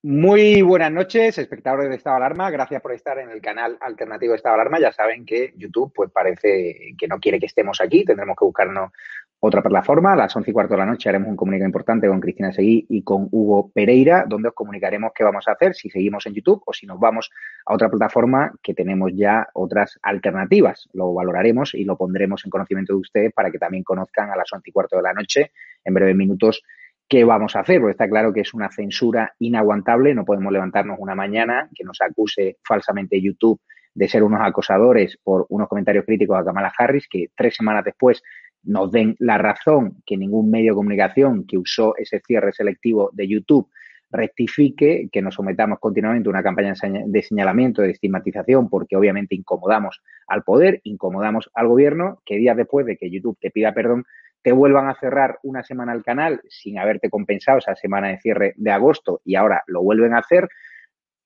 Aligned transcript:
Muy 0.00 0.62
buenas 0.62 0.92
noches, 0.92 1.38
espectadores 1.38 1.88
de 1.88 1.96
Estado 1.96 2.20
de 2.20 2.26
Alarma. 2.26 2.52
Gracias 2.52 2.80
por 2.80 2.92
estar 2.92 3.18
en 3.18 3.30
el 3.30 3.40
canal 3.40 3.76
alternativo 3.80 4.30
de 4.30 4.36
Estado 4.36 4.54
de 4.54 4.60
Alarma. 4.60 4.78
Ya 4.78 4.92
saben 4.92 5.26
que 5.26 5.52
YouTube 5.56 5.92
pues 5.92 6.08
parece 6.12 6.94
que 6.96 7.08
no 7.08 7.18
quiere 7.18 7.40
que 7.40 7.46
estemos 7.46 7.80
aquí. 7.80 8.04
Tendremos 8.04 8.36
que 8.38 8.44
buscarnos 8.44 8.92
otra 9.40 9.60
plataforma. 9.60 10.12
A 10.12 10.16
las 10.16 10.36
once 10.36 10.52
y 10.52 10.54
cuarto 10.54 10.74
de 10.74 10.78
la 10.78 10.86
noche 10.86 11.08
haremos 11.08 11.28
un 11.28 11.36
comunicado 11.36 11.66
importante 11.66 12.06
con 12.06 12.20
Cristina 12.20 12.52
Seguí 12.52 12.86
y 12.88 13.02
con 13.02 13.26
Hugo 13.32 13.72
Pereira, 13.74 14.24
donde 14.28 14.50
os 14.50 14.54
comunicaremos 14.54 15.10
qué 15.12 15.24
vamos 15.24 15.48
a 15.48 15.52
hacer, 15.52 15.74
si 15.74 15.90
seguimos 15.90 16.26
en 16.26 16.34
YouTube 16.34 16.62
o 16.64 16.72
si 16.72 16.86
nos 16.86 17.00
vamos 17.00 17.32
a 17.66 17.74
otra 17.74 17.88
plataforma 17.88 18.52
que 18.62 18.74
tenemos 18.74 19.10
ya 19.16 19.48
otras 19.54 19.98
alternativas. 20.02 20.88
Lo 20.92 21.12
valoraremos 21.12 21.74
y 21.74 21.82
lo 21.82 21.96
pondremos 21.96 22.44
en 22.44 22.52
conocimiento 22.52 22.92
de 22.92 23.00
ustedes 23.00 23.32
para 23.32 23.50
que 23.50 23.58
también 23.58 23.82
conozcan 23.82 24.30
a 24.30 24.36
las 24.36 24.52
once 24.52 24.70
y 24.70 24.72
cuarto 24.72 24.96
de 24.96 25.02
la 25.02 25.12
noche, 25.12 25.50
en 25.84 25.92
breves 25.92 26.14
minutos, 26.14 26.62
¿qué 27.08 27.24
vamos 27.24 27.56
a 27.56 27.60
hacer? 27.60 27.80
Porque 27.80 27.92
está 27.92 28.08
claro 28.08 28.32
que 28.32 28.40
es 28.40 28.54
una 28.54 28.70
censura 28.70 29.34
inaguantable, 29.38 30.14
no 30.14 30.24
podemos 30.24 30.52
levantarnos 30.52 30.98
una 30.98 31.14
mañana 31.14 31.68
que 31.74 31.84
nos 31.84 32.00
acuse 32.00 32.58
falsamente 32.62 33.20
YouTube 33.20 33.60
de 33.94 34.08
ser 34.08 34.22
unos 34.22 34.40
acosadores 34.42 35.18
por 35.22 35.46
unos 35.48 35.68
comentarios 35.68 36.04
críticos 36.04 36.38
a 36.38 36.44
Kamala 36.44 36.72
Harris, 36.76 37.08
que 37.08 37.30
tres 37.34 37.56
semanas 37.56 37.84
después 37.84 38.22
nos 38.62 38.92
den 38.92 39.16
la 39.18 39.38
razón 39.38 40.02
que 40.04 40.16
ningún 40.16 40.50
medio 40.50 40.72
de 40.72 40.76
comunicación 40.76 41.46
que 41.46 41.58
usó 41.58 41.96
ese 41.96 42.20
cierre 42.20 42.52
selectivo 42.52 43.10
de 43.12 43.26
YouTube 43.26 43.68
rectifique, 44.10 45.08
que 45.12 45.22
nos 45.22 45.34
sometamos 45.34 45.78
continuamente 45.80 46.28
a 46.28 46.30
una 46.30 46.42
campaña 46.42 46.74
de 46.82 47.22
señalamiento, 47.22 47.82
de 47.82 47.90
estigmatización, 47.90 48.68
porque 48.70 48.96
obviamente 48.96 49.34
incomodamos 49.34 50.00
al 50.26 50.42
poder, 50.44 50.80
incomodamos 50.84 51.50
al 51.54 51.68
gobierno, 51.68 52.22
que 52.24 52.36
días 52.36 52.56
después 52.56 52.86
de 52.86 52.96
que 52.96 53.10
YouTube 53.10 53.38
te 53.40 53.50
pida 53.50 53.74
perdón, 53.74 54.04
te 54.42 54.52
vuelvan 54.52 54.88
a 54.88 54.94
cerrar 54.94 55.38
una 55.42 55.62
semana 55.62 55.92
el 55.92 56.02
canal 56.02 56.40
sin 56.48 56.78
haberte 56.78 57.10
compensado 57.10 57.58
esa 57.58 57.74
semana 57.74 58.08
de 58.08 58.18
cierre 58.18 58.54
de 58.56 58.70
agosto 58.70 59.20
y 59.24 59.34
ahora 59.34 59.62
lo 59.66 59.82
vuelven 59.82 60.14
a 60.14 60.18
hacer 60.18 60.48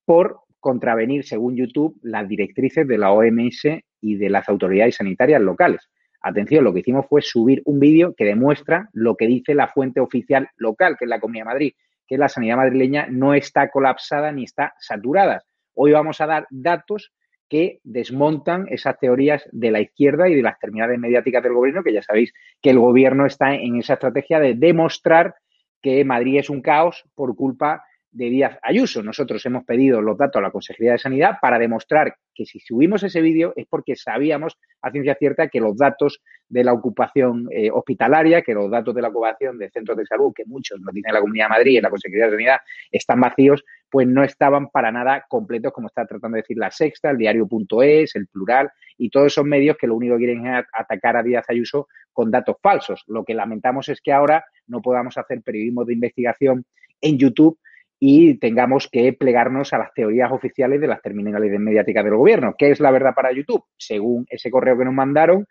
por 0.04 0.40
contravenir, 0.60 1.24
según 1.24 1.56
YouTube, 1.56 1.98
las 2.02 2.28
directrices 2.28 2.86
de 2.86 2.98
la 2.98 3.12
OMS 3.12 3.64
y 4.00 4.16
de 4.16 4.30
las 4.30 4.48
autoridades 4.48 4.96
sanitarias 4.96 5.42
locales. 5.42 5.88
Atención, 6.20 6.62
lo 6.62 6.72
que 6.72 6.80
hicimos 6.80 7.06
fue 7.08 7.20
subir 7.20 7.62
un 7.64 7.80
vídeo 7.80 8.14
que 8.14 8.24
demuestra 8.24 8.88
lo 8.92 9.16
que 9.16 9.26
dice 9.26 9.54
la 9.54 9.66
fuente 9.68 10.00
oficial 10.00 10.48
local, 10.56 10.96
que 10.96 11.04
es 11.04 11.08
la 11.08 11.18
Comunidad 11.18 11.46
de 11.46 11.50
Madrid, 11.50 11.72
que 12.06 12.16
la 12.16 12.28
sanidad 12.28 12.56
madrileña 12.56 13.08
no 13.10 13.34
está 13.34 13.70
colapsada 13.70 14.30
ni 14.30 14.44
está 14.44 14.74
saturada. 14.78 15.42
Hoy 15.74 15.92
vamos 15.92 16.20
a 16.20 16.26
dar 16.26 16.46
datos 16.50 17.12
que 17.52 17.80
desmontan 17.84 18.64
esas 18.70 18.98
teorías 18.98 19.46
de 19.52 19.70
la 19.70 19.82
izquierda 19.82 20.26
y 20.26 20.34
de 20.34 20.40
las 20.40 20.58
terminales 20.58 20.98
mediáticas 20.98 21.42
del 21.42 21.52
gobierno, 21.52 21.82
que 21.82 21.92
ya 21.92 22.00
sabéis 22.00 22.32
que 22.62 22.70
el 22.70 22.78
gobierno 22.78 23.26
está 23.26 23.54
en 23.54 23.76
esa 23.76 23.92
estrategia 23.92 24.40
de 24.40 24.54
demostrar 24.54 25.34
que 25.82 26.02
Madrid 26.02 26.38
es 26.38 26.48
un 26.48 26.62
caos 26.62 27.04
por 27.14 27.36
culpa 27.36 27.84
de 28.12 28.26
Díaz 28.28 28.58
Ayuso. 28.62 29.02
Nosotros 29.02 29.44
hemos 29.46 29.64
pedido 29.64 30.00
los 30.00 30.16
datos 30.16 30.38
a 30.38 30.42
la 30.42 30.50
Consejería 30.50 30.92
de 30.92 30.98
Sanidad 30.98 31.38
para 31.40 31.58
demostrar 31.58 32.14
que 32.34 32.44
si 32.44 32.60
subimos 32.60 33.02
ese 33.02 33.20
vídeo 33.20 33.52
es 33.56 33.66
porque 33.68 33.96
sabíamos 33.96 34.58
a 34.82 34.90
ciencia 34.90 35.16
cierta 35.18 35.48
que 35.48 35.60
los 35.60 35.76
datos 35.76 36.20
de 36.48 36.62
la 36.62 36.74
ocupación 36.74 37.48
eh, 37.50 37.70
hospitalaria, 37.70 38.42
que 38.42 38.52
los 38.52 38.70
datos 38.70 38.94
de 38.94 39.00
la 39.00 39.08
ocupación 39.08 39.56
de 39.58 39.70
centros 39.70 39.96
de 39.96 40.04
salud, 40.04 40.32
que 40.34 40.44
muchos 40.44 40.78
nos 40.80 40.92
tiene 40.92 41.12
la 41.12 41.20
Comunidad 41.20 41.46
de 41.46 41.50
Madrid 41.50 41.78
y 41.78 41.80
la 41.80 41.88
Consejería 41.90 42.26
de 42.26 42.32
Sanidad, 42.32 42.58
están 42.90 43.20
vacíos, 43.20 43.64
pues 43.90 44.06
no 44.06 44.22
estaban 44.22 44.68
para 44.68 44.92
nada 44.92 45.24
completos, 45.28 45.72
como 45.72 45.88
está 45.88 46.04
tratando 46.06 46.36
de 46.36 46.42
decir 46.42 46.58
la 46.58 46.70
Sexta, 46.70 47.10
el 47.10 47.16
diario.es, 47.16 48.14
el 48.14 48.26
Plural 48.26 48.70
y 48.98 49.08
todos 49.08 49.28
esos 49.28 49.44
medios 49.44 49.76
que 49.78 49.86
lo 49.86 49.96
único 49.96 50.16
que 50.16 50.24
quieren 50.24 50.46
es 50.46 50.64
atacar 50.72 51.16
a 51.16 51.22
Díaz 51.22 51.46
Ayuso 51.48 51.88
con 52.12 52.30
datos 52.30 52.56
falsos. 52.62 53.04
Lo 53.06 53.24
que 53.24 53.34
lamentamos 53.34 53.88
es 53.88 54.00
que 54.02 54.12
ahora 54.12 54.44
no 54.66 54.82
podamos 54.82 55.16
hacer 55.16 55.40
periodismo 55.42 55.84
de 55.86 55.94
investigación 55.94 56.64
en 57.00 57.18
YouTube 57.18 57.58
y 58.04 58.34
tengamos 58.38 58.88
que 58.90 59.12
plegarnos 59.12 59.72
a 59.72 59.78
las 59.78 59.94
teorías 59.94 60.32
oficiales 60.32 60.80
de 60.80 60.88
las 60.88 61.00
terminales 61.00 61.56
mediáticas 61.60 62.02
del 62.02 62.16
gobierno. 62.16 62.56
¿Qué 62.58 62.72
es 62.72 62.80
la 62.80 62.90
verdad 62.90 63.14
para 63.14 63.32
YouTube? 63.32 63.62
Según 63.76 64.26
ese 64.28 64.50
correo 64.50 64.76
que 64.76 64.84
nos 64.84 64.92
mandaron, 64.92 65.46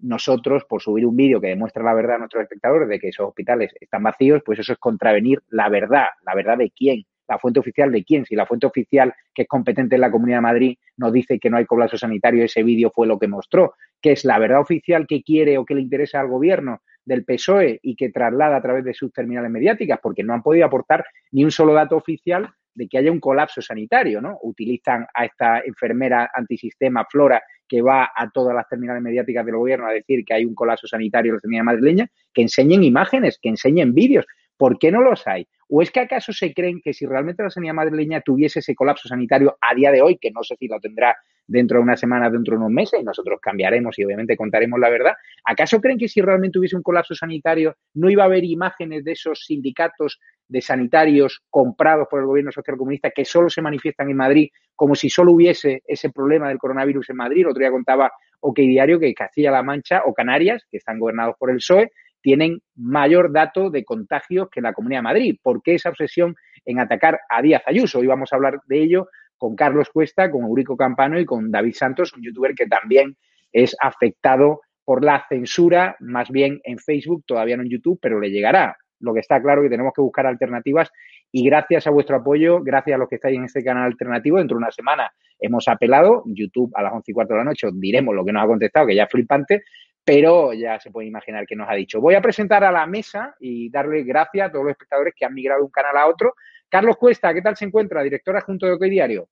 nosotros, 0.00 0.64
por 0.68 0.82
subir 0.82 1.06
un 1.06 1.14
vídeo 1.14 1.40
que 1.40 1.46
demuestra 1.46 1.84
la 1.84 1.94
verdad 1.94 2.16
a 2.16 2.18
nuestros 2.18 2.42
espectadores 2.42 2.88
de 2.88 2.98
que 2.98 3.10
esos 3.10 3.28
hospitales 3.28 3.72
están 3.80 4.02
vacíos, 4.02 4.42
pues 4.44 4.58
eso 4.58 4.72
es 4.72 4.80
contravenir 4.80 5.44
la 5.48 5.68
verdad. 5.68 6.06
¿La 6.26 6.34
verdad 6.34 6.58
de 6.58 6.72
quién? 6.76 7.04
¿La 7.28 7.38
fuente 7.38 7.60
oficial 7.60 7.92
de 7.92 8.02
quién? 8.02 8.26
Si 8.26 8.34
la 8.34 8.46
fuente 8.46 8.66
oficial 8.66 9.14
que 9.32 9.42
es 9.42 9.48
competente 9.48 9.94
en 9.94 10.00
la 10.00 10.10
Comunidad 10.10 10.38
de 10.38 10.42
Madrid 10.42 10.78
nos 10.96 11.12
dice 11.12 11.38
que 11.38 11.50
no 11.50 11.56
hay 11.56 11.66
colapso 11.66 11.96
sanitario, 11.96 12.42
ese 12.42 12.64
vídeo 12.64 12.90
fue 12.92 13.06
lo 13.06 13.20
que 13.20 13.28
mostró. 13.28 13.74
¿Qué 14.00 14.10
es 14.10 14.24
la 14.24 14.40
verdad 14.40 14.58
oficial 14.58 15.06
que 15.06 15.22
quiere 15.22 15.56
o 15.56 15.64
que 15.64 15.76
le 15.76 15.82
interesa 15.82 16.18
al 16.18 16.26
gobierno? 16.26 16.82
Del 17.04 17.24
PSOE 17.24 17.80
y 17.82 17.96
que 17.96 18.10
traslada 18.10 18.56
a 18.56 18.62
través 18.62 18.84
de 18.84 18.94
sus 18.94 19.12
terminales 19.12 19.50
mediáticas, 19.50 19.98
porque 20.02 20.22
no 20.22 20.34
han 20.34 20.42
podido 20.42 20.66
aportar 20.66 21.04
ni 21.30 21.44
un 21.44 21.50
solo 21.50 21.72
dato 21.72 21.96
oficial 21.96 22.48
de 22.74 22.88
que 22.88 22.98
haya 22.98 23.12
un 23.12 23.20
colapso 23.20 23.60
sanitario, 23.60 24.20
¿no? 24.20 24.38
Utilizan 24.42 25.06
a 25.14 25.24
esta 25.24 25.60
enfermera 25.60 26.30
antisistema 26.34 27.04
Flora 27.10 27.42
que 27.68 27.82
va 27.82 28.10
a 28.14 28.30
todas 28.30 28.54
las 28.54 28.68
terminales 28.68 29.02
mediáticas 29.02 29.44
del 29.44 29.56
gobierno 29.56 29.86
a 29.86 29.92
decir 29.92 30.24
que 30.24 30.34
hay 30.34 30.44
un 30.44 30.54
colapso 30.54 30.86
sanitario 30.86 31.30
en 31.30 31.34
la 31.36 31.40
terminal 31.40 31.64
madrileña, 31.64 32.10
que 32.32 32.42
enseñen 32.42 32.82
imágenes, 32.82 33.38
que 33.40 33.48
enseñen 33.48 33.94
vídeos. 33.94 34.26
¿Por 34.56 34.78
qué 34.78 34.92
no 34.92 35.00
los 35.00 35.26
hay? 35.26 35.46
¿O 35.74 35.80
es 35.80 35.90
que 35.90 36.00
acaso 36.00 36.34
se 36.34 36.52
creen 36.52 36.82
que 36.84 36.92
si 36.92 37.06
realmente 37.06 37.42
la 37.42 37.48
sanidad 37.48 37.72
madrileña 37.72 38.20
tuviese 38.20 38.58
ese 38.58 38.74
colapso 38.74 39.08
sanitario 39.08 39.56
a 39.58 39.74
día 39.74 39.90
de 39.90 40.02
hoy, 40.02 40.18
que 40.18 40.30
no 40.30 40.42
sé 40.42 40.54
si 40.58 40.68
lo 40.68 40.78
tendrá 40.78 41.16
dentro 41.46 41.78
de 41.78 41.84
una 41.84 41.96
semana, 41.96 42.28
dentro 42.28 42.52
de 42.52 42.58
unos 42.58 42.70
meses, 42.70 43.00
y 43.00 43.02
nosotros 43.02 43.40
cambiaremos 43.40 43.98
y 43.98 44.04
obviamente 44.04 44.36
contaremos 44.36 44.78
la 44.78 44.90
verdad. 44.90 45.14
¿Acaso 45.46 45.80
creen 45.80 45.96
que 45.96 46.08
si 46.08 46.20
realmente 46.20 46.58
hubiese 46.58 46.76
un 46.76 46.82
colapso 46.82 47.14
sanitario 47.14 47.74
no 47.94 48.10
iba 48.10 48.22
a 48.22 48.26
haber 48.26 48.44
imágenes 48.44 49.02
de 49.02 49.12
esos 49.12 49.46
sindicatos 49.46 50.20
de 50.46 50.60
sanitarios 50.60 51.40
comprados 51.48 52.06
por 52.10 52.20
el 52.20 52.26
gobierno 52.26 52.52
socialcomunista 52.52 53.10
que 53.10 53.24
solo 53.24 53.48
se 53.48 53.62
manifiestan 53.62 54.10
en 54.10 54.16
Madrid, 54.18 54.50
como 54.76 54.94
si 54.94 55.08
solo 55.08 55.32
hubiese 55.32 55.82
ese 55.86 56.10
problema 56.10 56.50
del 56.50 56.58
coronavirus 56.58 57.08
en 57.08 57.16
Madrid? 57.16 57.40
El 57.40 57.48
otro 57.48 57.60
día 57.60 57.70
contaba 57.70 58.12
OK 58.40 58.58
Diario 58.58 59.00
que 59.00 59.14
Castilla-La 59.14 59.62
Mancha 59.62 60.02
o 60.04 60.12
Canarias, 60.12 60.66
que 60.70 60.76
están 60.76 60.98
gobernados 60.98 61.36
por 61.38 61.48
el 61.48 61.56
PSOE, 61.56 61.92
tienen 62.22 62.60
mayor 62.76 63.32
dato 63.32 63.70
de 63.70 63.84
contagios 63.84 64.48
que 64.50 64.60
la 64.60 64.72
Comunidad 64.72 65.00
de 65.00 65.04
Madrid. 65.04 65.36
¿Por 65.42 65.62
qué 65.62 65.74
esa 65.74 65.90
obsesión 65.90 66.34
en 66.64 66.80
atacar 66.80 67.20
a 67.28 67.42
Díaz 67.42 67.62
Ayuso? 67.66 67.98
Hoy 67.98 68.06
vamos 68.06 68.32
a 68.32 68.36
hablar 68.36 68.60
de 68.66 68.82
ello 68.82 69.08
con 69.36 69.56
Carlos 69.56 69.90
Cuesta, 69.92 70.30
con 70.30 70.44
Eurico 70.44 70.76
Campano 70.76 71.18
y 71.18 71.26
con 71.26 71.50
David 71.50 71.74
Santos, 71.74 72.12
un 72.14 72.22
youtuber 72.22 72.54
que 72.54 72.66
también 72.66 73.16
es 73.50 73.76
afectado 73.80 74.60
por 74.84 75.04
la 75.04 75.26
censura, 75.28 75.96
más 76.00 76.30
bien 76.30 76.60
en 76.64 76.78
Facebook, 76.78 77.24
todavía 77.26 77.56
no 77.56 77.62
en 77.64 77.70
YouTube, 77.70 77.98
pero 78.00 78.20
le 78.20 78.30
llegará. 78.30 78.76
Lo 79.00 79.12
que 79.12 79.20
está 79.20 79.42
claro 79.42 79.60
es 79.60 79.66
que 79.66 79.70
tenemos 79.70 79.92
que 79.94 80.00
buscar 80.00 80.26
alternativas 80.26 80.90
y 81.32 81.44
gracias 81.44 81.86
a 81.86 81.90
vuestro 81.90 82.16
apoyo, 82.16 82.62
gracias 82.62 82.94
a 82.94 82.98
los 82.98 83.08
que 83.08 83.16
estáis 83.16 83.36
en 83.36 83.44
este 83.44 83.64
canal 83.64 83.84
alternativo, 83.84 84.38
dentro 84.38 84.56
de 84.56 84.62
una 84.62 84.70
semana 84.70 85.10
hemos 85.40 85.66
apelado, 85.66 86.22
YouTube 86.26 86.70
a 86.74 86.82
las 86.82 86.92
once 86.92 87.10
y 87.10 87.14
cuarto 87.14 87.34
de 87.34 87.38
la 87.38 87.44
noche 87.44 87.68
diremos 87.74 88.14
lo 88.14 88.24
que 88.24 88.32
nos 88.32 88.44
ha 88.44 88.46
contestado, 88.46 88.86
que 88.86 88.94
ya 88.94 89.04
es 89.04 89.10
flipante, 89.10 89.64
pero 90.04 90.52
ya 90.52 90.80
se 90.80 90.90
puede 90.90 91.08
imaginar 91.08 91.46
que 91.46 91.56
nos 91.56 91.68
ha 91.68 91.74
dicho. 91.74 92.00
Voy 92.00 92.14
a 92.14 92.20
presentar 92.20 92.64
a 92.64 92.72
la 92.72 92.86
mesa 92.86 93.34
y 93.38 93.70
darle 93.70 94.02
gracias 94.02 94.48
a 94.48 94.52
todos 94.52 94.64
los 94.64 94.72
espectadores 94.72 95.14
que 95.16 95.24
han 95.24 95.34
migrado 95.34 95.60
de 95.60 95.66
un 95.66 95.70
canal 95.70 95.96
a 95.96 96.06
otro. 96.08 96.34
Carlos 96.68 96.96
Cuesta, 96.96 97.32
¿qué 97.32 97.42
tal 97.42 97.56
se 97.56 97.66
encuentra? 97.66 98.02
Directora 98.02 98.40
junto 98.40 98.66
de 98.66 98.72
OK 98.72 98.82
Diario. 98.84 99.28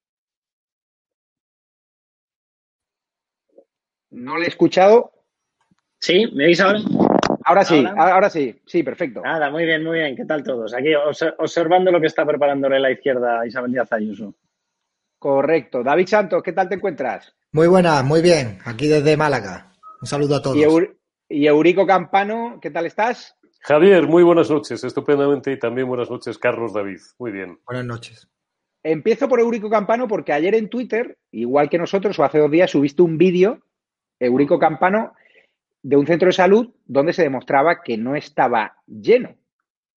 No 4.11 4.37
le 4.37 4.45
he 4.45 4.49
escuchado. 4.49 5.13
¿Sí? 5.99 6.27
¿Me 6.35 6.45
veis 6.45 6.61
ahora? 6.61 6.81
Ahora 7.45 7.65
sí, 7.65 7.85
¿Ahora? 7.97 8.31
sí, 8.31 8.61
sí, 8.67 8.83
perfecto. 8.83 9.23
Nada, 9.23 9.51
muy 9.51 9.65
bien, 9.65 9.83
muy 9.83 9.99
bien. 9.99 10.15
¿Qué 10.15 10.25
tal 10.25 10.43
todos? 10.43 10.75
Aquí 10.75 10.95
observando 11.39 11.91
lo 11.91 12.01
que 12.01 12.07
está 12.07 12.25
preparándole 12.25 12.79
la 12.79 12.91
izquierda 12.91 13.47
Isabel 13.47 13.73
Díaz 13.73 13.93
Ayuso. 13.93 14.35
Correcto. 15.19 15.83
David 15.83 16.07
Santos, 16.07 16.43
¿qué 16.43 16.53
tal 16.53 16.69
te 16.69 16.77
encuentras? 16.77 17.35
Muy 17.53 17.67
buena, 17.67 18.03
muy 18.03 18.23
bien. 18.23 18.59
Aquí 18.65 18.89
desde 18.89 19.17
Málaga. 19.17 19.70
Un 20.01 20.07
saludo 20.07 20.37
a 20.37 20.43
todos. 20.43 20.57
y 21.29 21.47
Eurico 21.47 21.87
Campano, 21.87 22.59
¿qué 22.63 22.71
tal 22.71 22.87
estás? 22.87 23.37
Javier, 23.61 24.07
muy 24.07 24.23
buenas 24.23 24.51
noches, 24.51 24.83
estupendamente, 24.83 25.53
y 25.53 25.59
también 25.59 25.87
buenas 25.87 26.11
noches, 26.11 26.39
Carlos 26.39 26.73
David. 26.73 27.01
Muy 27.19 27.31
bien. 27.31 27.59
Buenas 27.67 27.85
noches. 27.85 28.29
Empiezo 28.83 29.29
por 29.29 29.41
Eurico 29.41 29.69
Campano 29.69 30.09
porque 30.09 30.33
ayer 30.33 30.55
en 30.55 30.71
Twitter, 30.71 31.19
igual 31.31 31.69
que 31.69 31.77
nosotros, 31.77 32.19
o 32.19 32.25
hace 32.25 32.39
dos 32.39 32.51
días, 32.51 32.71
subiste 32.71 33.03
un 33.03 33.19
vídeo, 33.19 33.61
Eurico 34.19 34.59
Campano, 34.59 35.13
de 35.83 35.97
un 35.97 36.07
centro 36.07 36.29
de 36.29 36.33
salud 36.33 36.71
donde 36.87 37.13
se 37.13 37.23
demostraba 37.23 37.83
que 37.83 37.99
no 37.99 38.17
estaba 38.17 38.77
lleno. 38.87 39.37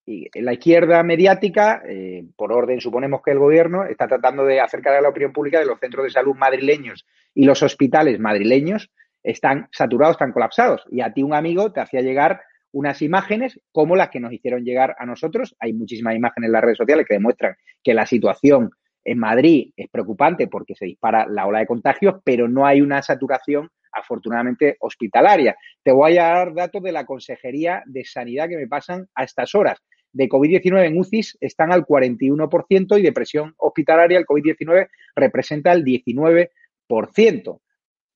Y 0.06 0.28
la 0.42 0.52
izquierda 0.52 1.02
mediática, 1.02 1.82
eh, 1.88 2.26
por 2.36 2.52
orden 2.52 2.82
suponemos 2.82 3.22
que 3.24 3.32
el 3.32 3.40
gobierno, 3.40 3.86
está 3.86 4.06
tratando 4.10 4.44
de 4.44 4.60
acercar 4.60 4.96
a 4.96 5.02
la 5.02 5.08
opinión 5.08 5.32
pública 5.32 5.60
de 5.60 5.66
los 5.66 5.80
centros 5.80 6.04
de 6.04 6.10
salud 6.10 6.36
madrileños 6.36 7.06
y 7.34 7.46
los 7.46 7.64
hospitales 7.64 8.20
madrileños 8.20 8.92
están 9.24 9.68
saturados, 9.72 10.16
están 10.16 10.34
colapsados. 10.34 10.84
Y 10.92 11.02
a 11.02 11.14
ti 11.14 11.24
un 11.24 11.34
amigo 11.34 11.72
te 11.72 11.80
hacía 11.80 12.02
llegar 12.02 12.42
unas 12.72 13.02
imágenes 13.02 13.60
como 13.72 13.96
las 13.96 14.10
que 14.10 14.20
nos 14.20 14.34
hicieron 14.34 14.64
llegar 14.66 14.96
a 15.00 15.06
nosotros. 15.06 15.56
Hay 15.60 15.74
muchísimas 15.74 16.16
imágenes 16.16 16.48
en 16.48 16.54
las 16.54 16.62
redes 16.62 16.78
sociales 16.78 17.06
que 17.08 17.14
demuestran 17.16 17.56
que 17.84 17.94
la 17.94 18.06
situación 18.06 18.72
en 19.06 19.20
Madrid 19.20 19.72
es 19.76 19.90
preocupante 19.90 20.48
porque 20.48 20.76
se 20.76 20.86
dispara 20.86 21.28
la 21.28 21.46
ola 21.46 21.60
de 21.60 21.68
contagios, 21.68 22.16
pero 22.24 22.48
no 22.48 22.66
hay 22.66 22.82
una 22.82 23.02
saturación 23.02 23.70
afortunadamente 23.92 24.78
hospitalaria. 24.80 25.56
Te 25.84 25.92
voy 25.92 26.18
a 26.18 26.24
dar 26.24 26.54
datos 26.54 26.82
de 26.82 26.92
la 26.92 27.06
Consejería 27.06 27.84
de 27.86 28.04
Sanidad 28.06 28.50
que 28.50 28.58
me 28.58 28.68
pasan 28.68 29.08
a 29.16 29.24
estas 29.24 29.56
horas. 29.56 29.80
de 30.16 30.30
COVID-19 30.30 30.86
en 30.86 31.00
UCIs 31.00 31.38
están 31.42 31.72
al 31.72 31.88
41% 31.88 33.00
y 33.00 33.02
de 33.02 33.12
presión 33.12 33.56
hospitalaria 33.58 34.20
el 34.20 34.28
COVID-19 34.28 34.88
representa 35.16 35.72
el 35.72 35.84
19%. 35.84 37.60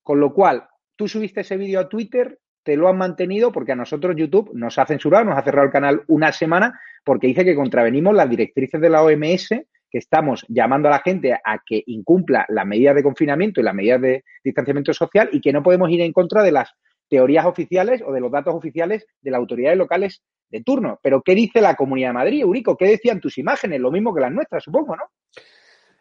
Con 0.04 0.20
lo 0.20 0.32
cual, 0.32 0.68
tú 0.98 1.08
subiste 1.08 1.42
ese 1.42 1.56
vídeo 1.56 1.78
a 1.80 1.88
Twitter, 1.88 2.40
te 2.64 2.76
lo 2.76 2.88
han 2.88 2.98
mantenido 2.98 3.52
porque 3.52 3.72
a 3.72 3.76
nosotros 3.76 4.16
YouTube 4.16 4.50
nos 4.52 4.78
ha 4.78 4.84
censurado, 4.84 5.24
nos 5.24 5.38
ha 5.38 5.42
cerrado 5.42 5.64
el 5.64 5.72
canal 5.72 6.02
una 6.08 6.32
semana 6.32 6.78
porque 7.04 7.28
dice 7.28 7.44
que 7.44 7.54
contravenimos 7.54 8.14
las 8.14 8.28
directrices 8.28 8.80
de 8.80 8.90
la 8.90 9.02
OMS 9.02 9.48
que 9.90 9.98
estamos 9.98 10.44
llamando 10.48 10.88
a 10.88 10.90
la 10.90 10.98
gente 10.98 11.32
a 11.32 11.58
que 11.64 11.82
incumpla 11.86 12.44
las 12.48 12.66
medidas 12.66 12.96
de 12.96 13.04
confinamiento 13.04 13.60
y 13.60 13.64
las 13.64 13.74
medidas 13.74 14.02
de 14.02 14.24
distanciamiento 14.42 14.92
social 14.92 15.30
y 15.32 15.40
que 15.40 15.52
no 15.52 15.62
podemos 15.62 15.88
ir 15.88 16.00
en 16.00 16.12
contra 16.12 16.42
de 16.42 16.52
las 16.52 16.74
teorías 17.08 17.46
oficiales 17.46 18.02
o 18.04 18.12
de 18.12 18.20
los 18.20 18.30
datos 18.30 18.54
oficiales 18.54 19.06
de 19.22 19.30
las 19.30 19.38
autoridades 19.38 19.78
locales 19.78 20.22
de 20.50 20.62
turno. 20.62 20.98
Pero 21.00 21.22
¿qué 21.22 21.34
dice 21.34 21.60
la 21.60 21.76
Comunidad 21.76 22.08
de 22.08 22.14
Madrid, 22.14 22.42
Eurico? 22.42 22.76
¿Qué 22.76 22.86
decían 22.86 23.20
tus 23.20 23.38
imágenes? 23.38 23.80
Lo 23.80 23.92
mismo 23.92 24.12
que 24.12 24.20
las 24.20 24.32
nuestras, 24.32 24.64
supongo, 24.64 24.96
¿no? 24.96 25.04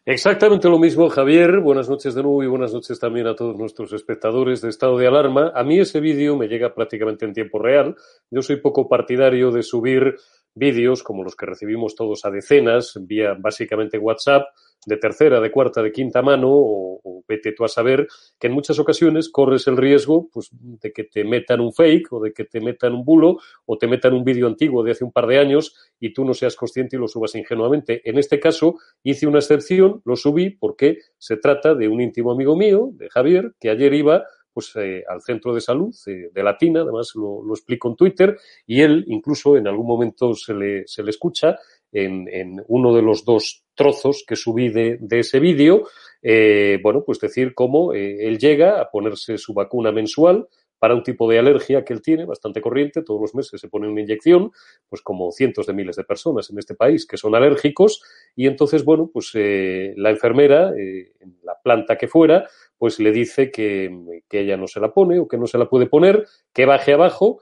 Exactamente 0.09 0.69
lo 0.69 0.79
mismo, 0.79 1.09
Javier. 1.09 1.59
Buenas 1.59 1.89
noches 1.89 2.15
de 2.15 2.23
nuevo 2.23 2.41
y 2.41 2.47
buenas 2.47 2.71
noches 2.71 2.97
también 2.97 3.27
a 3.27 3.35
todos 3.35 3.57
nuestros 3.57 3.91
espectadores 3.91 4.61
de 4.61 4.69
estado 4.69 4.97
de 4.97 5.05
alarma. 5.05 5.51
A 5.53 5.65
mí 5.65 5.81
ese 5.81 5.99
vídeo 5.99 6.37
me 6.37 6.47
llega 6.47 6.73
prácticamente 6.73 7.25
en 7.25 7.33
tiempo 7.33 7.59
real. 7.59 7.93
Yo 8.31 8.41
soy 8.41 8.55
poco 8.61 8.87
partidario 8.87 9.51
de 9.51 9.63
subir 9.63 10.15
vídeos 10.55 11.03
como 11.03 11.25
los 11.25 11.35
que 11.35 11.45
recibimos 11.45 11.93
todos 11.93 12.23
a 12.23 12.31
decenas, 12.31 12.97
vía 13.01 13.35
básicamente 13.37 13.97
WhatsApp, 13.97 14.45
de 14.87 14.95
tercera, 14.95 15.41
de 15.41 15.51
cuarta, 15.51 15.83
de 15.83 15.91
quinta 15.91 16.21
mano, 16.21 16.47
o, 16.49 17.23
vete 17.27 17.51
tú 17.51 17.65
a 17.65 17.67
saber 17.67 18.07
que 18.39 18.47
en 18.47 18.53
muchas 18.53 18.79
ocasiones 18.79 19.29
corres 19.29 19.67
el 19.67 19.75
riesgo 19.75 20.29
pues, 20.31 20.49
de 20.53 20.93
que 20.93 21.03
te 21.03 21.25
metan 21.25 21.59
un 21.59 21.73
fake 21.73 22.13
o 22.13 22.21
de 22.21 22.31
que 22.31 22.45
te 22.45 22.61
metan 22.61 22.93
un 22.93 23.03
bulo 23.03 23.37
o 23.65 23.77
te 23.77 23.85
metan 23.85 24.13
un 24.13 24.23
vídeo 24.23 24.47
antiguo 24.47 24.81
de 24.81 24.91
hace 24.91 25.03
un 25.03 25.11
par 25.11 25.27
de 25.27 25.39
años 25.39 25.75
y 25.99 26.13
tú 26.13 26.23
no 26.23 26.33
seas 26.33 26.55
consciente 26.55 26.95
y 26.95 26.99
lo 26.99 27.09
subas 27.09 27.35
ingenuamente. 27.35 28.01
En 28.09 28.17
este 28.17 28.39
caso 28.39 28.75
hice 29.03 29.27
una 29.27 29.39
excepción, 29.39 30.01
lo 30.05 30.15
subí 30.15 30.51
porque 30.51 30.99
se 31.17 31.35
trata 31.35 31.75
de 31.75 31.89
un 31.89 31.99
íntimo 31.99 32.31
amigo 32.31 32.55
mío, 32.55 32.91
de 32.93 33.09
Javier, 33.09 33.55
que 33.59 33.69
ayer 33.69 33.93
iba 33.93 34.23
pues 34.53 34.75
eh, 34.77 35.03
al 35.07 35.21
centro 35.21 35.53
de 35.53 35.61
salud 35.61 35.93
eh, 36.07 36.31
de 36.33 36.43
Latina, 36.43 36.81
además 36.81 37.11
lo, 37.13 37.43
lo, 37.43 37.53
explico 37.53 37.89
en 37.89 37.95
Twitter, 37.95 38.39
y 38.65 38.81
él 38.81 39.05
incluso 39.05 39.55
en 39.55 39.67
algún 39.67 39.85
momento 39.85 40.33
se 40.33 40.55
le, 40.55 40.87
se 40.87 41.03
le 41.03 41.11
escucha 41.11 41.59
en, 41.91 42.27
en, 42.29 42.63
uno 42.67 42.93
de 42.93 43.01
los 43.01 43.25
dos 43.25 43.63
trozos 43.77 44.25
que 44.27 44.35
subí 44.35 44.69
de, 44.69 44.99
ese 45.11 45.39
vídeo, 45.39 45.87
eh, 46.21 46.79
bueno, 46.83 47.03
pues 47.05 47.19
decir 47.19 47.53
cómo 47.53 47.93
eh, 47.93 48.27
él 48.27 48.37
llega 48.37 48.81
a 48.81 48.89
ponerse 48.89 49.37
su 49.37 49.53
vacuna 49.53 49.91
mensual 49.91 50.47
para 50.79 50.93
un 50.93 51.01
tipo 51.01 51.27
de 51.29 51.39
alergia 51.39 51.83
que 51.83 51.93
él 51.93 52.01
tiene, 52.03 52.25
bastante 52.25 52.61
corriente, 52.61 53.01
todos 53.01 53.21
los 53.21 53.33
meses 53.33 53.59
se 53.59 53.67
pone 53.67 53.87
una 53.87 54.01
inyección, 54.01 54.51
pues 54.89 55.01
como 55.01 55.31
cientos 55.31 55.65
de 55.65 55.73
miles 55.73 55.95
de 55.95 56.03
personas 56.03 56.51
en 56.51 56.59
este 56.59 56.75
país 56.75 57.07
que 57.07 57.17
son 57.17 57.33
alérgicos, 57.33 58.01
y 58.35 58.45
entonces, 58.45 58.83
bueno, 58.83 59.09
pues 59.11 59.31
eh, 59.33 59.93
la 59.95 60.11
enfermera, 60.11 60.69
en 60.77 61.39
la 61.43 61.55
planta 61.63 61.97
que 61.97 62.07
fuera, 62.07 62.47
pues 62.77 62.99
le 62.99 63.11
dice 63.11 63.49
que, 63.49 64.21
ella 64.29 64.55
no 64.55 64.67
se 64.67 64.79
la 64.79 64.93
pone 64.93 65.17
o 65.17 65.27
que 65.27 65.37
no 65.37 65.47
se 65.47 65.57
la 65.57 65.67
puede 65.67 65.87
poner, 65.87 66.27
que 66.53 66.65
baje 66.65 66.93
abajo. 66.93 67.39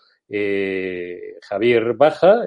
Javier 1.41 1.93
baja 1.93 2.45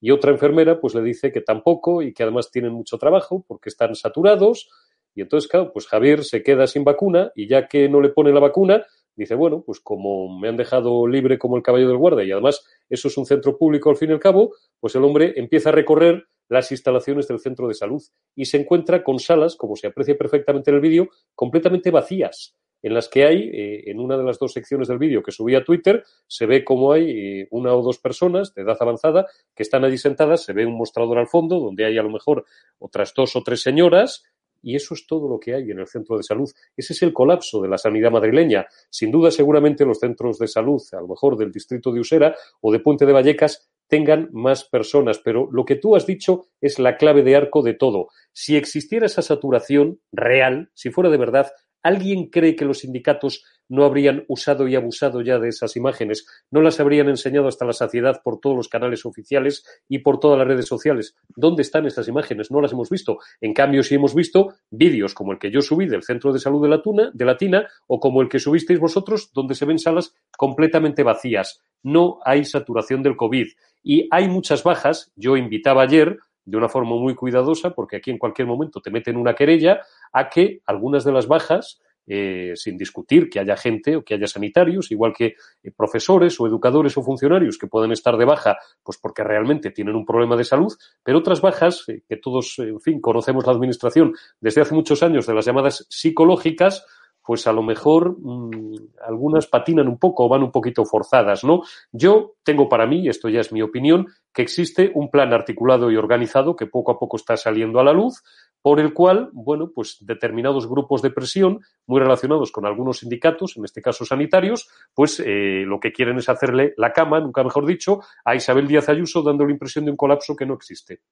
y 0.00 0.10
otra 0.10 0.30
enfermera 0.30 0.80
pues 0.80 0.94
le 0.94 1.02
dice 1.02 1.32
que 1.32 1.40
tampoco 1.40 2.02
y 2.02 2.12
que 2.12 2.22
además 2.22 2.50
tienen 2.50 2.72
mucho 2.72 2.98
trabajo 2.98 3.44
porque 3.46 3.68
están 3.68 3.94
saturados. 3.94 4.68
Y 5.14 5.22
entonces, 5.22 5.50
claro, 5.50 5.72
pues 5.72 5.86
Javier 5.86 6.24
se 6.24 6.42
queda 6.42 6.66
sin 6.66 6.84
vacuna 6.84 7.32
y 7.34 7.48
ya 7.48 7.66
que 7.66 7.88
no 7.88 8.00
le 8.00 8.10
pone 8.10 8.32
la 8.32 8.40
vacuna, 8.40 8.84
dice, 9.16 9.34
bueno, 9.34 9.62
pues 9.66 9.80
como 9.80 10.38
me 10.38 10.48
han 10.48 10.56
dejado 10.56 11.06
libre 11.08 11.38
como 11.38 11.56
el 11.56 11.62
caballo 11.62 11.88
del 11.88 11.96
guardia 11.96 12.24
y 12.24 12.30
además 12.30 12.64
eso 12.88 13.08
es 13.08 13.18
un 13.18 13.26
centro 13.26 13.58
público 13.58 13.90
al 13.90 13.96
fin 13.96 14.10
y 14.10 14.12
al 14.12 14.20
cabo, 14.20 14.54
pues 14.78 14.94
el 14.94 15.04
hombre 15.04 15.32
empieza 15.36 15.70
a 15.70 15.72
recorrer 15.72 16.28
las 16.48 16.70
instalaciones 16.70 17.26
del 17.28 17.40
centro 17.40 17.68
de 17.68 17.74
salud 17.74 18.02
y 18.34 18.46
se 18.46 18.58
encuentra 18.58 19.02
con 19.02 19.18
salas, 19.18 19.56
como 19.56 19.76
se 19.76 19.88
aprecia 19.88 20.16
perfectamente 20.16 20.70
en 20.70 20.76
el 20.76 20.80
vídeo, 20.80 21.08
completamente 21.34 21.90
vacías, 21.90 22.54
en 22.82 22.94
las 22.94 23.08
que 23.08 23.24
hay, 23.24 23.50
eh, 23.52 23.90
en 23.90 24.00
una 24.00 24.16
de 24.16 24.24
las 24.24 24.38
dos 24.38 24.52
secciones 24.52 24.88
del 24.88 24.98
vídeo 24.98 25.22
que 25.22 25.32
subí 25.32 25.54
a 25.54 25.64
Twitter, 25.64 26.04
se 26.26 26.46
ve 26.46 26.64
como 26.64 26.92
hay 26.92 27.10
eh, 27.10 27.48
una 27.50 27.74
o 27.74 27.82
dos 27.82 27.98
personas 27.98 28.54
de 28.54 28.62
edad 28.62 28.76
avanzada 28.80 29.26
que 29.54 29.62
están 29.62 29.84
allí 29.84 29.98
sentadas, 29.98 30.44
se 30.44 30.52
ve 30.52 30.66
un 30.66 30.76
mostrador 30.76 31.18
al 31.18 31.28
fondo 31.28 31.58
donde 31.58 31.84
hay 31.84 31.98
a 31.98 32.02
lo 32.02 32.10
mejor 32.10 32.44
otras 32.78 33.12
dos 33.14 33.36
o 33.36 33.42
tres 33.42 33.62
señoras 33.62 34.24
y 34.62 34.74
eso 34.74 34.94
es 34.94 35.06
todo 35.06 35.28
lo 35.28 35.38
que 35.38 35.54
hay 35.54 35.70
en 35.70 35.78
el 35.78 35.86
centro 35.86 36.16
de 36.16 36.22
salud. 36.22 36.50
Ese 36.76 36.92
es 36.92 37.02
el 37.02 37.12
colapso 37.12 37.60
de 37.62 37.68
la 37.68 37.78
sanidad 37.78 38.10
madrileña. 38.10 38.66
Sin 38.90 39.10
duda, 39.10 39.30
seguramente 39.30 39.84
los 39.84 40.00
centros 40.00 40.38
de 40.38 40.48
salud, 40.48 40.82
a 40.92 41.00
lo 41.00 41.08
mejor 41.08 41.36
del 41.36 41.52
distrito 41.52 41.92
de 41.92 42.00
Usera 42.00 42.34
o 42.60 42.72
de 42.72 42.80
Puente 42.80 43.06
de 43.06 43.12
Vallecas, 43.12 43.70
tengan 43.86 44.28
más 44.32 44.64
personas, 44.64 45.18
pero 45.18 45.48
lo 45.50 45.64
que 45.64 45.76
tú 45.76 45.96
has 45.96 46.06
dicho 46.06 46.46
es 46.60 46.78
la 46.78 46.96
clave 46.96 47.22
de 47.22 47.36
arco 47.36 47.62
de 47.62 47.74
todo. 47.74 48.08
Si 48.32 48.56
existiera 48.56 49.06
esa 49.06 49.22
saturación 49.22 50.00
real, 50.12 50.70
si 50.74 50.90
fuera 50.90 51.08
de 51.08 51.16
verdad, 51.16 51.50
¿alguien 51.88 52.26
cree 52.26 52.54
que 52.54 52.66
los 52.66 52.80
sindicatos 52.80 53.44
no 53.68 53.84
habrían 53.84 54.24
usado 54.28 54.68
y 54.68 54.76
abusado 54.76 55.22
ya 55.22 55.38
de 55.38 55.48
esas 55.48 55.74
imágenes? 55.74 56.26
¿No 56.50 56.60
las 56.60 56.80
habrían 56.80 57.08
enseñado 57.08 57.48
hasta 57.48 57.64
la 57.64 57.72
saciedad 57.72 58.20
por 58.22 58.40
todos 58.40 58.56
los 58.56 58.68
canales 58.68 59.06
oficiales 59.06 59.64
y 59.88 60.00
por 60.00 60.20
todas 60.20 60.38
las 60.38 60.46
redes 60.46 60.66
sociales? 60.66 61.16
¿Dónde 61.34 61.62
están 61.62 61.86
esas 61.86 62.06
imágenes? 62.06 62.50
No 62.50 62.60
las 62.60 62.72
hemos 62.72 62.90
visto. 62.90 63.18
En 63.40 63.54
cambio, 63.54 63.82
sí 63.82 63.94
hemos 63.94 64.14
visto 64.14 64.54
vídeos 64.70 65.14
como 65.14 65.32
el 65.32 65.38
que 65.38 65.50
yo 65.50 65.62
subí 65.62 65.86
del 65.86 66.02
Centro 66.02 66.32
de 66.32 66.38
Salud 66.38 66.62
de 66.62 66.68
la, 66.68 66.82
Tuna, 66.82 67.10
de 67.14 67.24
la 67.24 67.36
Tina 67.36 67.66
o 67.86 67.98
como 67.98 68.20
el 68.20 68.28
que 68.28 68.38
subisteis 68.38 68.78
vosotros, 68.78 69.32
donde 69.32 69.54
se 69.54 69.64
ven 69.64 69.78
salas 69.78 70.14
completamente 70.36 71.02
vacías. 71.02 71.62
No 71.82 72.18
hay 72.24 72.44
saturación 72.44 73.02
del 73.02 73.16
COVID. 73.16 73.48
Y 73.82 74.08
hay 74.10 74.28
muchas 74.28 74.62
bajas. 74.62 75.10
Yo 75.16 75.36
invitaba 75.36 75.82
ayer 75.82 76.18
de 76.48 76.56
una 76.56 76.68
forma 76.68 76.96
muy 76.96 77.14
cuidadosa, 77.14 77.70
porque 77.70 77.96
aquí 77.96 78.10
en 78.10 78.18
cualquier 78.18 78.48
momento 78.48 78.80
te 78.80 78.90
meten 78.90 79.16
una 79.16 79.34
querella, 79.34 79.80
a 80.12 80.28
que 80.28 80.60
algunas 80.66 81.04
de 81.04 81.12
las 81.12 81.28
bajas, 81.28 81.80
eh, 82.06 82.52
sin 82.56 82.78
discutir 82.78 83.28
que 83.28 83.38
haya 83.38 83.54
gente 83.54 83.96
o 83.96 84.02
que 84.02 84.14
haya 84.14 84.26
sanitarios, 84.26 84.90
igual 84.90 85.12
que 85.12 85.34
eh, 85.62 85.70
profesores 85.76 86.40
o 86.40 86.46
educadores 86.46 86.96
o 86.96 87.02
funcionarios 87.02 87.58
que 87.58 87.66
puedan 87.66 87.92
estar 87.92 88.16
de 88.16 88.24
baja, 88.24 88.56
pues 88.82 88.96
porque 88.96 89.22
realmente 89.22 89.70
tienen 89.72 89.94
un 89.94 90.06
problema 90.06 90.34
de 90.34 90.44
salud, 90.44 90.72
pero 91.02 91.18
otras 91.18 91.42
bajas, 91.42 91.84
eh, 91.88 92.00
que 92.08 92.16
todos, 92.16 92.58
en 92.60 92.80
fin, 92.80 92.98
conocemos 93.02 93.44
la 93.44 93.52
administración 93.52 94.14
desde 94.40 94.62
hace 94.62 94.74
muchos 94.74 95.02
años 95.02 95.26
de 95.26 95.34
las 95.34 95.44
llamadas 95.44 95.86
psicológicas, 95.90 96.86
pues 97.28 97.46
a 97.46 97.52
lo 97.52 97.62
mejor 97.62 98.16
mmm, 98.18 98.74
algunas 99.06 99.46
patinan 99.46 99.86
un 99.86 99.98
poco 99.98 100.24
o 100.24 100.30
van 100.30 100.42
un 100.42 100.50
poquito 100.50 100.86
forzadas, 100.86 101.44
¿no? 101.44 101.60
Yo 101.92 102.36
tengo 102.42 102.70
para 102.70 102.86
mí, 102.86 103.06
esto 103.06 103.28
ya 103.28 103.40
es 103.40 103.52
mi 103.52 103.60
opinión, 103.60 104.06
que 104.32 104.40
existe 104.40 104.90
un 104.94 105.10
plan 105.10 105.34
articulado 105.34 105.90
y 105.90 105.96
organizado 105.96 106.56
que 106.56 106.64
poco 106.64 106.90
a 106.90 106.98
poco 106.98 107.18
está 107.18 107.36
saliendo 107.36 107.80
a 107.80 107.84
la 107.84 107.92
luz, 107.92 108.22
por 108.62 108.80
el 108.80 108.94
cual, 108.94 109.28
bueno, 109.34 109.72
pues 109.74 109.98
determinados 110.00 110.66
grupos 110.66 111.02
de 111.02 111.10
presión, 111.10 111.60
muy 111.86 112.00
relacionados 112.00 112.50
con 112.50 112.64
algunos 112.64 113.00
sindicatos, 113.00 113.58
en 113.58 113.66
este 113.66 113.82
caso 113.82 114.06
sanitarios, 114.06 114.66
pues 114.94 115.20
eh, 115.20 115.64
lo 115.66 115.80
que 115.80 115.92
quieren 115.92 116.16
es 116.16 116.30
hacerle 116.30 116.72
la 116.78 116.94
cama, 116.94 117.20
nunca 117.20 117.44
mejor 117.44 117.66
dicho, 117.66 118.00
a 118.24 118.36
Isabel 118.36 118.66
Díaz 118.66 118.88
Ayuso, 118.88 119.22
dando 119.22 119.44
la 119.44 119.52
impresión 119.52 119.84
de 119.84 119.90
un 119.90 119.98
colapso 119.98 120.34
que 120.34 120.46
no 120.46 120.54
existe. 120.54 121.02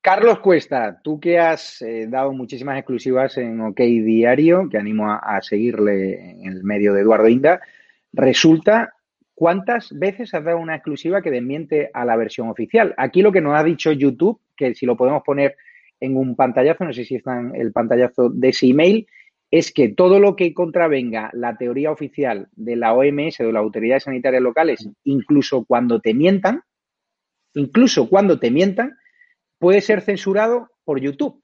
Carlos 0.00 0.38
Cuesta, 0.38 1.00
tú 1.02 1.18
que 1.20 1.38
has 1.38 1.82
eh, 1.82 2.06
dado 2.08 2.32
muchísimas 2.32 2.78
exclusivas 2.78 3.36
en 3.36 3.60
OK 3.60 3.78
Diario, 3.78 4.68
que 4.70 4.78
animo 4.78 5.10
a, 5.10 5.16
a, 5.16 5.42
seguirle 5.42 6.30
en 6.30 6.46
el 6.46 6.62
medio 6.62 6.94
de 6.94 7.02
Eduardo 7.02 7.28
Inda, 7.28 7.60
resulta 8.12 8.94
cuántas 9.34 9.96
veces 9.96 10.34
has 10.34 10.44
dado 10.44 10.58
una 10.58 10.76
exclusiva 10.76 11.22
que 11.22 11.30
desmiente 11.30 11.90
a 11.92 12.04
la 12.04 12.16
versión 12.16 12.48
oficial. 12.48 12.94
Aquí 12.96 13.22
lo 13.22 13.32
que 13.32 13.40
nos 13.40 13.58
ha 13.58 13.64
dicho 13.64 13.92
YouTube, 13.92 14.40
que 14.56 14.74
si 14.74 14.86
lo 14.86 14.96
podemos 14.96 15.22
poner 15.22 15.56
en 16.00 16.16
un 16.16 16.36
pantallazo, 16.36 16.84
no 16.84 16.92
sé 16.92 17.04
si 17.04 17.16
está 17.16 17.38
en 17.38 17.54
el 17.54 17.72
pantallazo 17.72 18.30
de 18.30 18.48
ese 18.48 18.66
email, 18.66 19.06
es 19.50 19.72
que 19.72 19.88
todo 19.88 20.20
lo 20.20 20.36
que 20.36 20.52
contravenga 20.52 21.30
la 21.32 21.56
teoría 21.56 21.90
oficial 21.90 22.48
de 22.54 22.76
la 22.76 22.92
OMS 22.92 23.40
o 23.40 23.46
de 23.46 23.52
las 23.52 23.62
autoridades 23.62 24.04
sanitarias 24.04 24.42
locales, 24.42 24.88
incluso 25.04 25.64
cuando 25.64 26.00
te 26.00 26.14
mientan, 26.14 26.62
incluso 27.54 28.08
cuando 28.08 28.38
te 28.38 28.50
mientan, 28.50 28.97
puede 29.58 29.80
ser 29.80 30.00
censurado 30.00 30.68
por 30.84 31.00
YouTube. 31.00 31.42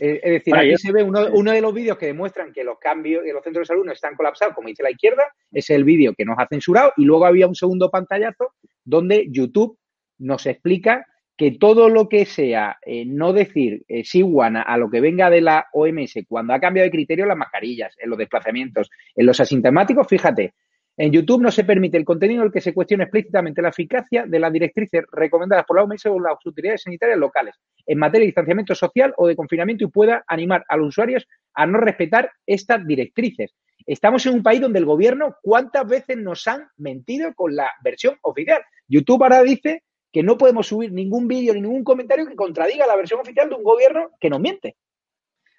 Es 0.00 0.20
decir, 0.20 0.54
aquí 0.54 0.76
se 0.76 0.92
ve 0.92 1.02
uno, 1.02 1.26
uno 1.32 1.52
de 1.52 1.60
los 1.60 1.72
vídeos 1.72 1.96
que 1.96 2.06
demuestran 2.06 2.52
que 2.52 2.64
los 2.64 2.78
cambios 2.78 3.24
de 3.24 3.32
los 3.32 3.42
centros 3.42 3.62
de 3.62 3.66
salud 3.66 3.84
no 3.84 3.92
están 3.92 4.14
colapsados, 4.14 4.54
como 4.54 4.68
dice 4.68 4.82
la 4.82 4.90
izquierda, 4.90 5.22
es 5.52 5.70
el 5.70 5.84
vídeo 5.84 6.12
que 6.14 6.24
nos 6.24 6.36
ha 6.38 6.46
censurado 6.46 6.92
y 6.96 7.04
luego 7.04 7.24
había 7.24 7.46
un 7.46 7.54
segundo 7.54 7.88
pantallazo 7.90 8.52
donde 8.84 9.26
YouTube 9.30 9.78
nos 10.18 10.46
explica 10.46 11.06
que 11.36 11.52
todo 11.52 11.88
lo 11.88 12.08
que 12.08 12.24
sea 12.24 12.78
eh, 12.82 13.04
no 13.06 13.32
decir 13.32 13.84
eh, 13.88 14.04
Siwana 14.04 14.62
a 14.62 14.76
lo 14.78 14.90
que 14.90 15.00
venga 15.00 15.28
de 15.28 15.42
la 15.42 15.66
OMS 15.72 16.14
cuando 16.26 16.54
ha 16.54 16.60
cambiado 16.60 16.86
de 16.86 16.90
criterio 16.90 17.26
las 17.26 17.36
mascarillas, 17.36 17.94
en 17.98 18.08
los 18.10 18.18
desplazamientos, 18.18 18.90
en 19.14 19.26
los 19.26 19.38
asintomáticos, 19.38 20.06
fíjate, 20.08 20.54
en 20.98 21.12
YouTube 21.12 21.42
no 21.42 21.50
se 21.50 21.64
permite 21.64 21.98
el 21.98 22.06
contenido 22.06 22.40
en 22.40 22.46
el 22.46 22.52
que 22.52 22.62
se 22.62 22.72
cuestione 22.72 23.04
explícitamente 23.04 23.60
la 23.60 23.68
eficacia 23.68 24.24
de 24.26 24.38
las 24.38 24.50
directrices 24.50 25.04
recomendadas 25.12 25.66
por 25.66 25.76
la 25.76 25.82
OMS 25.82 26.06
o 26.06 26.18
las 26.18 26.38
autoridades 26.44 26.82
sanitarias 26.82 27.18
locales 27.18 27.54
en 27.86 27.98
materia 27.98 28.22
de 28.22 28.28
distanciamiento 28.28 28.74
social 28.74 29.12
o 29.18 29.26
de 29.26 29.36
confinamiento 29.36 29.84
y 29.84 29.88
pueda 29.88 30.24
animar 30.26 30.64
a 30.68 30.76
los 30.76 30.88
usuarios 30.88 31.26
a 31.52 31.66
no 31.66 31.78
respetar 31.78 32.30
estas 32.46 32.86
directrices. 32.86 33.54
Estamos 33.84 34.24
en 34.26 34.34
un 34.34 34.42
país 34.42 34.60
donde 34.60 34.78
el 34.78 34.86
gobierno, 34.86 35.36
¿cuántas 35.42 35.86
veces 35.86 36.16
nos 36.16 36.46
han 36.48 36.66
mentido 36.78 37.34
con 37.34 37.54
la 37.54 37.70
versión 37.84 38.16
oficial? 38.22 38.62
YouTube 38.88 39.22
ahora 39.22 39.42
dice 39.42 39.82
que 40.10 40.22
no 40.22 40.38
podemos 40.38 40.66
subir 40.66 40.92
ningún 40.92 41.28
vídeo 41.28 41.52
ni 41.52 41.60
ningún 41.60 41.84
comentario 41.84 42.26
que 42.26 42.34
contradiga 42.34 42.86
la 42.86 42.96
versión 42.96 43.20
oficial 43.20 43.50
de 43.50 43.54
un 43.54 43.62
gobierno 43.62 44.12
que 44.18 44.30
nos 44.30 44.40
miente. 44.40 44.76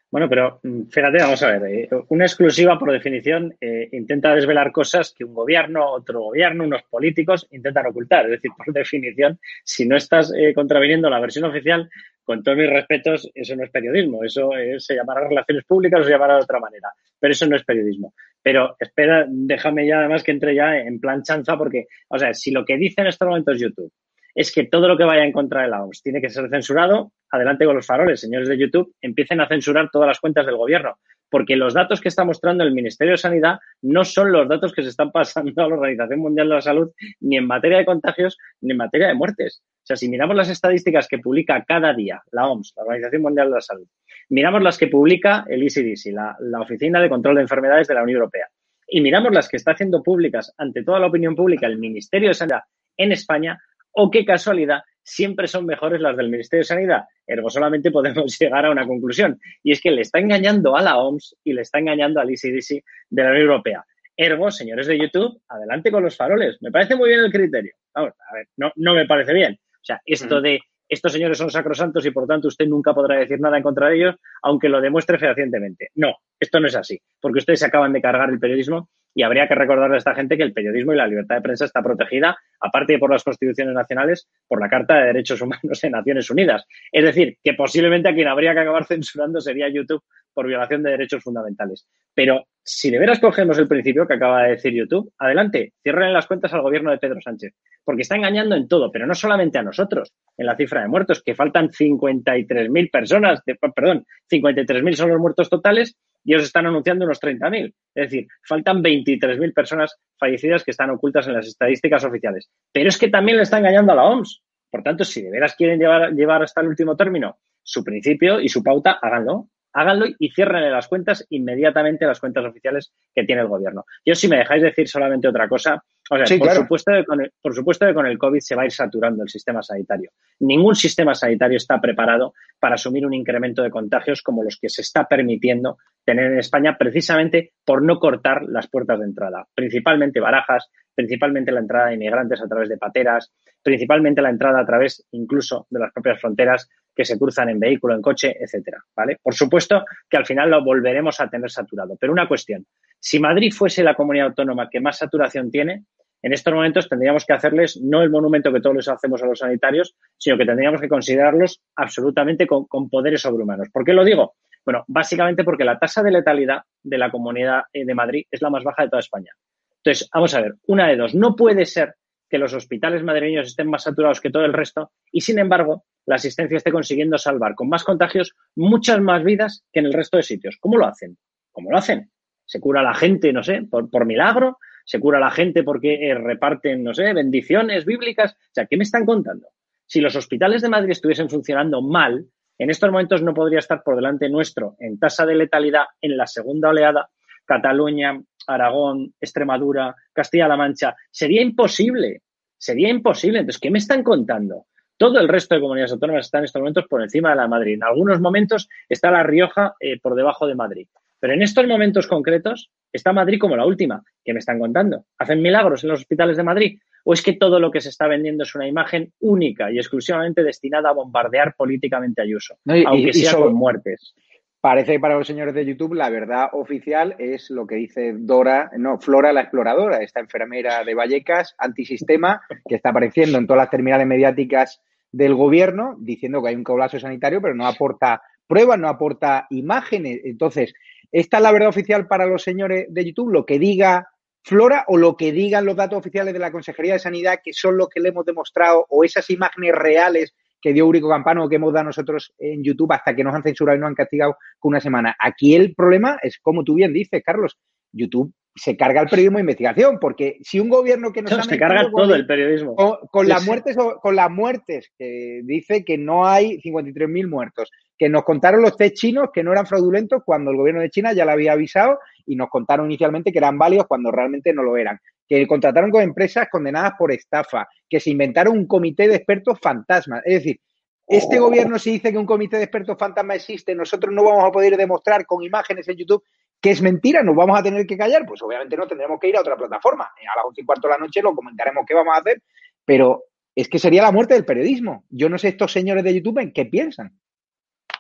Bueno, 0.10 0.30
pero 0.30 0.60
mm, 0.64 0.84
fíjate, 0.90 1.18
vamos 1.18 1.44
a 1.44 1.52
ver, 1.52 1.72
eh, 1.72 1.90
una 2.10 2.26
exclusiva 2.26 2.80
por 2.80 2.92
definición 2.92 3.54
eh, 3.60 3.90
intenta 3.92 4.34
desvelar 4.34 4.72
cosas 4.72 5.14
que 5.14 5.26
un 5.26 5.34
gobierno, 5.34 5.86
otro 5.92 6.22
gobierno, 6.22 6.64
unos 6.64 6.84
políticos 6.84 7.46
intentan 7.52 7.88
ocultar. 7.88 8.26
Es 8.26 8.32
decir, 8.32 8.52
por 8.56 8.68
definición, 8.74 9.38
si 9.66 9.86
no 9.86 9.98
estás 9.98 10.32
eh, 10.34 10.54
contraviniendo 10.54 11.10
la 11.10 11.20
versión 11.20 11.46
oficial, 11.46 11.90
con 12.24 12.42
todos 12.44 12.58
mis 12.58 12.70
respetos, 12.70 13.30
eso 13.34 13.56
no 13.56 13.64
es 13.64 13.70
periodismo, 13.70 14.22
eso 14.22 14.50
se 14.80 14.96
llamará 14.96 15.26
relaciones 15.30 15.64
públicas 15.64 16.02
o 16.02 16.04
se 16.04 16.10
llamará 16.10 16.36
de 16.36 16.44
otra 16.44 16.60
manera, 16.60 16.90
pero 17.18 17.32
eso 17.32 17.48
no 17.48 17.56
es 17.56 17.64
periodismo. 17.64 18.14
Pero 18.42 18.76
espera, 18.78 19.26
déjame 19.30 19.88
ya 19.88 20.00
además 20.00 20.24
que 20.24 20.32
entre 20.32 20.54
ya 20.54 20.78
en 20.78 21.00
plan 21.00 21.24
chanza 21.24 21.58
porque, 21.58 21.88
o 22.10 22.20
sea, 22.20 22.34
si 22.34 22.52
lo 22.52 22.66
que 22.66 22.76
dice 22.76 23.00
en 23.00 23.08
estos 23.08 23.30
momentos 23.30 23.58
YouTube 23.58 23.94
es 24.38 24.51
que 24.51 24.65
todo 24.65 24.88
lo 24.88 24.96
que 24.96 25.03
vaya 25.03 25.25
en 25.25 25.32
contra 25.32 25.63
de 25.63 25.67
la 25.67 25.84
OMS 25.84 26.03
tiene 26.03 26.22
que 26.22 26.29
ser 26.29 26.48
censurado, 26.48 27.12
adelante 27.32 27.65
con 27.65 27.75
los 27.75 27.88
faroles, 27.88 28.22
señores 28.22 28.48
de 28.48 28.56
YouTube, 28.56 28.94
empiecen 29.01 29.41
a 29.41 29.48
censurar 29.48 29.89
todas 29.91 30.08
las 30.08 30.20
cuentas 30.20 30.46
del 30.46 30.58
gobierno, 30.58 31.00
porque 31.27 31.56
los 31.56 31.74
datos 31.74 32.00
que 32.00 32.10
está 32.10 32.24
mostrando 32.24 32.63
el 32.63 32.72
Ministerio 32.72 33.13
de 33.13 33.17
Sanidad 33.17 33.58
no 33.82 34.06
son 34.06 34.32
los 34.32 34.48
datos 34.48 34.74
que 34.74 34.84
se 34.84 34.89
están 34.89 35.12
pasando 35.12 35.63
a 35.63 35.67
la 35.67 35.74
Organización 35.74 36.20
Mundial 36.20 36.50
de 36.50 36.53
la 36.53 36.62
Salud 36.62 36.91
ni 37.20 37.36
en 37.36 37.48
materia 37.48 37.79
de 37.79 37.86
contagios 37.86 38.38
ni 38.62 38.74
en 38.74 38.77
materia 38.77 39.08
de 39.08 39.15
muertes. 39.15 39.63
O 39.65 39.86
sea, 39.88 39.96
si 39.96 40.08
miramos 40.08 40.36
las 40.36 40.50
estadísticas 40.50 41.08
que 41.08 41.17
publica 41.17 41.65
cada 41.67 41.96
día 41.96 42.22
la 42.32 42.46
OMS, 42.46 42.74
la 42.77 42.84
Organización 42.84 43.24
Mundial 43.24 43.48
de 43.48 43.56
la 43.56 43.62
Salud, 43.62 43.88
miramos 44.29 44.62
las 44.62 44.77
que 44.77 44.86
publica 44.86 45.46
el 45.50 45.63
ECDC, 45.63 46.13
la, 46.13 46.38
la 46.41 46.62
Oficina 46.62 47.01
de 47.01 47.10
Control 47.10 47.38
de 47.38 47.41
Enfermedades 47.41 47.88
de 47.88 47.96
la 47.96 48.03
Unión 48.03 48.17
Europea, 48.17 48.46
y 48.88 49.01
miramos 49.01 49.34
las 49.34 49.50
que 49.50 49.58
está 49.58 49.72
haciendo 49.72 50.03
públicas 50.03 50.53
ante 50.60 50.84
toda 50.84 51.00
la 51.00 51.08
opinión 51.08 51.36
pública 51.36 51.65
el 51.65 51.79
Ministerio 51.79 52.29
de 52.29 52.36
Sanidad 52.36 52.62
en 52.98 53.12
España, 53.12 53.60
o 53.91 54.12
qué 54.12 54.25
casualidad, 54.25 54.82
siempre 55.03 55.48
son 55.48 55.65
mejores 55.65 56.01
las 56.01 56.17
del 56.17 56.29
Ministerio 56.29 56.62
de 56.62 56.67
Sanidad. 56.67 57.03
Ergo, 57.25 57.50
solamente 57.50 57.91
podemos 57.91 58.38
llegar 58.39 58.65
a 58.65 58.72
una 58.72 58.86
conclusión, 58.86 59.39
y 59.63 59.72
es 59.72 59.82
que 59.82 59.91
le 59.91 60.01
está 60.01 60.20
engañando 60.20 60.75
a 60.75 60.82
la 60.82 60.98
OMS 60.98 61.38
y 61.44 61.53
le 61.53 61.62
está 61.62 61.79
engañando 61.79 62.20
al 62.20 62.29
ECDC 62.29 62.84
de 63.10 63.24
la 63.24 63.29
Unión 63.29 63.44
Europea. 63.44 63.86
Ergo, 64.15 64.50
señores 64.51 64.88
de 64.88 64.98
YouTube, 65.00 65.41
adelante 65.48 65.91
con 65.91 66.03
los 66.03 66.17
faroles. 66.17 66.58
Me 66.62 66.72
parece 66.72 66.96
muy 66.96 67.10
bien 67.10 67.22
el 67.22 67.32
criterio. 67.32 67.74
Vamos, 67.94 68.13
a 68.29 68.34
ver, 68.34 68.48
no, 68.58 68.72
no 68.75 68.96
me 68.96 69.06
parece 69.06 69.32
bien. 69.34 69.53
O 69.53 69.86
sea, 69.88 70.01
esto 70.06 70.41
de 70.41 70.60
estos 70.89 71.12
señores 71.12 71.38
son 71.38 71.51
sacrosantos 71.51 72.06
y 72.06 72.12
por 72.12 72.25
tanto 72.27 72.48
usted 72.48 72.65
nunca 72.65 72.94
podrá 72.94 73.20
decir 73.20 73.39
nada 73.39 73.58
en 73.58 73.63
contra 73.63 73.89
de 73.89 73.98
ellos, 73.98 74.15
aunque 74.41 74.70
lo 74.70 74.82
demuestre 74.82 75.20
fehacientemente. 75.20 75.89
No, 75.96 76.15
esto 76.39 76.60
no 76.60 76.67
es 76.67 76.75
así, 76.75 77.00
porque 77.20 77.39
ustedes 77.39 77.60
se 77.60 77.65
acaban 77.65 77.94
de 77.94 78.01
cargar 78.01 78.29
el 78.29 78.39
periodismo 78.39 78.89
y 79.17 79.24
habría 79.24 79.47
que 79.47 79.55
recordarle 79.55 79.95
a 79.95 79.97
esta 79.97 80.13
gente 80.13 80.38
que 80.38 80.43
el 80.43 80.53
periodismo 80.53 80.93
y 80.93 80.95
la 80.95 81.07
libertad 81.07 81.38
de 81.38 81.41
prensa 81.41 81.65
está 81.65 81.81
protegida, 81.81 82.38
aparte 82.59 82.93
de 82.93 83.00
por 83.00 83.09
las 83.12 83.24
constituciones 83.24 83.74
nacionales, 83.74 84.29
por 84.47 84.62
la 84.62 84.69
Carta 84.69 84.93
de 85.00 85.07
Derechos 85.07 85.41
Humanos 85.41 85.81
de 85.81 85.89
Naciones 85.89 86.29
Unidas. 86.29 86.65
Es 86.91 87.03
decir, 87.03 87.36
que 87.43 87.55
posiblemente 87.55 88.09
a 88.09 88.13
quien 88.13 88.27
habría 88.27 88.53
que 88.53 88.59
acabar 88.59 88.86
censurando 88.86 89.41
sería 89.41 89.69
YouTube 89.69 90.03
por 90.36 90.45
violación 90.45 90.83
de 90.83 90.91
derechos 90.91 91.24
fundamentales. 91.24 91.88
Pero 92.13 92.45
si 92.63 92.91
de 92.91 93.00
veras 93.00 93.19
cogemos 93.19 93.57
el 93.57 93.67
principio 93.67 94.05
que 94.05 94.13
acaba 94.13 94.43
de 94.43 94.50
decir 94.51 94.71
YouTube, 94.71 95.12
adelante, 95.17 95.74
cierren 95.81 96.13
las 96.13 96.27
cuentas 96.27 96.53
al 96.53 96.62
gobierno 96.62 96.91
de 96.91 97.00
Pedro 97.00 97.19
Sánchez, 97.19 97.55
porque 97.83 98.03
está 98.03 98.17
engañando 98.17 98.55
en 98.55 98.67
todo, 98.67 98.91
pero 98.91 99.07
no 99.07 99.15
solamente 99.15 99.57
a 99.57 99.63
nosotros, 99.63 100.13
en 100.38 100.45
la 100.45 100.55
cifra 100.55 100.83
de 100.83 100.89
muertos, 100.89 101.24
que 101.24 101.33
faltan 101.33 101.69
53.000 101.69 102.91
personas, 102.91 103.41
de, 103.47 103.55
perdón, 103.55 104.05
53.000 104.31 104.93
son 104.93 105.09
los 105.09 105.19
muertos 105.19 105.50
totales 105.50 105.97
y 106.27 106.34
ellos 106.34 106.43
están 106.43 106.65
anunciando 106.65 107.05
unos 107.05 107.22
30.000. 107.22 107.74
Es 107.96 108.12
decir, 108.12 108.27
faltan 108.46 108.84
23.000 108.84 109.53
personas 109.53 109.98
fallecidas 110.19 110.62
que 110.65 110.72
están 110.72 110.89
ocultas 110.89 111.25
en 111.25 111.34
las 111.34 111.48
estadísticas 111.48 112.03
oficiales. 112.03 112.50
Pero 112.74 112.89
es 112.89 112.98
que 112.98 113.07
también 113.07 113.38
le 113.38 113.43
está 113.43 113.60
engañando 113.60 113.93
a 113.93 113.96
la 113.96 114.03
OMS. 114.03 114.43
Por 114.69 114.84
tanto, 114.84 115.05
si 115.05 115.22
de 115.22 115.31
veras 115.31 115.55
quieren 115.55 115.79
llevar, 115.79 116.12
llevar 116.12 116.43
hasta 116.43 116.60
el 116.60 116.67
último 116.67 116.98
término 116.98 117.38
su 117.63 117.81
principio 117.81 118.41
y 118.41 118.50
su 118.50 118.62
pauta, 118.62 119.00
háganlo 119.01 119.48
háganlo 119.74 120.05
y 120.17 120.29
cierren 120.29 120.71
las 120.71 120.88
cuentas 120.88 121.25
inmediatamente 121.29 122.05
las 122.05 122.19
cuentas 122.19 122.45
oficiales 122.45 122.93
que 123.13 123.24
tiene 123.24 123.41
el 123.41 123.47
gobierno. 123.47 123.86
Yo, 124.05 124.15
si 124.15 124.27
me 124.27 124.38
dejáis 124.38 124.63
decir 124.63 124.88
solamente 124.88 125.27
otra 125.27 125.47
cosa, 125.47 125.83
o 126.09 126.25
sea, 126.25 126.38
por, 126.38 126.51
supuesto 126.51 126.91
que 126.93 127.05
con 127.05 127.21
el, 127.21 127.31
por 127.41 127.53
supuesto 127.53 127.86
que 127.86 127.93
con 127.93 128.05
el 128.05 128.17
COVID 128.17 128.39
se 128.39 128.55
va 128.55 128.63
a 128.63 128.65
ir 128.65 128.71
saturando 128.71 129.24
el 129.24 129.29
sistema 129.29 129.62
sanitario. 129.62 130.12
Ningún 130.39 130.75
sistema 130.75 131.13
sanitario 131.13 131.57
está 131.57 131.81
preparado 131.81 132.33
para 132.59 132.75
asumir 132.75 133.05
un 133.05 133.13
incremento 133.13 133.62
de 133.62 133.69
contagios 133.69 134.21
como 134.21 134.43
los 134.43 134.57
que 134.57 134.69
se 134.69 134.81
está 134.81 135.05
permitiendo 135.05 135.77
tener 136.05 136.31
en 136.31 136.39
España 136.39 136.77
precisamente 136.77 137.51
por 137.65 137.83
no 137.83 138.00
cortar 138.00 138.43
las 138.47 138.67
puertas 138.67 139.00
de 139.00 139.05
entrada, 139.05 139.47
principalmente 139.53 140.21
barajas, 140.21 140.69
principalmente 140.95 141.51
la 141.51 141.59
entrada 141.59 141.88
de 141.88 141.95
inmigrantes 141.95 142.41
a 142.41 142.47
través 142.47 142.69
de 142.69 142.77
pateras, 142.77 143.33
principalmente 143.62 144.21
la 144.21 144.29
entrada 144.29 144.62
a 144.62 144.65
través 144.65 145.05
incluso 145.12 145.67
de 145.69 145.79
las 145.79 145.91
propias 145.91 146.19
fronteras 146.21 146.69
que 146.98 147.06
se 147.06 147.18
cruzan 147.18 147.50
en 147.50 147.60
vehículo, 147.60 147.94
en 147.94 148.01
coche, 148.01 148.36
etcétera, 148.39 148.84
¿vale? 148.96 149.18
Por 149.22 149.36
supuesto 149.36 149.86
que 150.10 150.18
al 150.18 150.25
final 150.25 150.50
lo 150.50 150.63
volveremos 150.63 151.20
a 151.20 151.30
tener 151.30 151.51
saturado, 151.51 151.96
pero 152.00 152.12
una 152.12 152.27
cuestión, 152.27 152.66
si 153.00 153.20
Madrid 153.20 153.54
fuese 153.54 153.84
la 153.84 153.94
comunidad 153.94 154.30
autónoma 154.30 154.68
que 154.68 154.80
más 154.82 154.98
saturación 154.98 155.51
tiene, 155.51 155.86
en 156.24 156.34
estos 156.34 156.51
momentos 156.51 156.89
tendríamos 156.89 157.24
que 157.24 157.34
hacerles 157.34 157.80
no 157.80 158.01
el 158.01 158.10
monumento 158.10 158.51
que 158.51 158.60
todos 158.60 158.75
les 158.75 158.88
hacemos 158.88 159.22
a 159.22 159.27
los 159.27 159.38
sanitarios, 159.38 159.96
sino 160.18 160.36
que 160.36 160.46
tendríamos 160.46 160.82
que 160.82 160.89
considerarlos 160.89 161.62
absolutamente 161.75 162.48
con, 162.48 162.66
con 162.66 162.89
poderes 162.89 163.22
sobrehumanos. 163.22 163.70
¿Por 163.72 163.86
qué 163.86 163.94
lo 163.94 164.04
digo? 164.04 164.34
Bueno, 164.66 164.84
básicamente 164.88 165.44
porque 165.44 165.63
la 165.63 165.77
tasa 165.77 166.01
de 166.01 166.12
letalidad 166.12 166.63
de 166.82 166.98
la 166.98 167.12
comunidad 167.12 167.62
eh, 167.72 167.86
de 167.86 167.94
Madrid 167.94 168.25
es 168.32 168.42
la 168.42 168.50
más 168.50 168.63
baja 168.63 168.84
de 168.84 168.89
toda 168.89 169.00
España. 169.01 169.32
Entonces, 169.77 170.10
vamos 170.12 170.34
a 170.34 170.42
ver, 170.42 170.56
una 170.66 170.88
de 170.88 170.98
dos, 170.98 171.13
no 171.13 171.36
puede 171.36 171.66
ser 171.66 171.94
que 172.29 172.38
los 172.38 172.53
hospitales 172.53 173.03
madrileños 173.03 173.48
estén 173.48 173.69
más 173.69 173.84
saturados 173.84 174.22
que 174.22 174.29
todo 174.29 174.46
el 174.46 174.53
resto 174.53 174.91
y, 175.12 175.22
sin 175.22 175.39
embargo, 175.39 175.86
la 176.05 176.15
asistencia 176.15 176.57
esté 176.57 176.72
consiguiendo 176.72 177.17
salvar 177.17 177.55
con 177.55 177.69
más 177.69 177.84
contagios 177.84 178.36
muchas 178.55 179.00
más 179.01 179.24
vidas 179.24 179.65
que 179.72 179.79
en 179.79 179.88
el 179.88 179.93
resto 179.93 180.17
de 180.17 180.24
sitios. 180.24 180.57
¿Cómo 180.60 180.77
lo 180.77 180.86
hacen? 180.86 181.17
¿Cómo 181.51 181.72
lo 181.72 181.77
hacen? 181.77 182.12
¿Se 182.46 182.60
cura 182.60 182.81
la 182.81 182.93
gente, 182.93 183.34
no 183.34 183.43
sé, 183.43 183.63
por, 183.69 184.05
milagro? 184.05 184.57
¿Se 184.86 185.00
cura 185.00 185.19
la 185.19 185.31
gente 185.31 185.63
porque 185.63 186.10
eh, 186.10 186.15
reparten, 186.15 186.84
no 186.84 186.93
sé, 186.93 187.12
bendiciones 187.13 187.86
bíblicas? 187.86 188.34
O 188.34 188.53
sea, 188.53 188.65
¿qué 188.65 188.77
me 188.77 188.84
están 188.84 189.05
contando? 189.05 189.48
Si 189.86 190.00
los 190.00 190.15
hospitales 190.15 190.62
de 190.62 190.69
Madrid 190.69 190.91
estuviesen 190.91 191.29
funcionando 191.29 191.81
mal, 191.81 192.25
en 192.57 192.69
estos 192.69 192.89
momentos 192.89 193.22
no 193.22 193.34
podría 193.34 193.60
estar 193.60 193.84
por 193.84 193.96
delante 193.96 194.29
nuestro 194.29 194.75
en 194.79 194.98
tasa 194.98 195.25
de 195.25 195.36
letalidad 195.36 195.86
en 196.01 196.17
la 196.17 196.25
segunda 196.25 196.69
oleada 196.69 197.10
Cataluña, 197.46 198.22
Aragón, 198.48 199.13
Extremadura, 199.20 199.96
Castilla-La 200.13 200.58
Mancha. 200.58 200.96
Sería 201.12 201.42
imposible, 201.42 202.22
sería 202.58 202.89
imposible. 202.89 203.39
Entonces, 203.39 203.60
¿qué 203.62 203.70
me 203.70 203.80
están 203.80 204.04
contando? 204.04 204.66
Todo 204.98 205.20
el 205.20 205.27
resto 205.27 205.54
de 205.54 205.62
comunidades 205.62 205.92
autónomas 205.92 206.25
están 206.25 206.39
en 206.39 206.46
estos 206.46 206.60
momentos 206.60 206.86
por 206.89 207.04
encima 207.04 207.30
de 207.30 207.36
la 207.36 207.48
Madrid. 207.48 207.75
En 207.75 207.84
algunos 207.84 208.20
momentos 208.20 208.68
está 208.89 209.12
La 209.12 209.24
Rioja 209.24 209.75
eh, 209.80 210.00
por 210.00 210.16
debajo 210.16 210.48
de 210.48 210.56
Madrid. 210.56 210.88
Pero 211.20 211.34
en 211.34 211.42
estos 211.42 211.68
momentos 211.68 212.08
concretos 212.08 212.72
está 212.92 213.13
Madrid 213.13 213.39
como 213.39 213.56
la 213.56 213.66
última. 213.66 214.04
¿Qué 214.24 214.34
me 214.34 214.39
están 214.39 214.60
contando? 214.60 215.06
¿Hacen 215.18 215.42
milagros 215.42 215.84
en 215.84 215.89
los 215.89 216.00
hospitales 216.00 216.38
de 216.38 216.44
Madrid? 216.44 216.80
¿O 217.04 217.13
es 217.13 217.22
que 217.22 217.34
todo 217.34 217.60
lo 217.60 217.72
que 217.72 217.80
se 217.80 217.89
está 217.89 218.08
vendiendo 218.08 218.44
es 218.44 218.54
una 218.54 218.68
imagen 218.68 219.13
única 219.22 219.72
y 219.72 219.77
exclusivamente 219.77 220.44
destinada 220.44 220.89
a 220.89 220.94
bombardear 220.94 221.56
políticamente 221.56 222.22
a 222.22 222.25
Ayuso, 222.25 222.58
aunque 222.86 223.13
sea 223.13 223.36
con 223.36 223.54
muertes? 223.54 224.13
Parece 224.60 224.94
que 224.94 225.00
para 225.00 225.16
los 225.16 225.28
señores 225.28 225.54
de 225.54 225.66
YouTube 225.66 225.94
la 225.94 226.10
verdad 226.10 226.50
oficial 226.52 227.16
es 227.20 227.50
lo 227.52 227.68
que 227.68 227.76
dice 227.76 228.14
Dora, 228.18 228.72
no, 228.78 229.00
Flora 229.00 229.32
la 229.32 229.42
exploradora, 229.42 229.98
esta 229.98 230.20
enfermera 230.20 230.84
de 230.84 230.96
Vallecas, 230.96 231.56
antisistema, 231.60 232.42
que 232.68 232.76
está 232.76 232.90
apareciendo 232.90 233.38
en 233.38 233.46
todas 233.46 233.62
las 233.62 233.70
terminales 233.70 234.08
mediáticas 234.08 234.82
del 235.12 235.36
gobierno, 235.36 235.96
diciendo 236.00 236.42
que 236.42 236.50
hay 236.50 236.56
un 236.56 236.64
colapso 236.64 237.00
sanitario, 237.00 237.42
pero 237.42 237.54
no 237.54 237.68
aporta 237.68 238.22
pruebas, 238.48 238.80
no 238.80 238.88
aporta 238.88 239.46
imágenes. 239.52 240.22
Entonces, 240.24 240.74
¿esta 241.12 241.38
es 241.38 241.44
la 241.44 241.52
verdad 241.52 241.70
oficial 241.70 242.08
para 242.08 242.26
los 242.26 242.42
señores 242.42 242.88
de 242.90 243.06
YouTube? 243.06 243.32
Lo 243.32 243.46
que 243.46 243.60
diga 243.60 244.10
Flora 244.42 244.86
o 244.88 244.98
lo 244.98 245.18
que 245.18 245.32
digan 245.32 245.66
los 245.66 245.76
datos 245.76 246.00
oficiales 246.00 246.34
de 246.34 246.40
la 246.40 246.52
Consejería 246.52 246.94
de 246.94 247.00
Sanidad, 247.00 247.40
que 247.44 247.54
son 247.54 247.78
los 247.78 247.90
que 247.90 248.00
le 248.00 248.10
hemos 248.10 248.26
demostrado, 248.26 248.86
o 248.90 249.04
esas 249.04 249.30
imágenes 249.30 249.76
reales 249.76 250.34
que 250.67 250.74
dio 250.74 250.86
Urico 250.86 251.07
Campano, 251.07 251.47
que 251.47 251.55
hemos 251.55 251.71
dado 251.71 251.86
nosotros 251.86 252.33
en 252.38 252.62
YouTube 252.62 252.91
hasta 252.91 253.15
que 253.15 253.24
nos 253.24 253.33
han 253.33 253.41
censurado 253.41 253.77
y 253.77 253.79
nos 253.79 253.88
han 253.88 253.95
castigado 253.95 254.36
con 254.59 254.71
una 254.71 254.81
semana. 254.81 255.15
Aquí 255.17 255.55
el 255.55 255.74
problema 255.74 256.17
es, 256.21 256.39
como 256.41 256.65
tú 256.65 256.74
bien 256.74 256.91
dices, 256.91 257.24
Carlos, 257.25 257.57
YouTube 257.93 258.33
se 258.53 258.75
carga 258.75 259.00
el 259.00 259.07
periodismo 259.07 259.38
de 259.38 259.43
investigación, 259.43 259.97
porque 259.97 260.39
si 260.41 260.59
un 260.59 260.67
gobierno 260.67 261.13
que 261.13 261.21
nos 261.21 261.38
no, 261.38 261.43
se 261.43 261.57
carga 261.57 261.89
todo 261.89 262.13
el 262.13 262.25
periodismo. 262.25 262.75
con, 262.75 263.29
las 263.29 263.45
muertes 263.45 263.77
con 264.01 264.15
las 264.15 264.29
muertes 264.29 264.91
que 264.97 265.39
dice 265.45 265.86
que 265.86 265.97
no 265.97 266.27
hay 266.27 266.57
53.000 266.57 267.29
muertos, 267.29 267.71
que 267.97 268.09
nos 268.09 268.24
contaron 268.24 268.62
los 268.62 268.75
test 268.75 268.95
chinos 268.95 269.29
que 269.33 269.43
no 269.43 269.53
eran 269.53 269.67
fraudulentos 269.67 270.21
cuando 270.25 270.51
el 270.51 270.57
gobierno 270.57 270.81
de 270.81 270.89
China 270.89 271.13
ya 271.13 271.24
lo 271.24 271.31
había 271.31 271.53
avisado 271.53 272.00
y 272.25 272.36
nos 272.36 272.50
contaron 272.50 272.88
inicialmente 272.88 273.31
que 273.31 273.38
eran 273.38 273.57
válidos 273.57 273.88
cuando 273.88 274.12
realmente 274.12 274.51
no 274.53 274.63
lo 274.63 274.75
eran, 274.75 275.00
que 275.27 275.46
contrataron 275.46 275.91
con 275.91 276.01
empresas 276.01 276.48
condenadas 276.50 276.93
por 276.98 277.12
estafa, 277.12 277.67
que 277.89 278.00
se 278.00 278.10
inventaron 278.10 278.57
un 278.57 278.67
comité 278.67 279.07
de 279.07 279.15
expertos 279.15 279.60
fantasmas. 279.62 280.22
Es 280.25 280.36
decir, 280.36 280.60
este 281.07 281.39
oh. 281.39 281.46
gobierno 281.46 281.79
si 281.79 281.91
dice 281.91 282.12
que 282.12 282.17
un 282.17 282.25
comité 282.25 282.57
de 282.57 282.63
expertos 282.63 282.98
fantasma 282.98 283.36
existe, 283.36 283.75
nosotros 283.75 284.13
no 284.13 284.24
vamos 284.24 284.46
a 284.46 284.51
poder 284.51 284.77
demostrar 284.77 285.25
con 285.25 285.43
imágenes 285.43 285.88
en 285.88 285.98
YouTube 285.98 286.24
que 286.62 286.72
es 286.72 286.81
mentira, 286.81 287.22
nos 287.24 287.36
vamos 287.36 287.60
a 287.60 287.63
tener 287.63 287.86
que 287.86 287.98
callar, 287.98 288.25
pues 288.25 288.41
obviamente 288.41 288.75
no 288.75 288.88
tendremos 288.88 289.19
que 289.19 289.29
ir 289.29 289.38
a 289.38 289.41
otra 289.41 289.55
plataforma. 289.55 290.05
A 290.05 290.38
las 290.38 290.46
once 290.46 290.62
y 290.62 290.65
cuarto 290.65 290.88
de 290.88 290.93
la 290.93 290.98
noche 290.98 291.22
lo 291.22 291.36
comentaremos 291.36 291.86
qué 291.88 291.93
vamos 291.93 292.15
a 292.15 292.19
hacer, 292.19 292.41
pero 292.84 293.25
es 293.56 293.69
que 293.69 293.80
sería 293.80 294.02
la 294.02 294.12
muerte 294.12 294.34
del 294.34 294.45
periodismo. 294.45 295.06
Yo 295.10 295.30
no 295.30 295.38
sé 295.38 295.49
estos 295.49 295.71
señores 295.71 296.04
de 296.04 296.15
YouTube 296.15 296.39
en 296.39 296.52
qué 296.52 296.65
piensan. 296.65 297.19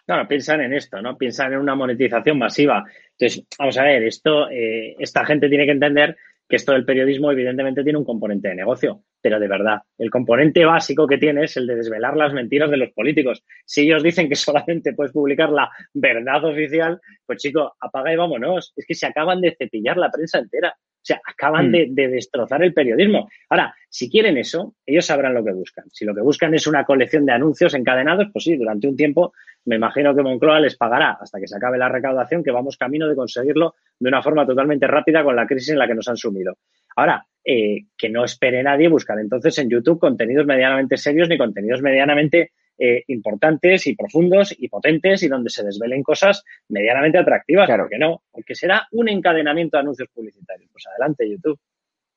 Claro, 0.05 0.27
piensan 0.27 0.61
en 0.61 0.73
esto, 0.73 1.01
¿no? 1.01 1.17
Piensan 1.17 1.53
en 1.53 1.59
una 1.59 1.75
monetización 1.75 2.39
masiva. 2.39 2.83
Entonces, 3.11 3.45
vamos 3.59 3.77
a 3.77 3.83
ver, 3.83 4.03
esto, 4.03 4.49
eh, 4.49 4.95
esta 4.99 5.25
gente 5.25 5.49
tiene 5.49 5.65
que 5.65 5.71
entender 5.71 6.17
que 6.47 6.55
esto 6.55 6.71
del 6.71 6.85
periodismo 6.85 7.31
evidentemente 7.31 7.83
tiene 7.83 7.99
un 7.99 8.05
componente 8.05 8.47
de 8.49 8.55
negocio, 8.55 9.03
pero 9.21 9.39
de 9.39 9.47
verdad, 9.47 9.79
el 9.97 10.09
componente 10.09 10.63
básico 10.65 11.07
que 11.07 11.17
tiene 11.17 11.43
es 11.43 11.57
el 11.57 11.67
de 11.67 11.75
desvelar 11.75 12.15
las 12.15 12.33
mentiras 12.33 12.71
de 12.71 12.77
los 12.77 12.91
políticos. 12.91 13.43
Si 13.65 13.81
ellos 13.81 14.03
dicen 14.03 14.29
que 14.29 14.35
solamente 14.35 14.93
puedes 14.93 15.11
publicar 15.11 15.49
la 15.49 15.69
verdad 15.93 16.43
oficial, 16.45 16.99
pues 17.25 17.41
chico, 17.41 17.75
apaga 17.79 18.13
y 18.13 18.15
vámonos. 18.15 18.73
Es 18.75 18.85
que 18.85 18.95
se 18.95 19.07
acaban 19.07 19.41
de 19.41 19.55
cepillar 19.57 19.97
la 19.97 20.09
prensa 20.09 20.39
entera. 20.39 20.69
O 20.69 21.07
sea, 21.07 21.21
acaban 21.25 21.69
mm. 21.69 21.93
de, 21.93 22.07
destrozar 22.09 22.63
el 22.63 22.73
periodismo. 22.73 23.29
Ahora, 23.49 23.73
si 23.89 24.09
quieren 24.09 24.37
eso, 24.37 24.75
ellos 24.85 25.05
sabrán 25.05 25.33
lo 25.33 25.43
que 25.43 25.53
buscan. 25.53 25.85
Si 25.91 26.03
lo 26.03 26.13
que 26.13 26.21
buscan 26.21 26.53
es 26.53 26.67
una 26.67 26.83
colección 26.83 27.25
de 27.25 27.31
anuncios 27.31 27.73
encadenados, 27.73 28.27
pues 28.33 28.43
sí, 28.43 28.57
durante 28.57 28.87
un 28.87 28.97
tiempo 28.97 29.33
me 29.67 29.75
imagino 29.75 30.15
que 30.15 30.23
Moncloa 30.23 30.61
les 30.61 30.77
pagará 30.77 31.17
hasta 31.19 31.39
que 31.39 31.47
se 31.47 31.57
acabe 31.57 31.77
la 31.77 31.89
recaudación, 31.89 32.41
que 32.41 32.51
vamos 32.51 32.77
camino 32.77 33.07
de 33.07 33.15
conseguirlo 33.15 33.75
de 33.99 34.07
una 34.07 34.23
forma 34.23 34.45
totalmente 34.45 34.87
rápida 34.87 35.23
con 35.23 35.35
la 35.35 35.45
crisis 35.45 35.69
en 35.69 35.79
la 35.79 35.87
que 35.87 35.93
nos 35.93 36.07
han 36.07 36.15
sumido. 36.15 36.57
Ahora, 36.95 37.25
eh, 37.43 37.85
que 37.97 38.09
no 38.09 38.23
espere 38.23 38.63
nadie 38.63 38.87
buscar 38.87 39.19
entonces 39.19 39.57
en 39.59 39.69
YouTube 39.69 39.99
contenidos 39.99 40.45
medianamente 40.45 40.95
serios 40.95 41.27
ni 41.27 41.37
contenidos 41.37 41.81
medianamente 41.81 42.51
eh, 42.79 43.03
importantes 43.07 43.87
y 43.87 43.95
profundos 43.95 44.55
y 44.57 44.69
potentes 44.69 45.21
y 45.23 45.27
donde 45.27 45.49
se 45.49 45.65
desvelen 45.65 46.01
cosas 46.01 46.45
medianamente 46.69 47.17
atractivas. 47.17 47.65
Claro 47.65 47.89
que 47.89 47.97
no, 47.97 48.21
porque 48.31 48.55
será 48.55 48.87
un 48.91 49.09
encadenamiento 49.09 49.75
de 49.75 49.81
anuncios 49.81 50.07
publicitarios. 50.13 50.69
Pues 50.71 50.85
adelante, 50.87 51.29
YouTube. 51.29 51.59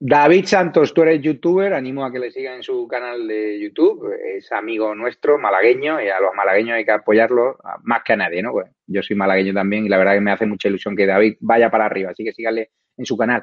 David 0.03 0.47
Santos, 0.47 0.95
tú 0.95 1.03
eres 1.03 1.21
youtuber, 1.21 1.75
animo 1.75 2.07
a 2.07 2.11
que 2.11 2.19
le 2.19 2.31
sigan 2.31 2.55
en 2.55 2.63
su 2.63 2.89
canal 2.89 3.29
de 3.29 3.61
YouTube, 3.61 4.11
es 4.35 4.51
amigo 4.51 4.95
nuestro, 4.95 5.39
malagueño, 5.39 6.01
y 6.01 6.09
a 6.09 6.19
los 6.21 6.35
malagueños 6.35 6.77
hay 6.77 6.87
que 6.87 6.93
apoyarlo 6.93 7.59
más 7.83 8.03
que 8.03 8.15
a 8.15 8.17
nadie, 8.17 8.43
¿no? 8.43 8.53
Pues 8.53 8.71
yo 8.87 9.03
soy 9.03 9.15
malagueño 9.15 9.53
también 9.53 9.85
y 9.85 9.91
la 9.91 9.99
verdad 9.99 10.15
que 10.15 10.23
me 10.23 10.33
hace 10.33 10.47
mucha 10.47 10.69
ilusión 10.69 10.97
que 10.97 11.05
David 11.05 11.37
vaya 11.41 11.71
para 11.71 11.85
arriba, 11.85 12.13
así 12.13 12.25
que 12.25 12.33
síganle 12.33 12.71
en 12.97 13.05
su 13.05 13.15
canal. 13.15 13.43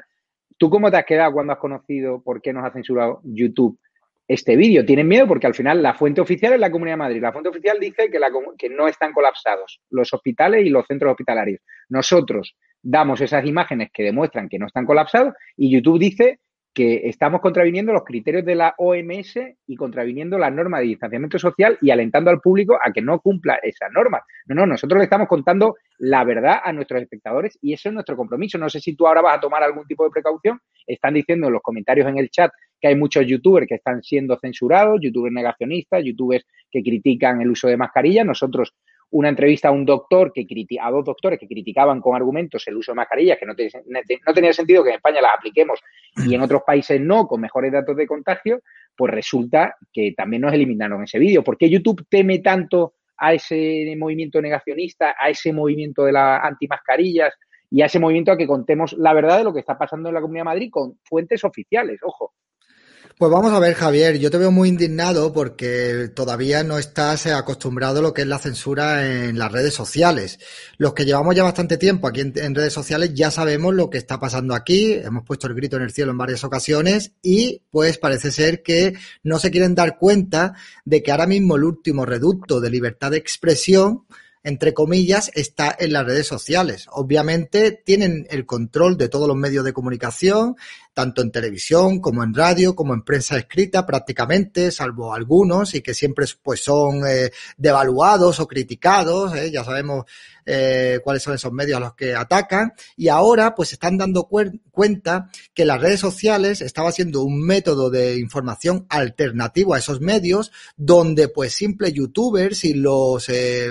¿Tú 0.56 0.68
cómo 0.68 0.90
te 0.90 0.96
has 0.96 1.04
quedado 1.04 1.32
cuando 1.32 1.52
has 1.52 1.60
conocido 1.60 2.24
por 2.24 2.42
qué 2.42 2.52
nos 2.52 2.64
ha 2.64 2.72
censurado 2.72 3.20
YouTube 3.22 3.78
este 4.26 4.56
vídeo. 4.56 4.84
Tienen 4.84 5.08
miedo 5.08 5.26
porque 5.26 5.46
al 5.46 5.54
final 5.54 5.82
la 5.82 5.94
fuente 5.94 6.20
oficial 6.20 6.52
es 6.52 6.60
la 6.60 6.70
Comunidad 6.70 6.94
de 6.94 6.98
Madrid. 6.98 7.22
La 7.22 7.32
fuente 7.32 7.48
oficial 7.48 7.78
dice 7.80 8.10
que, 8.10 8.20
que 8.58 8.68
no 8.68 8.86
están 8.86 9.12
colapsados 9.12 9.80
los 9.90 10.12
hospitales 10.12 10.66
y 10.66 10.68
los 10.68 10.86
centros 10.86 11.12
hospitalarios. 11.12 11.62
Nosotros 11.88 12.56
damos 12.82 13.20
esas 13.22 13.46
imágenes 13.46 13.90
que 13.92 14.02
demuestran 14.02 14.48
que 14.48 14.58
no 14.58 14.66
están 14.66 14.84
colapsados 14.84 15.32
y 15.56 15.72
YouTube 15.72 15.98
dice 15.98 16.40
que 16.78 17.08
estamos 17.08 17.40
contraviniendo 17.40 17.92
los 17.92 18.04
criterios 18.04 18.44
de 18.44 18.54
la 18.54 18.72
OMS 18.78 19.34
y 19.66 19.74
contraviniendo 19.74 20.38
las 20.38 20.52
normas 20.52 20.82
de 20.82 20.86
distanciamiento 20.86 21.36
social 21.36 21.76
y 21.82 21.90
alentando 21.90 22.30
al 22.30 22.40
público 22.40 22.78
a 22.80 22.92
que 22.92 23.02
no 23.02 23.18
cumpla 23.18 23.58
esas 23.64 23.90
normas. 23.90 24.22
No, 24.46 24.54
no, 24.54 24.64
nosotros 24.64 24.98
le 24.98 25.02
estamos 25.02 25.26
contando 25.26 25.74
la 25.98 26.22
verdad 26.22 26.60
a 26.62 26.72
nuestros 26.72 27.02
espectadores 27.02 27.58
y 27.60 27.72
eso 27.72 27.88
es 27.88 27.94
nuestro 27.96 28.16
compromiso. 28.16 28.58
No 28.58 28.70
sé 28.70 28.78
si 28.78 28.94
tú 28.94 29.08
ahora 29.08 29.22
vas 29.22 29.38
a 29.38 29.40
tomar 29.40 29.60
algún 29.64 29.88
tipo 29.88 30.04
de 30.04 30.10
precaución. 30.10 30.60
Están 30.86 31.14
diciendo 31.14 31.48
en 31.48 31.54
los 31.54 31.62
comentarios 31.62 32.06
en 32.06 32.16
el 32.16 32.30
chat 32.30 32.52
que 32.80 32.86
hay 32.86 32.94
muchos 32.94 33.26
youtubers 33.26 33.66
que 33.66 33.74
están 33.74 34.00
siendo 34.04 34.38
censurados, 34.38 35.00
youtubers 35.02 35.34
negacionistas, 35.34 36.04
youtubers 36.04 36.46
que 36.70 36.80
critican 36.84 37.42
el 37.42 37.50
uso 37.50 37.66
de 37.66 37.76
mascarillas. 37.76 38.24
Nosotros 38.24 38.72
una 39.10 39.28
entrevista 39.30 39.68
a 39.68 39.72
un 39.72 39.84
doctor 39.84 40.32
que 40.32 40.46
a 40.80 40.90
dos 40.90 41.04
doctores 41.04 41.38
que 41.38 41.46
criticaban 41.46 42.00
con 42.00 42.14
argumentos 42.14 42.66
el 42.68 42.76
uso 42.76 42.92
de 42.92 42.96
mascarillas, 42.96 43.38
que 43.38 43.46
no, 43.46 43.54
no 43.54 44.34
tenía 44.34 44.52
sentido 44.52 44.82
que 44.82 44.90
en 44.90 44.96
España 44.96 45.22
las 45.22 45.32
apliquemos 45.36 45.80
y 46.26 46.34
en 46.34 46.42
otros 46.42 46.62
países 46.66 47.00
no, 47.00 47.26
con 47.26 47.40
mejores 47.40 47.72
datos 47.72 47.96
de 47.96 48.06
contagio, 48.06 48.60
pues 48.96 49.12
resulta 49.12 49.76
que 49.92 50.12
también 50.16 50.42
nos 50.42 50.52
eliminaron 50.52 51.04
ese 51.04 51.18
vídeo. 51.18 51.42
¿Por 51.42 51.56
qué 51.56 51.70
YouTube 51.70 52.06
teme 52.08 52.40
tanto 52.40 52.94
a 53.16 53.32
ese 53.32 53.94
movimiento 53.96 54.40
negacionista, 54.42 55.16
a 55.18 55.30
ese 55.30 55.52
movimiento 55.52 56.04
de 56.04 56.12
las 56.12 56.44
antimascarillas 56.44 57.34
y 57.70 57.82
a 57.82 57.86
ese 57.86 57.98
movimiento 57.98 58.32
a 58.32 58.36
que 58.36 58.46
contemos 58.46 58.92
la 58.92 59.12
verdad 59.12 59.38
de 59.38 59.44
lo 59.44 59.52
que 59.52 59.60
está 59.60 59.76
pasando 59.76 60.08
en 60.08 60.14
la 60.14 60.20
Comunidad 60.20 60.42
de 60.42 60.50
Madrid 60.50 60.70
con 60.70 60.98
fuentes 61.02 61.44
oficiales, 61.44 61.98
ojo? 62.02 62.34
Pues 63.18 63.32
vamos 63.32 63.52
a 63.52 63.58
ver, 63.58 63.74
Javier, 63.74 64.16
yo 64.20 64.30
te 64.30 64.38
veo 64.38 64.52
muy 64.52 64.68
indignado 64.68 65.32
porque 65.32 66.08
todavía 66.14 66.62
no 66.62 66.78
estás 66.78 67.26
acostumbrado 67.26 67.98
a 67.98 68.02
lo 68.02 68.14
que 68.14 68.22
es 68.22 68.28
la 68.28 68.38
censura 68.38 69.26
en 69.26 69.36
las 69.36 69.50
redes 69.50 69.74
sociales. 69.74 70.38
Los 70.76 70.94
que 70.94 71.04
llevamos 71.04 71.34
ya 71.34 71.42
bastante 71.42 71.78
tiempo 71.78 72.06
aquí 72.06 72.20
en, 72.20 72.54
redes 72.54 72.72
sociales 72.72 73.10
ya 73.14 73.32
sabemos 73.32 73.74
lo 73.74 73.90
que 73.90 73.98
está 73.98 74.20
pasando 74.20 74.54
aquí, 74.54 74.92
hemos 74.92 75.24
puesto 75.24 75.48
el 75.48 75.54
grito 75.54 75.76
en 75.76 75.82
el 75.82 75.90
cielo 75.90 76.12
en 76.12 76.18
varias 76.18 76.44
ocasiones 76.44 77.10
y 77.20 77.62
pues 77.72 77.98
parece 77.98 78.30
ser 78.30 78.62
que 78.62 78.94
no 79.24 79.40
se 79.40 79.50
quieren 79.50 79.74
dar 79.74 79.98
cuenta 79.98 80.54
de 80.84 81.02
que 81.02 81.10
ahora 81.10 81.26
mismo 81.26 81.56
el 81.56 81.64
último 81.64 82.06
reducto 82.06 82.60
de 82.60 82.70
libertad 82.70 83.10
de 83.10 83.18
expresión 83.18 84.04
entre 84.44 84.72
comillas, 84.72 85.30
está 85.34 85.76
en 85.78 85.92
las 85.92 86.06
redes 86.06 86.26
sociales. 86.26 86.86
Obviamente 86.92 87.72
tienen 87.72 88.26
el 88.30 88.46
control 88.46 88.96
de 88.96 89.08
todos 89.08 89.28
los 89.28 89.36
medios 89.36 89.64
de 89.64 89.72
comunicación, 89.72 90.56
tanto 90.98 91.22
en 91.22 91.30
televisión 91.30 92.00
como 92.00 92.24
en 92.24 92.34
radio, 92.34 92.74
como 92.74 92.92
en 92.92 93.02
prensa 93.02 93.38
escrita 93.38 93.86
prácticamente, 93.86 94.72
salvo 94.72 95.14
algunos 95.14 95.76
y 95.76 95.80
que 95.80 95.94
siempre 95.94 96.26
pues 96.42 96.64
son 96.64 97.06
eh, 97.06 97.30
devaluados 97.56 98.40
o 98.40 98.48
criticados, 98.48 99.32
¿eh? 99.36 99.52
ya 99.52 99.62
sabemos 99.62 100.06
eh, 100.44 100.98
cuáles 101.04 101.22
son 101.22 101.34
esos 101.34 101.52
medios 101.52 101.76
a 101.76 101.80
los 101.80 101.94
que 101.94 102.16
atacan 102.16 102.72
y 102.96 103.08
ahora 103.08 103.54
pues 103.54 103.74
están 103.74 103.96
dando 103.96 104.28
cuenta 104.72 105.30
que 105.54 105.66
las 105.66 105.80
redes 105.80 106.00
sociales 106.00 106.62
estaba 106.62 106.90
siendo 106.90 107.22
un 107.22 107.44
método 107.46 107.90
de 107.90 108.18
información 108.18 108.86
alternativo 108.88 109.74
a 109.74 109.78
esos 109.78 110.00
medios 110.00 110.50
donde 110.76 111.28
pues 111.28 111.52
simples 111.52 111.92
youtubers 111.92 112.64
y 112.64 112.72
los 112.74 113.26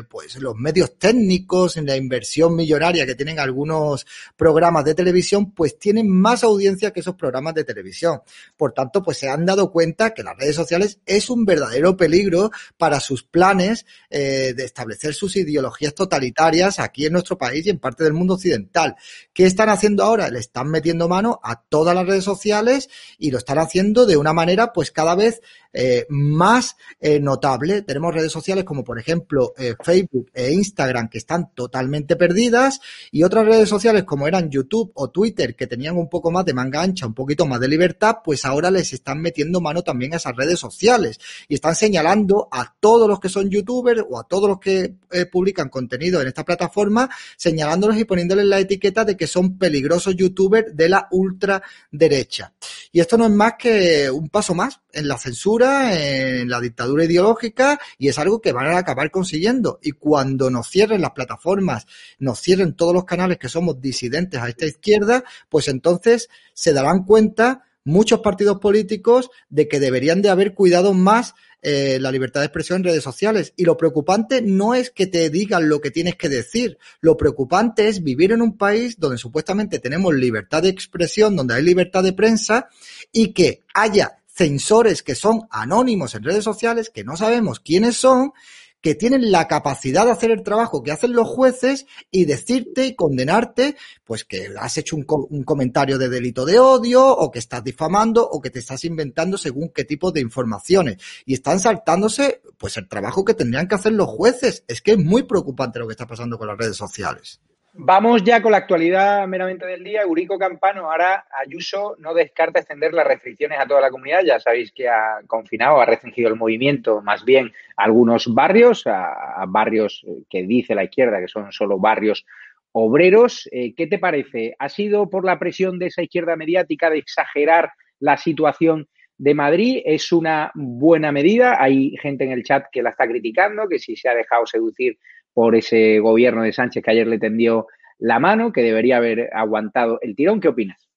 pues 0.07 0.39
los 0.39 0.55
medios 0.55 0.99
técnicos 0.99 1.77
en 1.77 1.87
la 1.87 1.97
inversión 1.97 2.55
millonaria 2.55 3.07
que 3.07 3.15
tienen 3.15 3.39
algunos 3.39 4.05
programas 4.35 4.85
de 4.85 4.93
televisión 4.93 5.51
pues 5.51 5.79
tienen 5.79 6.07
más 6.07 6.43
audiencia 6.43 6.93
que 6.93 6.99
esos 6.99 7.16
programas 7.17 7.53
de 7.53 7.63
televisión. 7.63 8.21
Por 8.55 8.73
tanto, 8.73 9.03
pues 9.03 9.17
se 9.17 9.29
han 9.29 9.45
dado 9.45 9.71
cuenta 9.71 10.13
que 10.13 10.23
las 10.23 10.37
redes 10.37 10.55
sociales 10.55 10.99
es 11.05 11.29
un 11.29 11.45
verdadero 11.45 11.97
peligro 11.97 12.51
para 12.77 12.99
sus 12.99 13.23
planes 13.23 13.85
eh, 14.09 14.53
de 14.55 14.63
establecer 14.63 15.13
sus 15.13 15.35
ideologías 15.35 15.93
totalitarias 15.93 16.79
aquí 16.79 17.05
en 17.05 17.13
nuestro 17.13 17.37
país 17.37 17.65
y 17.65 17.69
en 17.69 17.79
parte 17.79 18.03
del 18.03 18.13
mundo 18.13 18.35
occidental. 18.35 18.95
¿Qué 19.33 19.45
están 19.45 19.69
haciendo 19.69 20.03
ahora? 20.03 20.29
Le 20.29 20.39
están 20.39 20.69
metiendo 20.69 21.09
mano 21.09 21.39
a 21.43 21.61
todas 21.61 21.95
las 21.95 22.05
redes 22.05 22.23
sociales 22.23 22.89
y 23.17 23.31
lo 23.31 23.37
están 23.37 23.57
haciendo 23.57 24.05
de 24.05 24.17
una 24.17 24.33
manera 24.33 24.73
pues 24.73 24.91
cada 24.91 25.15
vez 25.15 25.41
eh, 25.73 26.05
más 26.09 26.75
eh, 26.99 27.19
notable. 27.19 27.81
Tenemos 27.81 28.13
redes 28.13 28.31
sociales 28.31 28.63
como 28.63 28.83
por 28.83 28.99
ejemplo 28.99 29.53
Facebook 29.83 30.31
e 30.33 30.51
Instagram 30.51 31.09
que 31.09 31.17
están 31.17 31.53
totalmente 31.53 32.15
perdidas 32.15 32.79
y 33.11 33.23
otras 33.23 33.45
redes 33.45 33.69
sociales 33.69 34.03
como 34.03 34.27
eran 34.27 34.49
YouTube 34.49 34.91
o 34.95 35.09
Twitter 35.09 35.55
que 35.55 35.67
tenían 35.67 35.97
un 35.97 36.09
poco 36.09 36.31
más 36.31 36.45
de 36.45 36.53
manga 36.53 36.81
ancha 36.81 37.05
un 37.05 37.13
poquito 37.13 37.45
más 37.45 37.59
de 37.59 37.67
libertad, 37.67 38.17
pues 38.23 38.45
ahora 38.45 38.71
les 38.71 38.93
están 38.93 39.21
metiendo 39.21 39.61
mano 39.61 39.83
también 39.83 40.13
a 40.13 40.17
esas 40.17 40.35
redes 40.35 40.59
sociales 40.59 41.19
y 41.47 41.55
están 41.55 41.75
señalando 41.75 42.47
a 42.51 42.75
todos 42.79 43.07
los 43.07 43.19
que 43.19 43.29
son 43.29 43.49
youtubers 43.49 44.03
o 44.09 44.19
a 44.19 44.27
todos 44.27 44.49
los 44.49 44.59
que 44.59 44.95
eh, 45.11 45.25
publican 45.25 45.69
contenido 45.69 46.21
en 46.21 46.27
esta 46.27 46.43
plataforma, 46.43 47.09
señalándolos 47.35 47.97
y 47.97 48.05
poniéndoles 48.05 48.45
la 48.45 48.59
etiqueta 48.59 49.05
de 49.05 49.17
que 49.17 49.27
son 49.27 49.57
peligrosos 49.57 50.15
youtubers 50.15 50.75
de 50.75 50.89
la 50.89 51.07
ultraderecha. 51.11 52.53
Y 52.91 52.99
esto 52.99 53.17
no 53.17 53.25
es 53.25 53.31
más 53.31 53.53
que 53.57 54.09
un 54.09 54.29
paso 54.29 54.53
más 54.53 54.79
en 54.91 55.07
la 55.07 55.17
censura, 55.17 55.93
en 55.93 56.49
la 56.49 56.59
dictadura 56.59 57.05
ideológica 57.05 57.79
y 57.97 58.07
es 58.07 58.17
algo 58.19 58.41
que 58.41 58.53
van 58.53 58.67
a 58.67 58.77
acabar 58.77 59.11
consiguiendo. 59.11 59.79
Y 59.81 59.91
cuando 59.91 60.49
nos 60.49 60.69
cierren 60.69 61.01
las 61.01 61.11
plataformas, 61.11 61.85
nos 62.19 62.39
cierren 62.39 62.75
todos 62.75 62.93
los 62.93 63.05
canales 63.05 63.37
que 63.37 63.49
somos 63.49 63.79
disidentes 63.81 64.41
a 64.41 64.49
esta 64.49 64.65
izquierda, 64.65 65.23
pues 65.49 65.67
entonces 65.67 66.29
se 66.53 66.73
darán 66.73 67.03
cuenta 67.03 67.63
muchos 67.87 68.19
partidos 68.19 68.59
políticos 68.59 69.31
de 69.49 69.67
que 69.67 69.79
deberían 69.79 70.21
de 70.21 70.29
haber 70.29 70.53
cuidado 70.53 70.93
más 70.93 71.35
eh, 71.61 71.99
la 72.01 72.11
libertad 72.11 72.41
de 72.41 72.47
expresión 72.47 72.77
en 72.77 72.83
redes 72.83 73.03
sociales. 73.03 73.53
Y 73.55 73.63
lo 73.63 73.77
preocupante 73.77 74.41
no 74.41 74.75
es 74.75 74.91
que 74.91 75.07
te 75.07 75.29
digan 75.29 75.69
lo 75.69 75.79
que 75.79 75.89
tienes 75.89 76.15
que 76.15 76.27
decir, 76.27 76.77
lo 76.99 77.15
preocupante 77.15 77.87
es 77.87 78.03
vivir 78.03 78.33
en 78.33 78.41
un 78.41 78.57
país 78.57 78.99
donde 78.99 79.17
supuestamente 79.17 79.79
tenemos 79.79 80.13
libertad 80.13 80.63
de 80.63 80.69
expresión, 80.69 81.35
donde 81.35 81.55
hay 81.55 81.63
libertad 81.63 82.03
de 82.03 82.13
prensa 82.13 82.67
y 83.11 83.33
que 83.33 83.63
haya 83.73 84.17
censores 84.27 85.01
que 85.01 85.15
son 85.15 85.47
anónimos 85.49 86.13
en 86.13 86.23
redes 86.23 86.43
sociales, 86.43 86.91
que 86.93 87.03
no 87.05 87.15
sabemos 87.15 87.59
quiénes 87.61 87.95
son, 87.95 88.33
que 88.81 88.95
tienen 88.95 89.31
la 89.31 89.47
capacidad 89.47 90.05
de 90.05 90.11
hacer 90.11 90.31
el 90.31 90.43
trabajo 90.43 90.83
que 90.83 90.91
hacen 90.91 91.13
los 91.13 91.27
jueces 91.27 91.85
y 92.11 92.25
decirte 92.25 92.85
y 92.85 92.95
condenarte, 92.95 93.75
pues 94.03 94.23
que 94.23 94.49
has 94.59 94.77
hecho 94.77 94.95
un, 94.95 95.05
un, 95.29 95.43
comentario 95.43 95.97
de 95.97 96.09
delito 96.09 96.45
de 96.45 96.59
odio 96.59 97.05
o 97.05 97.31
que 97.31 97.39
estás 97.39 97.63
difamando 97.63 98.27
o 98.27 98.41
que 98.41 98.49
te 98.49 98.59
estás 98.59 98.85
inventando 98.85 99.37
según 99.37 99.69
qué 99.69 99.83
tipo 99.83 100.11
de 100.11 100.21
informaciones. 100.21 100.97
Y 101.25 101.33
están 101.33 101.59
saltándose, 101.59 102.41
pues 102.57 102.77
el 102.77 102.87
trabajo 102.87 103.25
que 103.25 103.33
tendrían 103.33 103.67
que 103.67 103.75
hacer 103.75 103.93
los 103.93 104.07
jueces. 104.07 104.63
Es 104.67 104.81
que 104.81 104.91
es 104.91 104.97
muy 104.97 105.23
preocupante 105.23 105.79
lo 105.79 105.87
que 105.87 105.93
está 105.93 106.07
pasando 106.07 106.37
con 106.37 106.47
las 106.47 106.57
redes 106.57 106.77
sociales. 106.77 107.41
Vamos 107.79 108.23
ya 108.23 108.41
con 108.41 108.53
la 108.53 108.57
actualidad 108.57 109.27
meramente 109.27 109.67
del 109.67 109.83
día. 109.83 110.01
Eurico 110.01 110.39
Campano, 110.39 110.89
ahora 110.89 111.25
Ayuso 111.39 111.95
no 111.99 112.15
descarta 112.15 112.59
extender 112.59 112.91
las 112.91 113.05
restricciones 113.05 113.59
a 113.59 113.67
toda 113.67 113.81
la 113.81 113.91
comunidad. 113.91 114.23
Ya 114.25 114.39
sabéis 114.39 114.71
que 114.71 114.89
ha 114.89 115.21
confinado, 115.27 115.79
ha 115.79 115.85
restringido 115.85 116.29
el 116.29 116.35
movimiento, 116.37 117.03
más 117.03 117.23
bien 117.23 117.53
a 117.75 117.83
algunos 117.83 118.33
barrios, 118.33 118.87
a, 118.87 119.45
barrios 119.47 120.03
que 120.27 120.41
dice 120.47 120.73
la 120.73 120.85
izquierda 120.85 121.19
que 121.19 121.27
son 121.27 121.51
solo 121.51 121.77
barrios 121.77 122.25
obreros. 122.71 123.47
Eh, 123.51 123.75
¿Qué 123.75 123.85
te 123.85 123.99
parece? 123.99 124.55
¿Ha 124.57 124.69
sido 124.69 125.07
por 125.07 125.23
la 125.23 125.37
presión 125.37 125.77
de 125.77 125.85
esa 125.85 126.01
izquierda 126.01 126.35
mediática 126.35 126.89
de 126.89 126.97
exagerar 126.97 127.73
la 127.99 128.17
situación 128.17 128.87
de 129.19 129.35
Madrid? 129.35 129.83
¿Es 129.85 130.11
una 130.11 130.51
buena 130.55 131.11
medida? 131.11 131.61
Hay 131.61 131.95
gente 132.01 132.23
en 132.23 132.31
el 132.31 132.43
chat 132.43 132.65
que 132.71 132.81
la 132.81 132.89
está 132.89 133.07
criticando, 133.07 133.67
que 133.69 133.77
si 133.77 133.95
se 133.95 134.09
ha 134.09 134.15
dejado 134.15 134.47
seducir 134.47 134.97
por 135.37 135.55
ese 135.55 135.99
gobierno 135.99 136.41
de 136.41 136.51
Sánchez 136.51 136.83
que 136.83 136.89
ayer 136.89 137.05
le 137.05 137.19
tendió 137.19 137.67
la 137.99 138.19
mano, 138.19 138.51
que 138.51 138.63
debería 138.63 138.97
haber 138.97 139.29
aguantado 139.31 139.99
el 140.01 140.15
tirón. 140.15 140.39
¿Qué 140.39 140.47
opinas? 140.47 140.89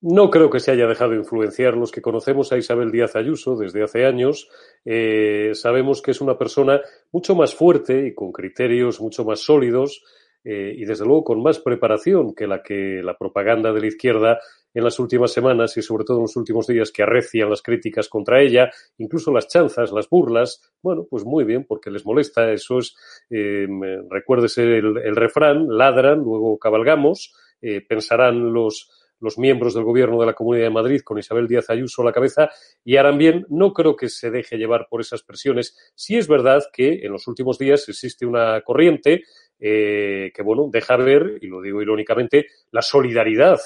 No 0.00 0.30
creo 0.30 0.48
que 0.48 0.60
se 0.60 0.70
haya 0.70 0.86
dejado 0.86 1.14
influenciar. 1.14 1.76
Los 1.76 1.92
que 1.92 2.00
conocemos 2.00 2.52
a 2.52 2.56
Isabel 2.56 2.90
Díaz 2.90 3.14
Ayuso 3.14 3.54
desde 3.54 3.82
hace 3.82 4.06
años 4.06 4.48
eh, 4.86 5.50
sabemos 5.52 6.00
que 6.00 6.12
es 6.12 6.22
una 6.22 6.38
persona 6.38 6.80
mucho 7.12 7.34
más 7.34 7.54
fuerte 7.54 8.06
y 8.06 8.14
con 8.14 8.32
criterios 8.32 8.98
mucho 8.98 9.26
más 9.26 9.40
sólidos 9.40 10.02
eh, 10.42 10.72
y 10.74 10.86
desde 10.86 11.04
luego 11.04 11.24
con 11.24 11.42
más 11.42 11.58
preparación 11.58 12.34
que 12.34 12.46
la 12.46 12.62
que 12.62 13.02
la 13.04 13.18
propaganda 13.18 13.74
de 13.74 13.80
la 13.82 13.88
izquierda 13.88 14.38
en 14.76 14.84
las 14.84 14.98
últimas 14.98 15.32
semanas 15.32 15.74
y 15.78 15.82
sobre 15.82 16.04
todo 16.04 16.18
en 16.18 16.24
los 16.24 16.36
últimos 16.36 16.66
días 16.66 16.92
que 16.92 17.02
arrecian 17.02 17.48
las 17.48 17.62
críticas 17.62 18.10
contra 18.10 18.42
ella, 18.42 18.70
incluso 18.98 19.32
las 19.32 19.48
chanzas, 19.48 19.90
las 19.90 20.06
burlas, 20.10 20.60
bueno, 20.82 21.06
pues 21.08 21.24
muy 21.24 21.44
bien, 21.44 21.64
porque 21.64 21.90
les 21.90 22.04
molesta, 22.04 22.52
eso 22.52 22.78
es, 22.78 22.94
eh, 23.30 23.66
recuérdese 24.10 24.76
el, 24.76 25.16
refrán, 25.16 25.66
ladran, 25.66 26.18
luego 26.18 26.58
cabalgamos, 26.58 27.32
eh, 27.62 27.80
pensarán 27.80 28.52
los, 28.52 28.90
los 29.20 29.38
miembros 29.38 29.74
del 29.74 29.84
gobierno 29.84 30.20
de 30.20 30.26
la 30.26 30.34
Comunidad 30.34 30.64
de 30.64 30.70
Madrid 30.70 31.00
con 31.02 31.18
Isabel 31.18 31.48
Díaz 31.48 31.70
Ayuso 31.70 32.02
a 32.02 32.06
la 32.06 32.12
cabeza 32.12 32.50
y 32.84 32.96
harán 32.96 33.18
bien. 33.18 33.46
No 33.48 33.72
creo 33.72 33.96
que 33.96 34.08
se 34.08 34.30
deje 34.30 34.56
llevar 34.56 34.86
por 34.88 35.00
esas 35.00 35.22
presiones. 35.22 35.76
Sí 35.94 36.16
es 36.16 36.28
verdad 36.28 36.64
que 36.72 37.04
en 37.04 37.12
los 37.12 37.26
últimos 37.26 37.58
días 37.58 37.88
existe 37.88 38.26
una 38.26 38.60
corriente 38.62 39.22
eh, 39.58 40.32
que 40.34 40.42
bueno, 40.42 40.68
deja 40.70 40.96
ver, 40.96 41.38
y 41.40 41.46
lo 41.46 41.62
digo 41.62 41.80
irónicamente, 41.80 42.46
la 42.70 42.82
solidaridad 42.82 43.58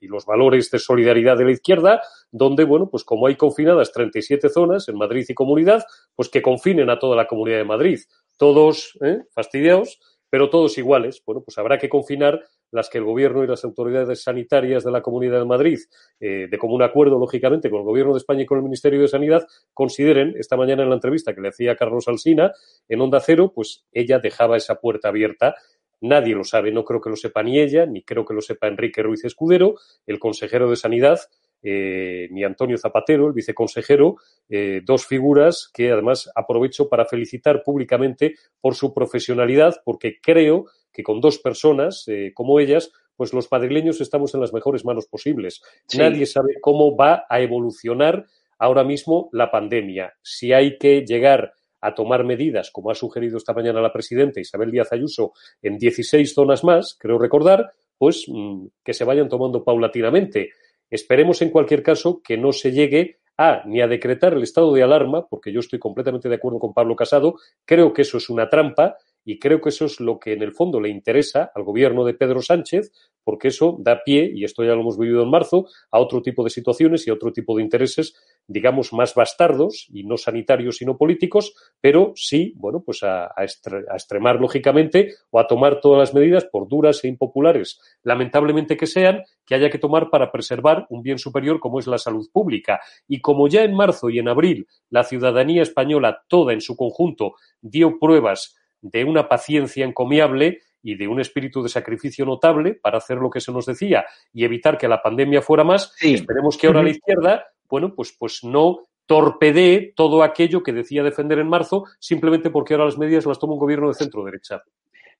y 0.00 0.06
los 0.06 0.26
valores 0.26 0.70
de 0.70 0.78
solidaridad 0.78 1.38
de 1.38 1.44
la 1.44 1.52
izquierda, 1.52 2.02
donde, 2.30 2.64
bueno, 2.64 2.88
pues 2.90 3.04
como 3.04 3.26
hay 3.26 3.36
confinadas 3.36 3.92
37 3.92 4.48
zonas 4.50 4.88
en 4.88 4.98
Madrid 4.98 5.24
y 5.28 5.34
comunidad, 5.34 5.84
pues 6.14 6.28
que 6.28 6.42
confinen 6.42 6.90
a 6.90 6.98
toda 6.98 7.16
la 7.16 7.26
comunidad 7.26 7.58
de 7.58 7.64
Madrid. 7.64 8.00
Todos 8.36 8.98
¿eh? 9.02 9.20
fastidiados, 9.34 10.00
pero 10.32 10.48
todos 10.48 10.78
iguales. 10.78 11.22
Bueno, 11.26 11.42
pues 11.42 11.58
habrá 11.58 11.76
que 11.76 11.90
confinar 11.90 12.42
las 12.70 12.88
que 12.88 12.96
el 12.96 13.04
Gobierno 13.04 13.44
y 13.44 13.46
las 13.46 13.64
autoridades 13.64 14.22
sanitarias 14.22 14.82
de 14.82 14.90
la 14.90 15.02
Comunidad 15.02 15.38
de 15.38 15.44
Madrid, 15.44 15.78
eh, 16.20 16.48
de 16.50 16.58
común 16.58 16.82
acuerdo, 16.82 17.18
lógicamente, 17.18 17.68
con 17.68 17.80
el 17.80 17.84
Gobierno 17.84 18.14
de 18.14 18.18
España 18.20 18.40
y 18.40 18.46
con 18.46 18.56
el 18.56 18.64
Ministerio 18.64 19.02
de 19.02 19.08
Sanidad, 19.08 19.46
consideren, 19.74 20.34
esta 20.38 20.56
mañana 20.56 20.84
en 20.84 20.88
la 20.88 20.94
entrevista 20.94 21.34
que 21.34 21.42
le 21.42 21.48
hacía 21.48 21.76
Carlos 21.76 22.08
Alsina 22.08 22.50
en 22.88 23.02
Onda 23.02 23.20
Cero, 23.20 23.52
pues 23.54 23.84
ella 23.92 24.20
dejaba 24.20 24.56
esa 24.56 24.80
puerta 24.80 25.08
abierta. 25.08 25.54
Nadie 26.00 26.34
lo 26.34 26.44
sabe, 26.44 26.72
no 26.72 26.82
creo 26.82 27.02
que 27.02 27.10
lo 27.10 27.16
sepa 27.16 27.42
ni 27.42 27.60
ella, 27.60 27.84
ni 27.84 28.02
creo 28.02 28.24
que 28.24 28.32
lo 28.32 28.40
sepa 28.40 28.68
Enrique 28.68 29.02
Ruiz 29.02 29.26
Escudero, 29.26 29.74
el 30.06 30.18
consejero 30.18 30.70
de 30.70 30.76
Sanidad, 30.76 31.20
eh, 31.62 32.28
ni 32.30 32.44
Antonio 32.44 32.76
Zapatero, 32.76 33.26
el 33.26 33.32
viceconsejero, 33.32 34.16
eh, 34.48 34.80
dos 34.84 35.06
figuras 35.06 35.70
que 35.72 35.92
además 35.92 36.30
aprovecho 36.34 36.88
para 36.88 37.06
felicitar 37.06 37.62
públicamente 37.62 38.34
por 38.60 38.74
su 38.74 38.92
profesionalidad, 38.92 39.76
porque 39.84 40.18
creo 40.20 40.66
que 40.92 41.02
con 41.02 41.20
dos 41.20 41.38
personas 41.38 42.04
eh, 42.08 42.32
como 42.34 42.60
ellas, 42.60 42.92
pues 43.16 43.32
los 43.32 43.50
madrileños 43.50 44.00
estamos 44.00 44.34
en 44.34 44.40
las 44.40 44.52
mejores 44.52 44.84
manos 44.84 45.06
posibles. 45.06 45.62
Nadie 45.96 46.26
sabe 46.26 46.56
cómo 46.60 46.96
va 46.96 47.24
a 47.28 47.40
evolucionar 47.40 48.26
ahora 48.58 48.84
mismo 48.84 49.28
la 49.32 49.50
pandemia. 49.50 50.14
Si 50.22 50.52
hay 50.52 50.78
que 50.78 51.04
llegar 51.04 51.52
a 51.80 51.94
tomar 51.94 52.24
medidas, 52.24 52.70
como 52.70 52.90
ha 52.90 52.94
sugerido 52.94 53.36
esta 53.36 53.52
mañana 53.52 53.80
la 53.80 53.92
presidenta 53.92 54.40
Isabel 54.40 54.70
Díaz 54.70 54.92
Ayuso, 54.92 55.32
en 55.60 55.78
16 55.78 56.32
zonas 56.32 56.62
más, 56.64 56.96
creo 56.98 57.18
recordar, 57.18 57.72
pues 57.98 58.24
mm, 58.28 58.66
que 58.84 58.94
se 58.94 59.04
vayan 59.04 59.28
tomando 59.28 59.64
paulatinamente. 59.64 60.50
Esperemos 60.92 61.40
en 61.40 61.48
cualquier 61.48 61.82
caso 61.82 62.20
que 62.22 62.36
no 62.36 62.52
se 62.52 62.70
llegue 62.70 63.20
a 63.38 63.62
ni 63.64 63.80
a 63.80 63.88
decretar 63.88 64.34
el 64.34 64.42
estado 64.42 64.74
de 64.74 64.82
alarma, 64.82 65.26
porque 65.26 65.50
yo 65.50 65.60
estoy 65.60 65.78
completamente 65.78 66.28
de 66.28 66.34
acuerdo 66.34 66.58
con 66.58 66.74
Pablo 66.74 66.94
Casado, 66.94 67.36
creo 67.64 67.94
que 67.94 68.02
eso 68.02 68.18
es 68.18 68.28
una 68.28 68.50
trampa, 68.50 68.98
y 69.24 69.38
creo 69.38 69.62
que 69.62 69.70
eso 69.70 69.86
es 69.86 70.00
lo 70.00 70.18
que 70.18 70.34
en 70.34 70.42
el 70.42 70.52
fondo 70.52 70.80
le 70.80 70.90
interesa 70.90 71.50
al 71.54 71.62
gobierno 71.62 72.04
de 72.04 72.12
Pedro 72.12 72.42
Sánchez, 72.42 72.92
porque 73.24 73.48
eso 73.48 73.76
da 73.80 74.02
pie, 74.04 74.30
y 74.34 74.44
esto 74.44 74.64
ya 74.64 74.74
lo 74.74 74.80
hemos 74.80 74.98
vivido 74.98 75.22
en 75.22 75.30
marzo, 75.30 75.66
a 75.90 75.98
otro 75.98 76.22
tipo 76.22 76.44
de 76.44 76.50
situaciones 76.50 77.06
y 77.06 77.10
a 77.10 77.14
otro 77.14 77.32
tipo 77.32 77.56
de 77.56 77.62
intereses, 77.62 78.14
digamos, 78.46 78.92
más 78.92 79.14
bastardos 79.14 79.86
y 79.92 80.04
no 80.04 80.16
sanitarios 80.16 80.76
sino 80.76 80.96
políticos, 80.96 81.54
pero 81.80 82.12
sí, 82.16 82.52
bueno, 82.56 82.82
pues 82.84 83.02
a, 83.02 83.26
a, 83.26 83.44
extremar 83.44 84.40
lógicamente 84.40 85.14
o 85.30 85.38
a 85.38 85.46
tomar 85.46 85.80
todas 85.80 85.98
las 85.98 86.14
medidas, 86.14 86.44
por 86.44 86.68
duras 86.68 87.04
e 87.04 87.08
impopulares, 87.08 87.80
lamentablemente 88.02 88.76
que 88.76 88.86
sean, 88.86 89.22
que 89.46 89.54
haya 89.54 89.70
que 89.70 89.78
tomar 89.78 90.10
para 90.10 90.30
preservar 90.30 90.86
un 90.90 91.02
bien 91.02 91.18
superior 91.18 91.60
como 91.60 91.78
es 91.78 91.86
la 91.86 91.98
salud 91.98 92.28
pública. 92.32 92.80
Y 93.08 93.20
como 93.20 93.48
ya 93.48 93.64
en 93.64 93.74
marzo 93.74 94.10
y 94.10 94.18
en 94.18 94.28
abril 94.28 94.66
la 94.90 95.04
ciudadanía 95.04 95.62
española 95.62 96.22
toda 96.28 96.52
en 96.52 96.60
su 96.60 96.76
conjunto 96.76 97.34
dio 97.60 97.98
pruebas 97.98 98.56
de 98.80 99.04
una 99.04 99.28
paciencia 99.28 99.84
encomiable 99.86 100.60
y 100.82 100.96
de 100.96 101.08
un 101.08 101.20
espíritu 101.20 101.62
de 101.62 101.68
sacrificio 101.68 102.24
notable 102.24 102.74
para 102.74 102.98
hacer 102.98 103.18
lo 103.18 103.30
que 103.30 103.40
se 103.40 103.52
nos 103.52 103.66
decía 103.66 104.04
y 104.32 104.44
evitar 104.44 104.76
que 104.76 104.88
la 104.88 105.02
pandemia 105.02 105.42
fuera 105.42 105.64
más, 105.64 105.94
esperemos 106.00 106.56
que 106.56 106.66
ahora 106.66 106.82
la 106.82 106.90
izquierda, 106.90 107.46
bueno, 107.68 107.94
pues, 107.94 108.12
pues 108.18 108.44
no 108.44 108.80
torpedee 109.06 109.92
todo 109.94 110.22
aquello 110.22 110.62
que 110.62 110.72
decía 110.72 111.02
defender 111.02 111.38
en 111.38 111.48
marzo, 111.48 111.84
simplemente 111.98 112.50
porque 112.50 112.74
ahora 112.74 112.86
las 112.86 112.98
medidas 112.98 113.26
las 113.26 113.38
toma 113.38 113.54
un 113.54 113.58
gobierno 113.58 113.88
de 113.88 113.94
centro 113.94 114.24
derecha. 114.24 114.62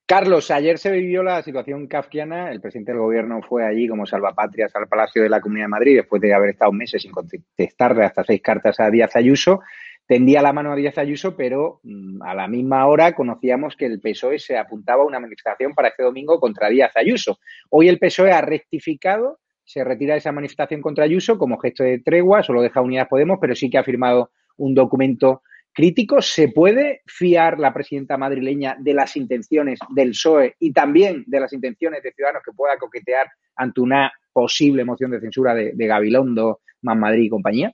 Carlos, 0.04 0.50
ayer 0.50 0.78
se 0.78 0.90
vivió 0.90 1.22
la 1.22 1.42
situación 1.42 1.86
kafkiana. 1.86 2.50
El 2.50 2.60
presidente 2.60 2.92
del 2.92 3.00
gobierno 3.00 3.40
fue 3.40 3.64
allí 3.64 3.88
como 3.88 4.04
salvapatrias 4.04 4.74
al 4.74 4.88
Palacio 4.88 5.22
de 5.22 5.28
la 5.28 5.40
Comunidad 5.40 5.66
de 5.66 5.70
Madrid 5.70 5.96
después 5.96 6.20
de 6.20 6.34
haber 6.34 6.50
estado 6.50 6.72
meses 6.72 7.02
sin 7.02 7.12
contestarle 7.12 8.04
hasta 8.04 8.24
seis 8.24 8.42
cartas 8.42 8.78
a 8.80 8.90
Díaz 8.90 9.14
Ayuso 9.14 9.60
tendía 10.06 10.42
la 10.42 10.52
mano 10.52 10.72
a 10.72 10.76
Díaz 10.76 10.98
Ayuso, 10.98 11.36
pero 11.36 11.80
mm, 11.82 12.22
a 12.22 12.34
la 12.34 12.48
misma 12.48 12.86
hora 12.86 13.14
conocíamos 13.14 13.76
que 13.76 13.86
el 13.86 14.00
PSOE 14.00 14.38
se 14.38 14.56
apuntaba 14.56 15.02
a 15.02 15.06
una 15.06 15.20
manifestación 15.20 15.72
para 15.74 15.88
este 15.88 16.02
domingo 16.02 16.38
contra 16.40 16.68
Díaz 16.68 16.92
Ayuso. 16.96 17.38
Hoy 17.70 17.88
el 17.88 17.98
PSOE 17.98 18.32
ha 18.32 18.40
rectificado, 18.40 19.40
se 19.64 19.84
retira 19.84 20.14
de 20.14 20.18
esa 20.18 20.32
manifestación 20.32 20.82
contra 20.82 21.04
Ayuso 21.04 21.38
como 21.38 21.58
gesto 21.58 21.84
de 21.84 22.00
tregua, 22.00 22.42
solo 22.42 22.62
deja 22.62 22.80
Unidas 22.80 23.08
Podemos, 23.08 23.38
pero 23.40 23.54
sí 23.54 23.70
que 23.70 23.78
ha 23.78 23.84
firmado 23.84 24.30
un 24.56 24.74
documento 24.74 25.42
crítico. 25.72 26.20
¿Se 26.20 26.48
puede 26.48 27.02
fiar 27.06 27.58
la 27.58 27.72
presidenta 27.72 28.18
madrileña 28.18 28.76
de 28.78 28.94
las 28.94 29.16
intenciones 29.16 29.78
del 29.94 30.10
PSOE 30.10 30.56
y 30.58 30.72
también 30.72 31.24
de 31.26 31.40
las 31.40 31.52
intenciones 31.52 32.02
de 32.02 32.12
Ciudadanos 32.12 32.42
que 32.44 32.52
pueda 32.52 32.76
coquetear 32.76 33.28
ante 33.56 33.80
una 33.80 34.12
posible 34.32 34.84
moción 34.84 35.10
de 35.10 35.20
censura 35.20 35.54
de, 35.54 35.72
de 35.74 35.86
Gabilondo, 35.86 36.60
Más 36.82 36.96
Madrid 36.96 37.24
y 37.24 37.28
compañía? 37.28 37.72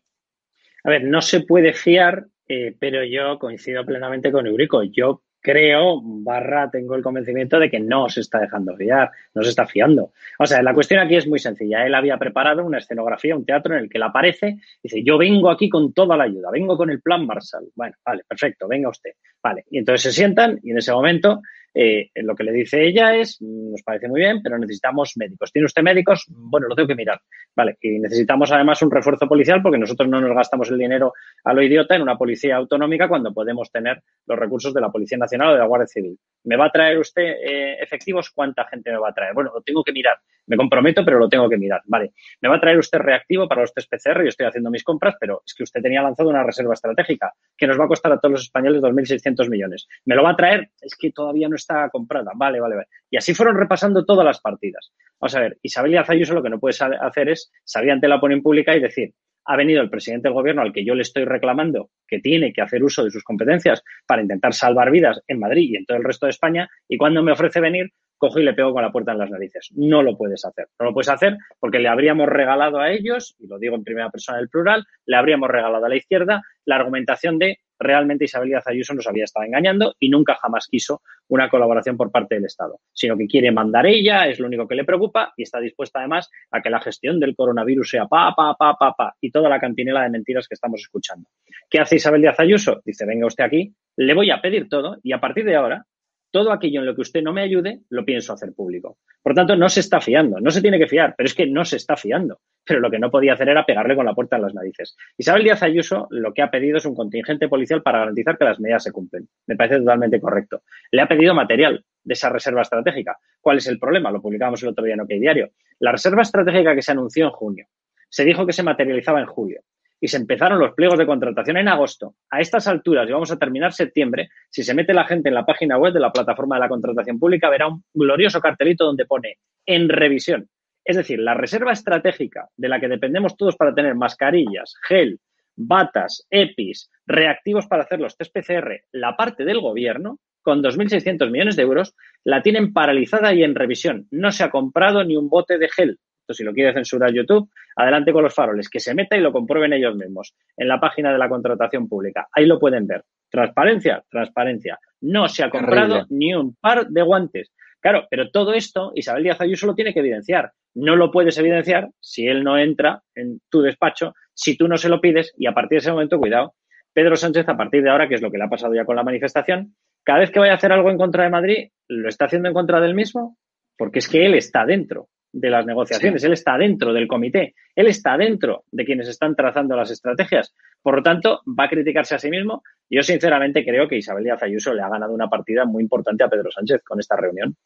A 0.88 0.90
ver, 0.90 1.04
no 1.04 1.20
se 1.20 1.40
puede 1.40 1.74
fiar, 1.74 2.28
eh, 2.48 2.74
pero 2.78 3.04
yo 3.04 3.38
coincido 3.38 3.84
plenamente 3.84 4.32
con 4.32 4.46
Eurico. 4.46 4.82
Yo 4.84 5.20
creo, 5.38 6.00
barra, 6.02 6.70
tengo 6.70 6.94
el 6.94 7.02
convencimiento 7.02 7.58
de 7.58 7.68
que 7.68 7.78
no 7.78 8.08
se 8.08 8.22
está 8.22 8.40
dejando 8.40 8.74
fiar, 8.74 9.10
no 9.34 9.42
se 9.42 9.50
está 9.50 9.66
fiando. 9.66 10.12
O 10.38 10.46
sea, 10.46 10.62
la 10.62 10.72
cuestión 10.72 11.00
aquí 11.00 11.16
es 11.16 11.26
muy 11.26 11.40
sencilla. 11.40 11.84
Él 11.84 11.94
había 11.94 12.16
preparado 12.16 12.64
una 12.64 12.78
escenografía, 12.78 13.36
un 13.36 13.44
teatro 13.44 13.74
en 13.74 13.80
el 13.80 13.90
que 13.90 13.98
él 13.98 14.02
aparece, 14.04 14.56
dice, 14.82 15.04
yo 15.04 15.18
vengo 15.18 15.50
aquí 15.50 15.68
con 15.68 15.92
toda 15.92 16.16
la 16.16 16.24
ayuda, 16.24 16.50
vengo 16.50 16.74
con 16.78 16.88
el 16.88 17.02
plan 17.02 17.26
Marshall. 17.26 17.68
Bueno, 17.74 17.94
vale, 18.02 18.22
perfecto, 18.26 18.66
venga 18.66 18.88
usted. 18.88 19.10
Vale, 19.42 19.66
y 19.70 19.76
entonces 19.76 20.04
se 20.04 20.12
sientan 20.18 20.58
y 20.62 20.70
en 20.70 20.78
ese 20.78 20.92
momento 20.92 21.42
eh, 21.80 22.10
lo 22.24 22.34
que 22.34 22.42
le 22.42 22.50
dice 22.50 22.84
ella 22.84 23.14
es, 23.14 23.36
mm, 23.40 23.70
nos 23.70 23.82
parece 23.84 24.08
muy 24.08 24.20
bien, 24.20 24.42
pero 24.42 24.58
necesitamos 24.58 25.12
médicos. 25.14 25.52
¿Tiene 25.52 25.66
usted 25.66 25.82
médicos? 25.82 26.24
Bueno, 26.28 26.66
lo 26.66 26.74
tengo 26.74 26.88
que 26.88 26.96
mirar. 26.96 27.20
Vale, 27.54 27.76
y 27.80 28.00
necesitamos 28.00 28.50
además 28.50 28.82
un 28.82 28.90
refuerzo 28.90 29.28
policial 29.28 29.62
porque 29.62 29.78
nosotros 29.78 30.08
no 30.08 30.20
nos 30.20 30.34
gastamos 30.34 30.68
el 30.70 30.78
dinero 30.78 31.12
a 31.44 31.52
lo 31.52 31.62
idiota 31.62 31.94
en 31.94 32.02
una 32.02 32.18
policía 32.18 32.56
autonómica 32.56 33.06
cuando 33.06 33.32
podemos 33.32 33.70
tener 33.70 34.02
los 34.26 34.36
recursos 34.36 34.74
de 34.74 34.80
la 34.80 34.90
Policía 34.90 35.18
Nacional 35.18 35.50
o 35.50 35.52
de 35.52 35.58
la 35.60 35.66
Guardia 35.66 35.86
Civil. 35.86 36.18
¿Me 36.44 36.56
va 36.56 36.66
a 36.66 36.70
traer 36.72 36.98
usted 36.98 37.22
eh, 37.22 37.76
efectivos? 37.80 38.30
¿Cuánta 38.30 38.64
gente 38.64 38.90
me 38.90 38.98
va 38.98 39.10
a 39.10 39.14
traer? 39.14 39.34
Bueno, 39.34 39.52
lo 39.54 39.60
tengo 39.62 39.84
que 39.84 39.92
mirar. 39.92 40.18
Me 40.46 40.56
comprometo, 40.56 41.04
pero 41.04 41.18
lo 41.18 41.28
tengo 41.28 41.48
que 41.48 41.58
mirar. 41.58 41.82
Vale. 41.84 42.12
¿Me 42.40 42.48
va 42.48 42.56
a 42.56 42.60
traer 42.60 42.78
usted 42.78 42.98
reactivo 42.98 43.46
para 43.46 43.60
los 43.60 43.72
test 43.72 43.88
PCR? 43.90 44.22
Yo 44.22 44.28
estoy 44.28 44.46
haciendo 44.46 44.70
mis 44.70 44.82
compras, 44.82 45.14
pero 45.20 45.42
es 45.46 45.54
que 45.54 45.62
usted 45.62 45.82
tenía 45.82 46.02
lanzado 46.02 46.30
una 46.30 46.42
reserva 46.42 46.74
estratégica 46.74 47.34
que 47.56 47.66
nos 47.66 47.78
va 47.78 47.84
a 47.84 47.88
costar 47.88 48.12
a 48.12 48.18
todos 48.18 48.32
los 48.32 48.42
españoles 48.42 48.80
2.600 48.80 49.48
millones. 49.50 49.86
¿Me 50.06 50.14
lo 50.14 50.22
va 50.22 50.30
a 50.30 50.36
traer? 50.36 50.70
Es 50.80 50.96
que 50.98 51.12
todavía 51.12 51.48
no 51.48 51.56
está 51.56 51.67
comprada. 51.90 52.32
Vale, 52.34 52.60
vale, 52.60 52.76
vale. 52.76 52.88
Y 53.10 53.16
así 53.16 53.34
fueron 53.34 53.56
repasando 53.56 54.04
todas 54.04 54.24
las 54.24 54.40
partidas. 54.40 54.92
Vamos 55.20 55.34
a 55.34 55.40
ver, 55.40 55.58
Isabel 55.62 55.94
y 55.94 55.96
Ayuso 55.96 56.34
lo 56.34 56.42
que 56.42 56.50
no 56.50 56.58
puede 56.58 56.76
hacer 57.00 57.28
es 57.28 57.50
salir 57.64 57.90
ante 57.90 58.08
la 58.08 58.16
opinión 58.16 58.42
pública 58.42 58.76
y 58.76 58.80
decir, 58.80 59.14
ha 59.48 59.56
venido 59.56 59.80
el 59.80 59.88
presidente 59.88 60.28
del 60.28 60.34
gobierno 60.34 60.60
al 60.60 60.72
que 60.72 60.84
yo 60.84 60.94
le 60.94 61.02
estoy 61.02 61.24
reclamando 61.24 61.90
que 62.06 62.20
tiene 62.20 62.52
que 62.52 62.60
hacer 62.60 62.84
uso 62.84 63.02
de 63.02 63.10
sus 63.10 63.24
competencias 63.24 63.82
para 64.06 64.20
intentar 64.20 64.52
salvar 64.52 64.90
vidas 64.90 65.20
en 65.26 65.40
Madrid 65.40 65.70
y 65.70 65.76
en 65.76 65.86
todo 65.86 65.96
el 65.96 66.04
resto 66.04 66.26
de 66.26 66.30
España, 66.30 66.68
y 66.86 66.98
cuando 66.98 67.22
me 67.22 67.32
ofrece 67.32 67.60
venir, 67.60 67.90
cojo 68.18 68.40
y 68.40 68.44
le 68.44 68.52
pego 68.52 68.74
con 68.74 68.82
la 68.82 68.92
puerta 68.92 69.12
en 69.12 69.18
las 69.18 69.30
narices. 69.30 69.70
No 69.74 70.02
lo 70.02 70.18
puedes 70.18 70.44
hacer. 70.44 70.66
No 70.78 70.86
lo 70.86 70.92
puedes 70.92 71.08
hacer 71.08 71.38
porque 71.58 71.78
le 71.78 71.88
habríamos 71.88 72.28
regalado 72.28 72.78
a 72.78 72.90
ellos, 72.90 73.36
y 73.38 73.46
lo 73.46 73.58
digo 73.58 73.74
en 73.76 73.84
primera 73.84 74.10
persona 74.10 74.38
del 74.38 74.50
plural, 74.50 74.84
le 75.06 75.16
habríamos 75.16 75.48
regalado 75.48 75.86
a 75.86 75.88
la 75.88 75.96
izquierda 75.96 76.42
la 76.66 76.76
argumentación 76.76 77.38
de 77.38 77.58
realmente 77.78 78.24
Isabel 78.24 78.48
Díaz 78.48 78.66
Ayuso 78.66 78.92
nos 78.92 79.06
había 79.06 79.24
estado 79.24 79.46
engañando 79.46 79.94
y 79.98 80.08
nunca 80.08 80.34
jamás 80.34 80.66
quiso 80.68 81.02
una 81.28 81.48
colaboración 81.48 81.96
por 81.96 82.10
parte 82.10 82.34
del 82.34 82.44
Estado, 82.44 82.80
sino 82.92 83.16
que 83.16 83.26
quiere 83.26 83.52
mandar 83.52 83.86
ella, 83.86 84.26
es 84.26 84.40
lo 84.40 84.46
único 84.46 84.66
que 84.66 84.74
le 84.74 84.84
preocupa 84.84 85.32
y 85.36 85.44
está 85.44 85.60
dispuesta 85.60 86.00
además 86.00 86.30
a 86.50 86.60
que 86.60 86.70
la 86.70 86.80
gestión 86.80 87.20
del 87.20 87.36
coronavirus 87.36 87.90
sea 87.90 88.06
pa, 88.06 88.34
pa, 88.36 88.54
pa, 88.58 88.74
pa, 88.74 88.92
pa 88.94 89.14
y 89.20 89.30
toda 89.38 89.48
la 89.48 89.60
cantinela 89.60 90.02
de 90.02 90.10
mentiras 90.10 90.48
que 90.48 90.54
estamos 90.54 90.80
escuchando. 90.80 91.28
¿Qué 91.70 91.78
hace 91.78 91.94
Isabel 91.94 92.22
Díaz 92.22 92.40
Ayuso? 92.40 92.82
Dice, 92.84 93.06
venga 93.06 93.26
usted 93.26 93.44
aquí, 93.44 93.72
le 93.96 94.14
voy 94.14 94.32
a 94.32 94.40
pedir 94.40 94.68
todo 94.68 94.98
y 95.04 95.12
a 95.12 95.20
partir 95.20 95.44
de 95.44 95.54
ahora 95.54 95.86
todo 96.32 96.52
aquello 96.52 96.80
en 96.80 96.86
lo 96.86 96.94
que 96.94 97.02
usted 97.02 97.22
no 97.22 97.32
me 97.32 97.42
ayude, 97.42 97.82
lo 97.88 98.04
pienso 98.04 98.32
hacer 98.32 98.52
público. 98.52 98.98
Por 99.22 99.34
tanto, 99.34 99.54
no 99.56 99.68
se 99.68 99.80
está 99.80 100.00
fiando, 100.00 100.40
no 100.40 100.50
se 100.50 100.60
tiene 100.60 100.78
que 100.78 100.88
fiar, 100.88 101.14
pero 101.16 101.26
es 101.28 101.34
que 101.34 101.46
no 101.46 101.64
se 101.64 101.76
está 101.76 101.96
fiando. 101.96 102.40
Pero 102.64 102.80
lo 102.80 102.90
que 102.90 102.98
no 102.98 103.10
podía 103.10 103.32
hacer 103.32 103.48
era 103.48 103.64
pegarle 103.64 103.94
con 103.94 104.04
la 104.04 104.12
puerta 104.12 104.36
en 104.36 104.42
las 104.42 104.54
narices. 104.54 104.96
Isabel 105.16 105.44
Díaz 105.44 105.62
Ayuso 105.62 106.08
lo 106.10 106.34
que 106.34 106.42
ha 106.42 106.50
pedido 106.50 106.78
es 106.78 106.84
un 106.84 106.96
contingente 106.96 107.48
policial 107.48 107.80
para 107.82 108.00
garantizar 108.00 108.36
que 108.36 108.44
las 108.44 108.60
medidas 108.60 108.82
se 108.82 108.92
cumplen. 108.92 109.28
Me 109.46 109.56
parece 109.56 109.78
totalmente 109.78 110.20
correcto. 110.20 110.62
Le 110.90 111.00
ha 111.00 111.06
pedido 111.06 111.32
material 111.32 111.84
de 112.02 112.12
esa 112.12 112.28
reserva 112.28 112.62
estratégica. 112.62 113.16
¿Cuál 113.40 113.58
es 113.58 113.68
el 113.68 113.78
problema? 113.78 114.10
Lo 114.10 114.20
publicamos 114.20 114.62
el 114.64 114.70
otro 114.70 114.84
día 114.84 114.94
en 114.94 115.00
OK 115.00 115.08
Diario. 115.08 115.50
La 115.78 115.92
reserva 115.92 116.22
estratégica 116.22 116.74
que 116.74 116.82
se 116.82 116.92
anunció 116.92 117.26
en 117.26 117.30
junio 117.30 117.66
se 118.08 118.24
dijo 118.24 118.46
que 118.46 118.52
se 118.52 118.62
materializaba 118.62 119.20
en 119.20 119.26
julio 119.26 119.62
y 120.00 120.08
se 120.08 120.16
empezaron 120.16 120.58
los 120.58 120.74
pliegos 120.74 120.98
de 120.98 121.06
contratación 121.06 121.56
en 121.56 121.68
agosto. 121.68 122.14
A 122.30 122.40
estas 122.40 122.68
alturas, 122.68 123.08
y 123.08 123.12
vamos 123.12 123.32
a 123.32 123.38
terminar 123.38 123.72
septiembre, 123.72 124.28
si 124.48 124.62
se 124.62 124.74
mete 124.74 124.94
la 124.94 125.04
gente 125.04 125.28
en 125.28 125.34
la 125.34 125.44
página 125.44 125.76
web 125.76 125.92
de 125.92 126.00
la 126.00 126.12
plataforma 126.12 126.56
de 126.56 126.60
la 126.60 126.68
contratación 126.68 127.18
pública, 127.18 127.50
verá 127.50 127.68
un 127.68 127.82
glorioso 127.92 128.40
cartelito 128.40 128.84
donde 128.84 129.06
pone 129.06 129.38
en 129.66 129.88
revisión. 129.88 130.48
Es 130.84 130.96
decir, 130.96 131.18
la 131.18 131.34
reserva 131.34 131.72
estratégica 131.72 132.48
de 132.56 132.68
la 132.68 132.80
que 132.80 132.88
dependemos 132.88 133.36
todos 133.36 133.56
para 133.56 133.74
tener 133.74 133.94
mascarillas, 133.94 134.74
gel, 134.86 135.18
batas, 135.56 136.26
EPIs, 136.30 136.90
reactivos 137.06 137.66
para 137.66 137.82
hacer 137.82 138.00
los 138.00 138.16
test 138.16 138.32
PCR, 138.32 138.82
la 138.92 139.16
parte 139.16 139.44
del 139.44 139.60
gobierno, 139.60 140.18
con 140.40 140.62
2.600 140.62 141.30
millones 141.30 141.56
de 141.56 141.62
euros, 141.62 141.94
la 142.24 142.42
tienen 142.42 142.72
paralizada 142.72 143.34
y 143.34 143.42
en 143.42 143.54
revisión. 143.54 144.06
No 144.10 144.32
se 144.32 144.44
ha 144.44 144.50
comprado 144.50 145.04
ni 145.04 145.16
un 145.16 145.28
bote 145.28 145.58
de 145.58 145.68
gel 145.68 145.98
si 146.34 146.44
lo 146.44 146.52
quiere 146.52 146.72
censurar 146.72 147.12
YouTube, 147.12 147.48
adelante 147.76 148.12
con 148.12 148.22
los 148.22 148.34
faroles, 148.34 148.68
que 148.68 148.80
se 148.80 148.94
meta 148.94 149.16
y 149.16 149.20
lo 149.20 149.32
comprueben 149.32 149.72
ellos 149.72 149.96
mismos 149.96 150.34
en 150.56 150.68
la 150.68 150.80
página 150.80 151.12
de 151.12 151.18
la 151.18 151.28
contratación 151.28 151.88
pública. 151.88 152.28
Ahí 152.32 152.46
lo 152.46 152.58
pueden 152.58 152.86
ver. 152.86 153.04
Transparencia, 153.30 154.02
transparencia. 154.10 154.78
No 155.00 155.28
se 155.28 155.44
ha 155.44 155.50
comprado 155.50 156.06
ni 156.08 156.34
un 156.34 156.56
par 156.56 156.88
de 156.88 157.02
guantes. 157.02 157.52
Claro, 157.80 158.06
pero 158.10 158.30
todo 158.30 158.54
esto 158.54 158.92
Isabel 158.94 159.22
Díaz 159.22 159.40
Ayuso 159.40 159.66
lo 159.66 159.74
tiene 159.74 159.92
que 159.92 160.00
evidenciar. 160.00 160.52
No 160.74 160.96
lo 160.96 161.10
puedes 161.10 161.38
evidenciar 161.38 161.90
si 162.00 162.26
él 162.26 162.42
no 162.42 162.58
entra 162.58 163.02
en 163.14 163.40
tu 163.50 163.62
despacho, 163.62 164.14
si 164.34 164.56
tú 164.56 164.68
no 164.68 164.76
se 164.76 164.88
lo 164.88 165.00
pides 165.00 165.32
y 165.36 165.46
a 165.46 165.52
partir 165.52 165.76
de 165.76 165.80
ese 165.80 165.92
momento, 165.92 166.18
cuidado, 166.18 166.54
Pedro 166.92 167.16
Sánchez, 167.16 167.48
a 167.48 167.56
partir 167.56 167.82
de 167.82 167.90
ahora, 167.90 168.08
que 168.08 168.14
es 168.16 168.22
lo 168.22 168.30
que 168.30 168.38
le 168.38 168.44
ha 168.44 168.48
pasado 168.48 168.74
ya 168.74 168.84
con 168.84 168.96
la 168.96 169.04
manifestación, 169.04 169.74
cada 170.04 170.20
vez 170.20 170.30
que 170.30 170.40
vaya 170.40 170.52
a 170.52 170.56
hacer 170.56 170.72
algo 170.72 170.90
en 170.90 170.98
contra 170.98 171.24
de 171.24 171.30
Madrid, 171.30 171.68
¿lo 171.88 172.08
está 172.08 172.24
haciendo 172.24 172.48
en 172.48 172.54
contra 172.54 172.80
del 172.80 172.94
mismo? 172.94 173.36
Porque 173.76 174.00
es 174.00 174.08
que 174.08 174.26
él 174.26 174.34
está 174.34 174.64
dentro 174.64 175.08
de 175.40 175.50
las 175.50 175.66
negociaciones, 175.66 176.22
él 176.24 176.32
está 176.32 176.56
dentro 176.56 176.92
del 176.92 177.06
comité, 177.06 177.54
él 177.74 177.86
está 177.86 178.16
dentro 178.16 178.64
de 178.70 178.84
quienes 178.84 179.08
están 179.08 179.34
trazando 179.34 179.76
las 179.76 179.90
estrategias. 179.90 180.54
Por 180.82 180.96
lo 180.96 181.02
tanto, 181.02 181.42
va 181.46 181.64
a 181.64 181.68
criticarse 181.68 182.14
a 182.14 182.18
sí 182.18 182.30
mismo. 182.30 182.62
Yo 182.88 183.02
sinceramente 183.02 183.64
creo 183.64 183.88
que 183.88 183.96
Isabel 183.96 184.24
Díaz 184.24 184.42
Ayuso 184.42 184.72
le 184.74 184.82
ha 184.82 184.88
ganado 184.88 185.12
una 185.12 185.28
partida 185.28 185.64
muy 185.64 185.82
importante 185.82 186.24
a 186.24 186.28
Pedro 186.28 186.50
Sánchez 186.50 186.82
con 186.82 187.00
esta 187.00 187.16
reunión. 187.16 187.56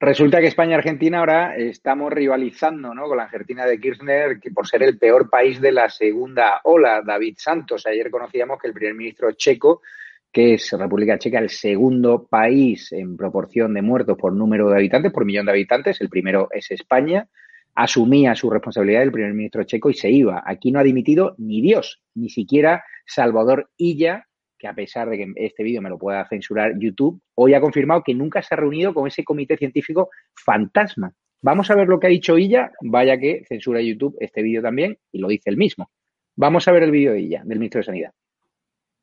Resulta 0.00 0.40
que 0.40 0.48
España 0.48 0.72
y 0.72 0.74
Argentina 0.74 1.20
ahora 1.20 1.56
estamos 1.56 2.12
rivalizando 2.12 2.92
¿no? 2.94 3.06
con 3.06 3.16
la 3.16 3.24
Argentina 3.24 3.64
de 3.64 3.78
Kirchner 3.78 4.40
que 4.40 4.50
por 4.50 4.66
ser 4.66 4.82
el 4.82 4.98
peor 4.98 5.30
país 5.30 5.60
de 5.60 5.72
la 5.72 5.88
segunda 5.88 6.60
ola. 6.64 7.02
David 7.02 7.36
Santos, 7.38 7.86
ayer 7.86 8.10
conocíamos 8.10 8.58
que 8.60 8.68
el 8.68 8.74
primer 8.74 8.94
ministro 8.94 9.32
checo 9.32 9.82
que 10.34 10.54
es 10.54 10.72
República 10.72 11.16
Checa 11.16 11.38
el 11.38 11.48
segundo 11.48 12.26
país 12.26 12.90
en 12.90 13.16
proporción 13.16 13.72
de 13.72 13.82
muertos 13.82 14.18
por 14.18 14.32
número 14.32 14.68
de 14.68 14.76
habitantes, 14.76 15.12
por 15.12 15.24
millón 15.24 15.46
de 15.46 15.52
habitantes. 15.52 16.00
El 16.00 16.08
primero 16.08 16.48
es 16.50 16.72
España. 16.72 17.28
Asumía 17.76 18.34
su 18.34 18.50
responsabilidad 18.50 19.04
el 19.04 19.12
primer 19.12 19.32
ministro 19.32 19.62
checo 19.62 19.90
y 19.90 19.94
se 19.94 20.10
iba. 20.10 20.42
Aquí 20.44 20.72
no 20.72 20.80
ha 20.80 20.82
dimitido 20.82 21.36
ni 21.38 21.62
Dios, 21.62 22.02
ni 22.14 22.30
siquiera 22.30 22.82
Salvador 23.06 23.70
Illa, 23.76 24.26
que 24.58 24.66
a 24.66 24.74
pesar 24.74 25.08
de 25.08 25.18
que 25.18 25.32
este 25.36 25.62
vídeo 25.62 25.80
me 25.80 25.88
lo 25.88 25.98
pueda 25.98 26.26
censurar 26.26 26.72
YouTube, 26.80 27.22
hoy 27.34 27.54
ha 27.54 27.60
confirmado 27.60 28.02
que 28.04 28.14
nunca 28.14 28.42
se 28.42 28.54
ha 28.54 28.58
reunido 28.58 28.92
con 28.92 29.06
ese 29.06 29.22
comité 29.22 29.56
científico 29.56 30.10
fantasma. 30.34 31.12
Vamos 31.42 31.70
a 31.70 31.76
ver 31.76 31.86
lo 31.86 32.00
que 32.00 32.08
ha 32.08 32.10
dicho 32.10 32.36
Illa, 32.36 32.72
vaya 32.82 33.18
que 33.18 33.44
censura 33.48 33.80
YouTube 33.80 34.16
este 34.18 34.42
vídeo 34.42 34.62
también, 34.62 34.98
y 35.12 35.18
lo 35.18 35.28
dice 35.28 35.48
él 35.50 35.56
mismo. 35.56 35.90
Vamos 36.34 36.66
a 36.66 36.72
ver 36.72 36.82
el 36.82 36.90
vídeo 36.90 37.12
de 37.12 37.20
Illa, 37.20 37.42
del 37.44 37.60
ministro 37.60 37.78
de 37.78 37.84
Sanidad. 37.84 38.10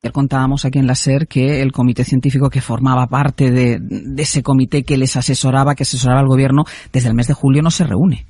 Contábamos 0.10 0.66
aquí 0.66 0.80
en 0.80 0.88
la 0.88 0.96
SER 0.96 1.28
que 1.28 1.62
el 1.62 1.72
comité 1.72 2.04
científico 2.04 2.50
que 2.50 2.60
formaba 2.60 3.06
parte 3.06 3.52
de, 3.52 3.78
de, 3.80 4.24
ese 4.24 4.42
comité 4.42 4.82
que 4.82 4.98
les 4.98 5.16
asesoraba, 5.16 5.76
que 5.76 5.84
asesoraba 5.84 6.22
al 6.22 6.28
gobierno, 6.28 6.64
desde 6.92 7.10
el 7.10 7.14
mes 7.14 7.28
de 7.28 7.36
julio 7.36 7.62
no 7.62 7.70
se 7.70 7.84
reúne. 7.84 8.26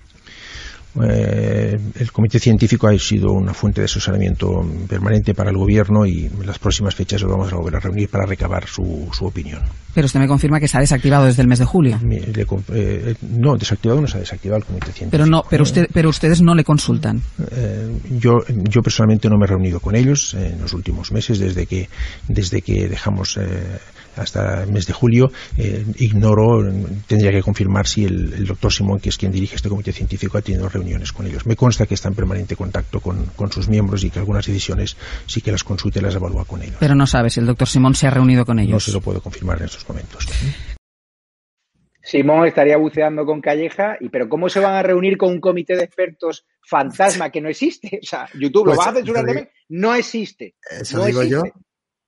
Eh, 1.01 1.79
el 1.99 2.11
comité 2.11 2.39
científico 2.39 2.87
ha 2.87 2.97
sido 2.99 3.31
una 3.31 3.53
fuente 3.53 3.79
de 3.81 3.85
asesoramiento 3.85 4.61
permanente 4.89 5.33
para 5.33 5.49
el 5.49 5.57
gobierno 5.57 6.05
y 6.05 6.25
en 6.25 6.45
las 6.45 6.59
próximas 6.59 6.95
fechas 6.95 7.21
lo 7.21 7.29
vamos 7.29 7.51
a 7.53 7.55
volver 7.55 7.77
a 7.77 7.79
reunir 7.79 8.09
para 8.09 8.25
recabar 8.25 8.67
su, 8.67 9.07
su 9.13 9.25
opinión. 9.25 9.61
Pero 9.93 10.05
usted 10.05 10.19
me 10.19 10.27
confirma 10.27 10.59
que 10.59 10.67
se 10.67 10.77
ha 10.77 10.81
desactivado 10.81 11.25
desde 11.25 11.41
el 11.41 11.47
mes 11.47 11.59
de 11.59 11.65
julio. 11.65 11.97
Le, 12.03 12.45
eh, 12.73 13.15
no, 13.21 13.55
desactivado 13.55 14.01
no 14.01 14.07
se 14.07 14.17
ha 14.17 14.19
desactivado 14.19 14.57
el 14.59 14.65
comité 14.65 14.91
científico. 14.91 15.11
Pero 15.11 15.25
no, 15.25 15.43
pero 15.49 15.63
usted, 15.63 15.87
pero 15.93 16.09
ustedes 16.09 16.41
no 16.41 16.55
le 16.55 16.63
consultan. 16.63 17.21
Eh, 17.51 17.91
yo, 18.19 18.39
yo 18.47 18.81
personalmente 18.81 19.29
no 19.29 19.37
me 19.37 19.45
he 19.45 19.47
reunido 19.47 19.79
con 19.79 19.95
ellos 19.95 20.33
en 20.33 20.61
los 20.61 20.73
últimos 20.73 21.11
meses 21.11 21.39
desde 21.39 21.65
que, 21.65 21.89
desde 22.27 22.61
que 22.61 22.89
dejamos 22.89 23.37
eh, 23.37 23.79
hasta 24.15 24.63
el 24.63 24.71
mes 24.71 24.87
de 24.87 24.93
julio. 24.93 25.31
Eh, 25.57 25.85
ignoro, 25.97 26.63
tendría 27.07 27.31
que 27.31 27.41
confirmar 27.41 27.87
si 27.87 28.05
el, 28.05 28.33
el, 28.33 28.45
doctor 28.45 28.71
Simón, 28.71 28.99
que 28.99 29.09
es 29.09 29.17
quien 29.17 29.31
dirige 29.31 29.55
este 29.55 29.69
comité 29.69 29.91
científico, 29.91 30.37
ha 30.37 30.41
tenido 30.41 30.67
reuniones 30.69 31.11
con 31.11 31.27
ellos. 31.27 31.45
Me 31.45 31.55
consta 31.55 31.85
que 31.85 31.93
está 31.93 32.09
en 32.09 32.15
permanente 32.15 32.55
contacto 32.55 32.99
con, 32.99 33.25
con 33.35 33.51
sus 33.51 33.67
miembros 33.67 34.03
y 34.03 34.09
que 34.09 34.19
algunas 34.19 34.45
decisiones 34.45 34.97
sí 35.25 35.41
que 35.41 35.51
las 35.51 35.63
consulta 35.63 35.99
y 35.99 36.01
las 36.01 36.15
evalúa 36.15 36.45
con 36.45 36.61
ellos. 36.61 36.77
Pero 36.79 36.95
no 36.95 37.07
sabe 37.07 37.29
si 37.29 37.39
el 37.39 37.45
doctor 37.45 37.67
Simón 37.67 37.95
se 37.95 38.07
ha 38.07 38.09
reunido 38.09 38.45
con 38.45 38.59
ellos. 38.59 38.73
No 38.73 38.79
se 38.79 38.91
lo 38.91 39.01
puedo 39.01 39.21
confirmar 39.21 39.57
en 39.59 39.65
estos 39.65 39.87
momentos. 39.87 40.27
Simón 42.03 42.47
estaría 42.47 42.77
buceando 42.77 43.25
con 43.25 43.41
Calleja, 43.41 43.97
y 43.99 44.09
pero 44.09 44.27
¿cómo 44.27 44.49
se 44.49 44.59
van 44.59 44.73
a 44.73 44.83
reunir 44.83 45.17
con 45.17 45.29
un 45.29 45.39
comité 45.39 45.75
de 45.75 45.83
expertos 45.83 46.45
fantasma 46.67 47.29
que 47.29 47.41
no 47.41 47.49
existe? 47.49 47.99
O 48.01 48.05
sea, 48.05 48.27
YouTube 48.33 48.65
pues, 48.65 48.77
lo 48.77 48.83
va 48.83 48.89
a 48.89 48.93
censurar 48.93 49.25
también. 49.25 49.49
No 49.69 49.93
existe. 49.93 50.55
Eso 50.69 50.97
no 50.97 51.05
digo 51.05 51.21
existe. 51.21 51.51
yo. 51.53 51.61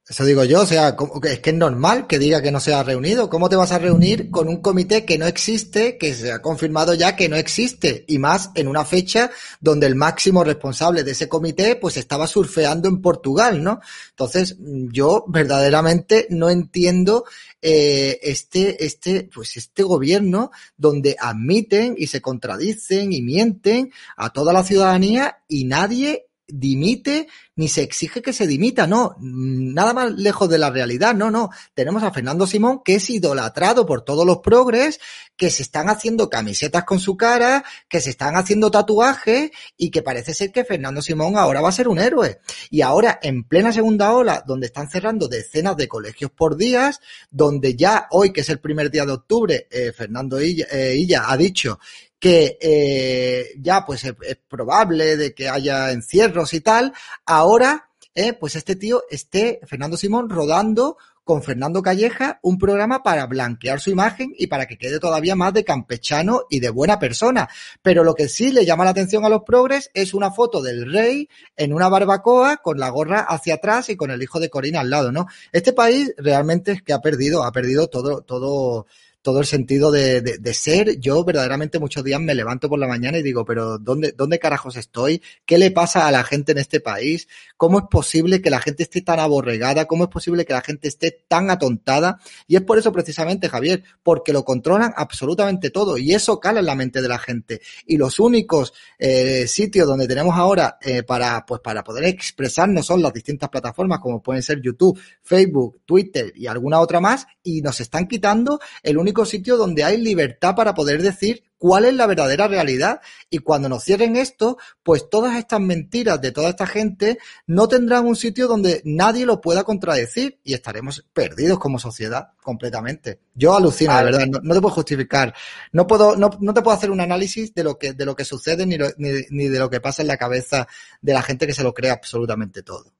Eso 0.06 0.26
digo 0.26 0.44
yo, 0.44 0.64
o 0.64 0.66
sea, 0.66 0.98
es 1.24 1.40
que 1.40 1.52
es 1.52 1.56
normal 1.56 2.08
que 2.08 2.20
diga 2.20 2.42
que 2.42 2.52
no 2.52 2.60
se 2.60 2.74
ha 2.74 2.84
reunido. 2.84 3.30
¿Cómo 3.30 3.48
te 3.48 3.56
vas 3.56 3.72
a 3.72 3.80
reunir 3.80 4.30
con 4.32 4.50
un 4.50 4.62
comité 4.62 5.06
que 5.06 5.18
no 5.18 5.26
existe, 5.28 5.98
que 5.98 6.14
se 6.14 6.34
ha 6.34 6.42
confirmado 6.42 6.94
ya 6.94 7.16
que 7.16 7.30
no 7.30 7.38
existe? 7.38 8.04
Y 8.10 8.20
más 8.20 8.52
en 8.56 8.68
una 8.68 8.84
fecha 8.84 9.32
donde 9.62 9.88
el 9.88 9.96
máximo 9.96 10.44
responsable 10.44 11.06
de 11.06 11.12
ese 11.12 11.30
comité 11.30 11.78
pues 11.78 11.96
estaba 11.96 12.28
surfeando 12.28 12.90
en 12.90 13.02
Portugal, 13.02 13.64
¿no? 13.64 13.80
Entonces, 14.10 14.58
yo 14.60 15.24
verdaderamente 15.30 16.28
no 16.30 16.50
entiendo 16.50 17.24
eh, 17.62 18.20
este, 18.24 18.84
este, 18.84 19.30
pues 19.34 19.56
este 19.56 19.84
gobierno 19.84 20.52
donde 20.76 21.16
admiten 21.18 21.96
y 21.98 22.08
se 22.08 22.22
contradicen 22.22 23.14
y 23.14 23.22
mienten 23.22 23.94
a 24.18 24.32
toda 24.32 24.52
la 24.52 24.66
ciudadanía 24.66 25.38
y 25.48 25.64
nadie 25.64 26.28
dimite 26.56 27.28
ni 27.56 27.68
se 27.68 27.82
exige 27.82 28.22
que 28.22 28.34
se 28.34 28.48
dimita, 28.48 28.88
no, 28.88 29.16
nada 29.20 29.94
más 29.94 30.12
lejos 30.14 30.50
de 30.50 30.58
la 30.58 30.72
realidad, 30.72 31.14
no, 31.14 31.30
no. 31.30 31.50
Tenemos 31.74 32.02
a 32.04 32.12
Fernando 32.12 32.48
Simón 32.48 32.82
que 32.84 32.96
es 32.96 33.10
idolatrado 33.10 33.86
por 33.86 34.04
todos 34.04 34.26
los 34.26 34.40
progres, 34.40 35.00
que 35.36 35.50
se 35.50 35.64
están 35.64 35.90
haciendo 35.90 36.30
camisetas 36.30 36.84
con 36.84 37.00
su 37.00 37.18
cara, 37.18 37.64
que 37.88 38.02
se 38.02 38.12
están 38.12 38.36
haciendo 38.36 38.72
tatuajes 38.72 39.52
y 39.78 39.92
que 39.92 40.02
parece 40.02 40.34
ser 40.34 40.52
que 40.52 40.64
Fernando 40.64 41.02
Simón 41.02 41.38
ahora 41.38 41.62
va 41.62 41.70
a 41.70 41.74
ser 41.74 41.88
un 41.88 42.00
héroe. 42.00 42.40
Y 42.70 42.82
ahora, 42.82 43.20
en 43.22 43.44
plena 43.44 43.72
segunda 43.72 44.12
ola, 44.14 44.44
donde 44.46 44.68
están 44.68 44.90
cerrando 44.90 45.28
decenas 45.28 45.78
de 45.78 45.88
colegios 45.88 46.32
por 46.32 46.56
días, 46.56 47.02
donde 47.30 47.76
ya 47.76 48.08
hoy, 48.12 48.32
que 48.32 48.42
es 48.42 48.50
el 48.50 48.60
primer 48.60 48.90
día 48.90 49.06
de 49.06 49.12
octubre, 49.12 49.68
eh, 49.70 49.92
Fernando 49.92 50.42
Illa, 50.42 50.68
eh, 50.72 50.96
Illa 50.96 51.26
ha 51.32 51.38
dicho 51.38 51.80
que 52.24 52.58
eh, 52.62 53.50
ya 53.60 53.86
pues 53.86 54.06
es, 54.06 54.16
probable 54.48 55.18
de 55.18 55.34
que 55.34 55.50
haya 55.50 55.92
encierros 55.92 56.54
y 56.54 56.62
tal, 56.62 56.94
ahora 57.26 57.90
eh, 58.16 58.32
pues 58.32 58.56
este 58.56 58.78
tío 58.78 59.04
esté, 59.10 59.60
Fernando 59.66 59.98
Simón, 59.98 60.30
rodando 60.30 60.96
con 61.26 61.44
Fernando 61.44 61.82
Calleja 61.82 62.40
un 62.42 62.58
programa 62.58 63.04
para 63.04 63.26
blanquear 63.26 63.82
su 63.82 63.90
imagen 63.90 64.34
y 64.38 64.48
para 64.48 64.68
que 64.68 64.78
quede 64.78 65.02
todavía 65.02 65.36
más 65.36 65.54
de 65.54 65.66
campechano 65.66 66.44
y 66.50 66.62
de 66.62 66.70
buena 66.70 66.98
persona. 66.98 67.50
Pero 67.82 68.06
lo 68.06 68.14
que 68.14 68.30
sí 68.30 68.54
le 68.54 68.66
llama 68.66 68.86
la 68.86 68.92
atención 68.92 69.26
a 69.26 69.30
los 69.30 69.44
progres 69.44 69.92
es 69.94 70.14
una 70.14 70.32
foto 70.32 70.62
del 70.62 70.94
rey 70.94 71.28
en 71.58 71.74
una 71.74 71.90
barbacoa 71.90 72.56
con 72.56 72.80
la 72.80 72.88
gorra 72.88 73.20
hacia 73.20 73.56
atrás 73.56 73.90
y 73.90 73.98
con 73.98 74.12
el 74.12 74.24
hijo 74.24 74.40
de 74.40 74.50
Corina 74.50 74.80
al 74.80 74.90
lado, 74.90 75.12
¿no? 75.12 75.28
Este 75.52 75.74
país 75.74 76.14
realmente 76.18 76.72
es 76.72 76.82
que 76.82 76.94
ha 76.94 77.02
perdido, 77.02 77.44
ha 77.44 77.52
perdido 77.52 77.88
todo, 77.88 78.22
todo, 78.22 78.86
todo 79.24 79.40
el 79.40 79.46
sentido 79.46 79.90
de, 79.90 80.22
de, 80.22 80.54
ser. 80.54 81.00
Yo 81.00 81.24
verdaderamente 81.24 81.80
muchos 81.80 82.04
días 82.04 82.20
me 82.20 82.36
levanto 82.36 82.68
por 82.68 82.78
la 82.78 82.88
mañana 82.88 83.18
y 83.18 83.24
digo, 83.24 83.46
pero 83.46 83.80
¿dónde, 83.80 84.12
¿dónde 84.12 84.38
carajos 84.38 84.76
estoy? 84.76 85.24
¿Qué 85.46 85.58
le 85.58 85.72
pasa 85.72 86.08
a 86.08 86.12
la 86.12 86.26
gente 86.26 86.52
en 86.52 86.58
este 86.58 86.82
país? 86.82 87.30
¿Cómo 87.56 87.80
es 87.80 87.86
posible 87.90 88.42
que 88.42 88.50
la 88.50 88.60
gente 88.60 88.84
esté 88.84 89.02
tan 89.02 89.22
aborregada? 89.22 89.86
¿Cómo 89.86 90.04
es 90.04 90.10
posible 90.10 90.46
que 90.46 90.52
la 90.52 90.62
gente 90.62 90.90
esté 90.90 91.24
tan 91.26 91.50
atontada? 91.50 92.20
Y 92.48 92.58
es 92.58 92.64
por 92.64 92.78
eso 92.78 92.92
precisamente, 92.92 93.48
Javier, 93.48 93.84
porque 94.04 94.34
lo 94.34 94.44
controlan 94.44 94.94
absolutamente 94.96 95.70
todo 95.70 95.98
y 95.98 96.14
eso 96.14 96.42
cala 96.42 96.60
en 96.60 96.66
la 96.66 96.76
mente 96.76 97.02
de 97.02 97.08
la 97.08 97.18
gente. 97.18 97.62
Y 97.88 97.96
los 97.96 98.20
únicos 98.20 98.74
eh, 99.00 99.48
sitios 99.48 99.88
donde 99.88 100.06
tenemos 100.06 100.36
ahora 100.36 100.78
eh, 100.82 101.04
para, 101.04 101.46
pues, 101.46 101.62
para 101.62 101.82
poder 101.82 102.04
expresarnos 102.04 102.86
son 102.86 103.02
las 103.02 103.14
distintas 103.14 103.48
plataformas 103.50 104.00
como 104.00 104.22
pueden 104.22 104.44
ser 104.44 104.62
YouTube, 104.62 105.00
Facebook, 105.22 105.80
Twitter 105.86 106.34
y 106.36 106.48
alguna 106.48 106.82
otra 106.82 107.00
más 107.00 107.26
y 107.42 107.62
nos 107.62 107.80
están 107.80 108.06
quitando 108.06 108.60
el 108.82 108.98
único 108.98 109.13
sitio 109.26 109.58
donde 109.58 109.84
hay 109.84 109.98
libertad 109.98 110.56
para 110.56 110.74
poder 110.74 111.02
decir 111.02 111.44
cuál 111.64 111.86
es 111.86 111.94
la 111.94 112.08
verdadera 112.08 112.48
realidad. 112.48 113.00
Y 113.30 113.38
cuando 113.38 113.70
nos 113.70 113.86
cierren 113.86 114.18
esto, 114.18 114.58
pues 114.84 115.10
todas 115.10 115.38
estas 115.38 115.62
mentiras 115.62 116.20
de 116.20 116.34
toda 116.34 116.50
esta 116.50 116.68
gente 116.68 117.20
no 117.48 117.70
tendrán 117.70 118.06
un 118.06 118.18
sitio 118.18 118.48
donde 118.48 118.82
nadie 118.84 119.26
lo 119.26 119.40
pueda 119.40 119.64
contradecir 119.64 120.40
y 120.44 120.54
estaremos 120.54 121.06
perdidos 121.14 121.60
como 121.60 121.80
sociedad 121.80 122.32
completamente. 122.42 123.20
Yo 123.34 123.56
alucino, 123.56 123.98
de 123.98 124.04
verdad, 124.04 124.28
no, 124.28 124.54
te 124.54 124.62
puedo 124.62 124.76
justificar. 124.76 125.34
No 125.72 125.88
puedo, 125.88 126.18
no, 126.18 126.32
no, 126.42 126.54
te 126.54 126.62
puedo 126.62 126.76
hacer 126.76 126.92
un 126.92 127.00
análisis 127.00 127.54
de 127.54 127.64
lo 127.64 127.78
que, 127.78 127.94
de 127.94 128.06
lo 128.06 128.14
que 128.14 128.26
sucede 128.26 128.66
ni, 128.66 128.78
ni, 128.98 129.22
ni 129.30 129.48
de 129.48 129.60
lo 129.60 129.70
que 129.70 129.80
pasa 129.80 130.02
en 130.02 130.10
la 130.10 130.18
cabeza 130.18 130.68
de 131.02 131.14
la 131.14 131.22
gente 131.22 131.48
que 131.48 131.54
se 131.54 131.64
lo 131.64 131.74
cree 131.74 131.92
absolutamente 131.92 132.62
todo 132.64 132.92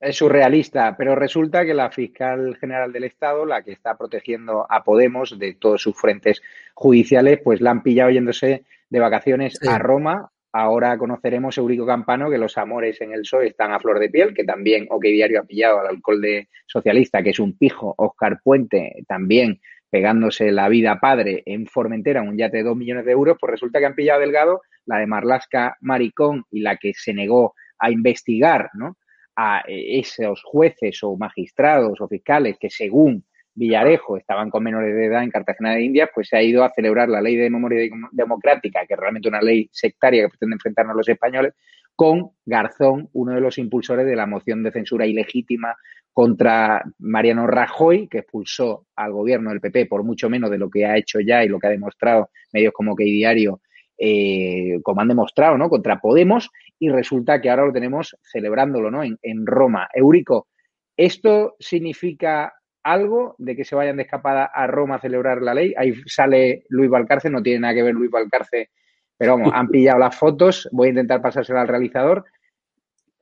es 0.00 0.16
surrealista, 0.16 0.94
pero 0.96 1.14
resulta 1.14 1.64
que 1.64 1.74
la 1.74 1.90
fiscal 1.90 2.56
general 2.56 2.92
del 2.92 3.04
Estado, 3.04 3.46
la 3.46 3.62
que 3.62 3.72
está 3.72 3.96
protegiendo 3.96 4.66
a 4.68 4.84
Podemos 4.84 5.38
de 5.38 5.54
todos 5.54 5.82
sus 5.82 5.96
frentes 5.96 6.42
judiciales, 6.74 7.40
pues 7.42 7.60
la 7.60 7.70
han 7.70 7.82
pillado 7.82 8.10
yéndose 8.10 8.64
de 8.90 9.00
vacaciones 9.00 9.58
a 9.66 9.78
Roma. 9.78 10.30
Ahora 10.52 10.96
conoceremos, 10.96 11.58
Eurico 11.58 11.86
Campano, 11.86 12.30
que 12.30 12.38
los 12.38 12.56
amores 12.56 13.00
en 13.00 13.12
el 13.12 13.20
PSOE 13.20 13.48
están 13.48 13.72
a 13.72 13.80
flor 13.80 13.98
de 13.98 14.08
piel, 14.08 14.34
que 14.34 14.44
también 14.44 14.86
OK 14.90 15.04
Diario 15.04 15.40
ha 15.40 15.44
pillado 15.44 15.80
al 15.80 15.88
alcalde 15.88 16.48
socialista, 16.66 17.22
que 17.22 17.30
es 17.30 17.40
un 17.40 17.56
pijo, 17.56 17.94
Oscar 17.98 18.40
Puente, 18.42 19.04
también 19.06 19.60
pegándose 19.90 20.50
la 20.52 20.68
vida 20.68 20.98
padre 21.00 21.42
en 21.46 21.66
Formentera, 21.66 22.22
un 22.22 22.36
yate 22.36 22.58
de 22.58 22.62
dos 22.64 22.76
millones 22.76 23.04
de 23.04 23.12
euros, 23.12 23.36
pues 23.40 23.50
resulta 23.50 23.78
que 23.78 23.86
han 23.86 23.94
pillado 23.94 24.18
a 24.18 24.24
Delgado, 24.24 24.62
la 24.84 24.98
de 24.98 25.06
Marlasca 25.06 25.76
Maricón 25.80 26.44
y 26.50 26.60
la 26.60 26.76
que 26.76 26.92
se 26.94 27.14
negó 27.14 27.54
a 27.78 27.90
investigar, 27.90 28.70
¿no? 28.74 28.96
A 29.36 29.62
esos 29.66 30.42
jueces 30.42 31.02
o 31.02 31.16
magistrados 31.16 32.00
o 32.00 32.08
fiscales 32.08 32.56
que 32.58 32.70
según 32.70 33.24
Villarejo 33.54 34.16
estaban 34.16 34.50
con 34.50 34.62
menores 34.62 34.94
de 34.94 35.06
edad 35.06 35.22
en 35.22 35.30
Cartagena 35.30 35.74
de 35.74 35.82
Indias, 35.82 36.10
pues 36.14 36.28
se 36.28 36.36
ha 36.36 36.42
ido 36.42 36.62
a 36.62 36.72
celebrar 36.74 37.08
la 37.08 37.22
ley 37.22 37.36
de 37.36 37.48
memoria 37.48 37.90
democrática, 38.12 38.86
que 38.86 38.94
es 38.94 39.00
realmente 39.00 39.28
una 39.28 39.40
ley 39.40 39.68
sectaria 39.72 40.22
que 40.22 40.28
pretende 40.28 40.54
enfrentarnos 40.54 40.96
los 40.96 41.08
españoles, 41.08 41.54
con 41.94 42.32
Garzón, 42.44 43.08
uno 43.14 43.32
de 43.32 43.40
los 43.40 43.56
impulsores 43.56 44.06
de 44.06 44.14
la 44.14 44.26
moción 44.26 44.62
de 44.62 44.70
censura 44.70 45.06
ilegítima 45.06 45.74
contra 46.12 46.82
Mariano 46.98 47.46
Rajoy, 47.46 48.08
que 48.08 48.18
expulsó 48.18 48.86
al 48.94 49.12
gobierno 49.12 49.50
del 49.50 49.60
PP 49.60 49.86
por 49.86 50.02
mucho 50.02 50.28
menos 50.28 50.50
de 50.50 50.58
lo 50.58 50.70
que 50.70 50.84
ha 50.84 50.96
hecho 50.98 51.20
ya 51.20 51.42
y 51.42 51.48
lo 51.48 51.58
que 51.58 51.68
ha 51.68 51.70
demostrado 51.70 52.30
medios 52.52 52.74
como 52.74 52.94
que 52.94 53.04
Diario 53.04 53.60
eh, 53.98 54.80
como 54.82 55.00
han 55.00 55.08
demostrado, 55.08 55.56
¿no? 55.56 55.68
Contra 55.68 56.00
Podemos 56.00 56.50
y 56.78 56.90
resulta 56.90 57.40
que 57.40 57.48
ahora 57.48 57.66
lo 57.66 57.72
tenemos 57.72 58.16
celebrándolo, 58.30 58.90
¿no? 58.90 59.02
En, 59.02 59.46
Roma. 59.46 59.88
Eurico, 59.94 60.48
¿esto 60.96 61.56
significa 61.58 62.54
algo 62.82 63.34
de 63.38 63.56
que 63.56 63.64
se 63.64 63.74
vayan 63.74 63.96
de 63.96 64.02
escapada 64.02 64.50
a 64.52 64.66
Roma 64.66 64.96
a 64.96 65.00
celebrar 65.00 65.40
la 65.40 65.54
ley? 65.54 65.72
Ahí 65.76 65.94
sale 66.06 66.64
Luis 66.68 66.90
Valcarce, 66.90 67.30
no 67.30 67.42
tiene 67.42 67.60
nada 67.60 67.74
que 67.74 67.82
ver 67.82 67.94
Luis 67.94 68.10
Valcarce, 68.10 68.70
pero 69.16 69.38
vamos, 69.38 69.52
han 69.54 69.68
pillado 69.68 69.98
las 69.98 70.14
fotos, 70.14 70.68
voy 70.72 70.88
a 70.88 70.90
intentar 70.90 71.22
pasársela 71.22 71.62
al 71.62 71.68
realizador. 71.68 72.26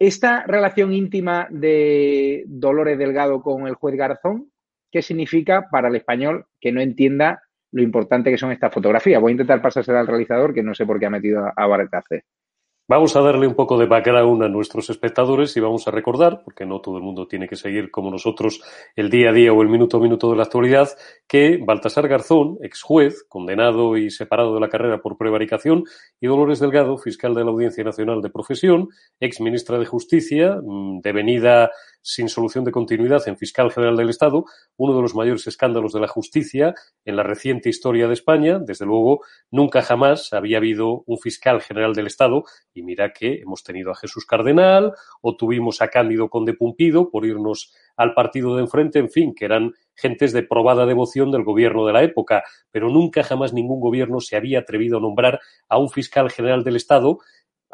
Esta 0.00 0.44
relación 0.44 0.92
íntima 0.92 1.46
de 1.50 2.42
Dolores 2.48 2.98
Delgado 2.98 3.42
con 3.42 3.68
el 3.68 3.74
juez 3.74 3.94
Garzón, 3.94 4.50
¿qué 4.90 5.02
significa 5.02 5.68
para 5.70 5.86
el 5.86 5.94
español 5.94 6.46
que 6.60 6.72
no 6.72 6.80
entienda 6.80 7.43
lo 7.74 7.82
importante 7.82 8.30
que 8.30 8.38
son 8.38 8.52
estas 8.52 8.72
fotografías. 8.72 9.20
Voy 9.20 9.30
a 9.30 9.32
intentar 9.32 9.60
pasársela 9.60 9.98
al 9.98 10.06
realizador, 10.06 10.54
que 10.54 10.62
no 10.62 10.74
sé 10.74 10.86
por 10.86 11.00
qué 11.00 11.06
ha 11.06 11.10
metido 11.10 11.44
a, 11.44 11.52
a 11.56 11.66
Vamos 12.86 13.16
a 13.16 13.20
darle 13.20 13.48
un 13.48 13.54
poco 13.54 13.78
de 13.78 13.86
background 13.86 14.42
a 14.42 14.48
nuestros 14.48 14.90
espectadores 14.90 15.56
y 15.56 15.60
vamos 15.60 15.88
a 15.88 15.90
recordar, 15.90 16.42
porque 16.44 16.66
no 16.66 16.80
todo 16.80 16.98
el 16.98 17.02
mundo 17.02 17.26
tiene 17.26 17.48
que 17.48 17.56
seguir 17.56 17.90
como 17.90 18.10
nosotros 18.10 18.60
el 18.94 19.08
día 19.08 19.30
a 19.30 19.32
día 19.32 19.52
o 19.52 19.62
el 19.62 19.70
minuto 19.70 19.96
a 19.96 20.00
minuto 20.00 20.30
de 20.30 20.36
la 20.36 20.42
actualidad, 20.44 20.90
que 21.26 21.58
Baltasar 21.66 22.06
Garzón, 22.06 22.58
ex 22.62 22.82
juez, 22.82 23.24
condenado 23.26 23.96
y 23.96 24.10
separado 24.10 24.54
de 24.54 24.60
la 24.60 24.68
carrera 24.68 25.00
por 25.00 25.16
prevaricación, 25.16 25.84
y 26.20 26.26
Dolores 26.26 26.60
Delgado, 26.60 26.98
fiscal 26.98 27.34
de 27.34 27.42
la 27.42 27.50
Audiencia 27.50 27.82
Nacional 27.82 28.20
de 28.20 28.30
Profesión, 28.30 28.88
ex 29.18 29.40
ministra 29.40 29.78
de 29.78 29.86
Justicia, 29.86 30.60
mm, 30.62 31.00
devenida 31.00 31.70
sin 32.04 32.28
solución 32.28 32.64
de 32.64 32.70
continuidad 32.70 33.26
en 33.26 33.38
fiscal 33.38 33.72
general 33.72 33.96
del 33.96 34.10
Estado, 34.10 34.44
uno 34.76 34.94
de 34.94 35.00
los 35.00 35.14
mayores 35.14 35.46
escándalos 35.46 35.94
de 35.94 36.00
la 36.00 36.06
justicia 36.06 36.74
en 37.06 37.16
la 37.16 37.22
reciente 37.22 37.70
historia 37.70 38.06
de 38.06 38.12
España. 38.12 38.58
Desde 38.58 38.84
luego, 38.84 39.24
nunca 39.50 39.80
jamás 39.80 40.32
había 40.34 40.58
habido 40.58 41.02
un 41.06 41.18
fiscal 41.18 41.62
general 41.62 41.94
del 41.94 42.06
Estado 42.06 42.44
y 42.74 42.82
mira 42.82 43.12
que 43.14 43.40
hemos 43.40 43.64
tenido 43.64 43.90
a 43.90 43.96
Jesús 43.96 44.26
Cardenal 44.26 44.92
o 45.22 45.36
tuvimos 45.36 45.80
a 45.80 45.88
Cándido 45.88 46.28
Conde 46.28 46.52
Pumpido 46.52 47.10
por 47.10 47.24
irnos 47.24 47.72
al 47.96 48.12
partido 48.12 48.54
de 48.56 48.62
enfrente, 48.62 48.98
en 48.98 49.08
fin, 49.10 49.34
que 49.34 49.46
eran 49.46 49.72
gentes 49.94 50.34
de 50.34 50.42
probada 50.42 50.84
devoción 50.84 51.30
del 51.30 51.44
gobierno 51.44 51.86
de 51.86 51.92
la 51.94 52.02
época, 52.02 52.42
pero 52.70 52.90
nunca 52.90 53.22
jamás 53.22 53.54
ningún 53.54 53.80
gobierno 53.80 54.20
se 54.20 54.36
había 54.36 54.58
atrevido 54.58 54.98
a 54.98 55.00
nombrar 55.00 55.40
a 55.68 55.78
un 55.78 55.88
fiscal 55.88 56.30
general 56.30 56.64
del 56.64 56.76
Estado 56.76 57.18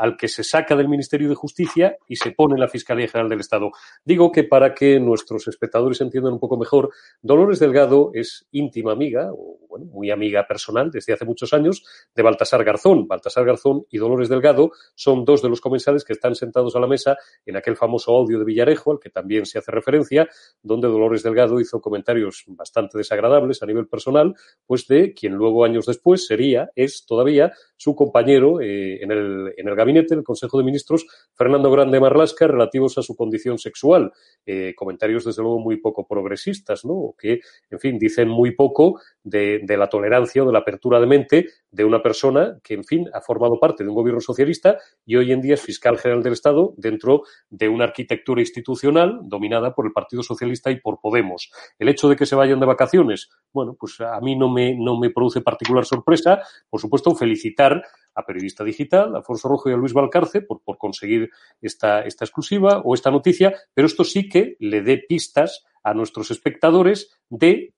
al 0.00 0.16
que 0.16 0.28
se 0.28 0.42
saca 0.42 0.74
del 0.74 0.88
Ministerio 0.88 1.28
de 1.28 1.34
Justicia 1.34 1.98
y 2.08 2.16
se 2.16 2.32
pone 2.32 2.54
en 2.54 2.60
la 2.60 2.68
Fiscalía 2.68 3.06
General 3.06 3.28
del 3.28 3.40
Estado. 3.40 3.70
Digo 4.02 4.32
que 4.32 4.44
para 4.44 4.72
que 4.72 4.98
nuestros 4.98 5.46
espectadores 5.46 6.00
entiendan 6.00 6.32
un 6.32 6.40
poco 6.40 6.56
mejor, 6.56 6.90
Dolores 7.20 7.58
Delgado 7.58 8.10
es 8.14 8.46
íntima 8.50 8.92
amiga, 8.92 9.30
o 9.30 9.58
bueno, 9.68 9.84
muy 9.84 10.10
amiga 10.10 10.46
personal 10.46 10.90
desde 10.90 11.12
hace 11.12 11.26
muchos 11.26 11.52
años, 11.52 11.84
de 12.14 12.22
Baltasar 12.22 12.64
Garzón. 12.64 13.06
Baltasar 13.06 13.44
Garzón 13.44 13.84
y 13.90 13.98
Dolores 13.98 14.30
Delgado 14.30 14.72
son 14.94 15.26
dos 15.26 15.42
de 15.42 15.50
los 15.50 15.60
comensales 15.60 16.02
que 16.02 16.14
están 16.14 16.34
sentados 16.34 16.74
a 16.76 16.80
la 16.80 16.86
mesa 16.86 17.18
en 17.44 17.56
aquel 17.56 17.76
famoso 17.76 18.16
audio 18.16 18.38
de 18.38 18.46
Villarejo, 18.46 18.92
al 18.92 19.00
que 19.00 19.10
también 19.10 19.44
se 19.44 19.58
hace 19.58 19.70
referencia, 19.70 20.26
donde 20.62 20.88
Dolores 20.88 21.22
Delgado 21.22 21.60
hizo 21.60 21.82
comentarios 21.82 22.44
bastante 22.46 22.96
desagradables 22.96 23.62
a 23.62 23.66
nivel 23.66 23.86
personal, 23.86 24.34
pues 24.66 24.86
de 24.86 25.12
quien 25.12 25.34
luego 25.34 25.62
años 25.62 25.84
después 25.84 26.26
sería, 26.26 26.70
es 26.74 27.04
todavía, 27.04 27.52
su 27.80 27.96
compañero 27.96 28.60
eh, 28.60 29.02
en, 29.02 29.10
el, 29.10 29.54
en 29.56 29.66
el 29.66 29.74
gabinete 29.74 29.80
gabinete, 29.90 30.14
el 30.14 30.22
Consejo 30.22 30.58
de 30.58 30.64
Ministros, 30.64 31.06
Fernando 31.34 31.70
Grande 31.70 31.98
Marlasca, 31.98 32.46
relativos 32.46 32.98
a 32.98 33.02
su 33.02 33.16
condición 33.16 33.58
sexual. 33.58 34.12
Eh, 34.44 34.74
comentarios, 34.76 35.24
desde 35.24 35.40
luego, 35.40 35.60
muy 35.60 35.78
poco 35.78 36.06
progresistas, 36.06 36.84
¿no? 36.84 37.14
Que, 37.18 37.40
en 37.70 37.80
fin, 37.80 37.98
dicen 37.98 38.28
muy 38.28 38.50
poco 38.50 39.00
de, 39.22 39.60
de, 39.64 39.76
la 39.76 39.88
tolerancia 39.88 40.42
o 40.42 40.46
de 40.46 40.52
la 40.52 40.60
apertura 40.60 41.00
de 41.00 41.06
mente 41.06 41.46
de 41.70 41.84
una 41.84 42.02
persona 42.02 42.58
que, 42.62 42.74
en 42.74 42.84
fin, 42.84 43.08
ha 43.12 43.20
formado 43.20 43.58
parte 43.58 43.84
de 43.84 43.90
un 43.90 43.94
gobierno 43.94 44.20
socialista 44.20 44.78
y 45.04 45.16
hoy 45.16 45.32
en 45.32 45.40
día 45.40 45.54
es 45.54 45.62
fiscal 45.62 45.98
general 45.98 46.22
del 46.22 46.32
Estado 46.32 46.74
dentro 46.76 47.22
de 47.48 47.68
una 47.68 47.84
arquitectura 47.84 48.40
institucional 48.40 49.20
dominada 49.22 49.74
por 49.74 49.86
el 49.86 49.92
Partido 49.92 50.22
Socialista 50.22 50.70
y 50.70 50.80
por 50.80 51.00
Podemos. 51.00 51.50
El 51.78 51.88
hecho 51.88 52.08
de 52.08 52.16
que 52.16 52.26
se 52.26 52.34
vayan 52.34 52.60
de 52.60 52.66
vacaciones, 52.66 53.30
bueno, 53.52 53.76
pues 53.78 54.00
a 54.00 54.20
mí 54.20 54.36
no 54.36 54.48
me, 54.48 54.74
no 54.74 54.98
me 54.98 55.10
produce 55.10 55.40
particular 55.40 55.84
sorpresa. 55.84 56.40
Por 56.68 56.80
supuesto, 56.80 57.14
felicitar 57.14 57.82
a 58.14 58.24
Periodista 58.24 58.64
Digital, 58.64 59.14
a 59.14 59.18
Alfonso 59.18 59.48
Rojo 59.48 59.70
y 59.70 59.72
a 59.72 59.76
Luis 59.76 59.92
Valcarce 59.92 60.42
por, 60.42 60.62
por 60.62 60.78
conseguir 60.78 61.30
esta, 61.60 62.02
esta 62.02 62.24
exclusiva 62.24 62.82
o 62.84 62.94
esta 62.94 63.10
noticia, 63.10 63.54
pero 63.74 63.86
esto 63.86 64.04
sí 64.04 64.28
que 64.28 64.56
le 64.58 64.82
dé 64.82 64.98
pistas 65.08 65.64
a 65.82 65.94
nuestros 65.94 66.30
espectadores 66.30 67.10
de 67.30 67.74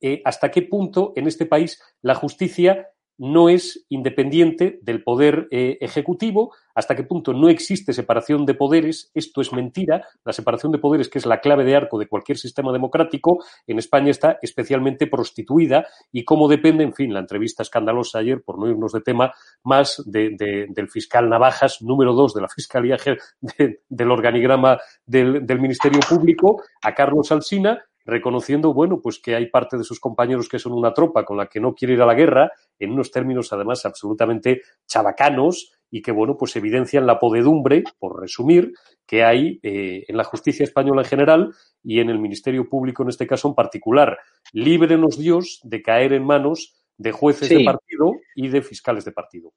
eh, 0.00 0.22
hasta 0.24 0.50
qué 0.50 0.62
punto 0.62 1.12
en 1.16 1.26
este 1.26 1.46
país 1.46 1.82
la 2.02 2.14
justicia 2.14 2.88
no 3.18 3.48
es 3.48 3.86
independiente 3.88 4.78
del 4.82 5.02
poder 5.02 5.48
eh, 5.50 5.78
ejecutivo, 5.80 6.54
hasta 6.74 6.94
qué 6.94 7.02
punto 7.02 7.32
no 7.32 7.48
existe 7.48 7.92
separación 7.92 8.44
de 8.44 8.54
poderes, 8.54 9.10
esto 9.14 9.40
es 9.40 9.52
mentira, 9.52 10.06
la 10.24 10.32
separación 10.32 10.72
de 10.72 10.78
poderes, 10.78 11.08
que 11.08 11.18
es 11.18 11.26
la 11.26 11.40
clave 11.40 11.64
de 11.64 11.74
arco 11.74 11.98
de 11.98 12.08
cualquier 12.08 12.36
sistema 12.36 12.72
democrático, 12.72 13.42
en 13.66 13.78
España 13.78 14.10
está 14.10 14.38
especialmente 14.42 15.06
prostituida 15.06 15.86
y 16.12 16.24
cómo 16.24 16.48
depende, 16.48 16.84
en 16.84 16.92
fin, 16.92 17.14
la 17.14 17.20
entrevista 17.20 17.62
escandalosa 17.62 18.18
ayer, 18.18 18.42
por 18.42 18.58
no 18.58 18.68
irnos 18.68 18.92
de 18.92 19.00
tema, 19.00 19.32
más 19.62 20.02
de, 20.04 20.30
de, 20.36 20.66
del 20.68 20.90
fiscal 20.90 21.28
Navajas, 21.28 21.80
número 21.80 22.12
dos 22.12 22.34
de 22.34 22.42
la 22.42 22.48
Fiscalía 22.48 22.98
de, 23.40 23.80
del 23.88 24.10
organigrama 24.10 24.78
del, 25.06 25.46
del 25.46 25.60
Ministerio 25.60 26.00
Público, 26.06 26.62
a 26.82 26.94
Carlos 26.94 27.32
Alsina, 27.32 27.82
reconociendo, 28.06 28.72
bueno, 28.72 29.00
pues 29.02 29.18
que 29.18 29.34
hay 29.34 29.50
parte 29.50 29.76
de 29.76 29.84
sus 29.84 30.00
compañeros 30.00 30.48
que 30.48 30.60
son 30.60 30.72
una 30.72 30.94
tropa 30.94 31.24
con 31.24 31.36
la 31.36 31.48
que 31.48 31.60
no 31.60 31.74
quiere 31.74 31.94
ir 31.94 32.02
a 32.02 32.06
la 32.06 32.14
guerra, 32.14 32.52
en 32.78 32.92
unos 32.92 33.10
términos 33.10 33.52
además 33.52 33.84
absolutamente 33.84 34.62
chabacanos 34.86 35.72
y 35.90 36.02
que, 36.02 36.12
bueno, 36.12 36.36
pues 36.36 36.54
evidencian 36.56 37.06
la 37.06 37.18
podedumbre, 37.18 37.82
por 37.98 38.20
resumir, 38.20 38.72
que 39.06 39.24
hay 39.24 39.58
eh, 39.62 40.04
en 40.06 40.16
la 40.16 40.24
justicia 40.24 40.64
española 40.64 41.02
en 41.02 41.08
general 41.08 41.54
y 41.82 42.00
en 42.00 42.08
el 42.08 42.18
Ministerio 42.18 42.68
Público 42.68 43.02
en 43.02 43.08
este 43.08 43.26
caso 43.26 43.48
en 43.48 43.54
particular. 43.54 44.18
Líbrenos 44.52 45.18
Dios 45.18 45.60
de 45.64 45.82
caer 45.82 46.12
en 46.12 46.24
manos 46.24 46.76
de 46.98 47.12
jueces 47.12 47.48
de 47.48 47.64
partido 47.64 48.12
y 48.34 48.48
de 48.48 48.62
fiscales 48.62 49.04
de 49.04 49.12
partido. 49.12 49.52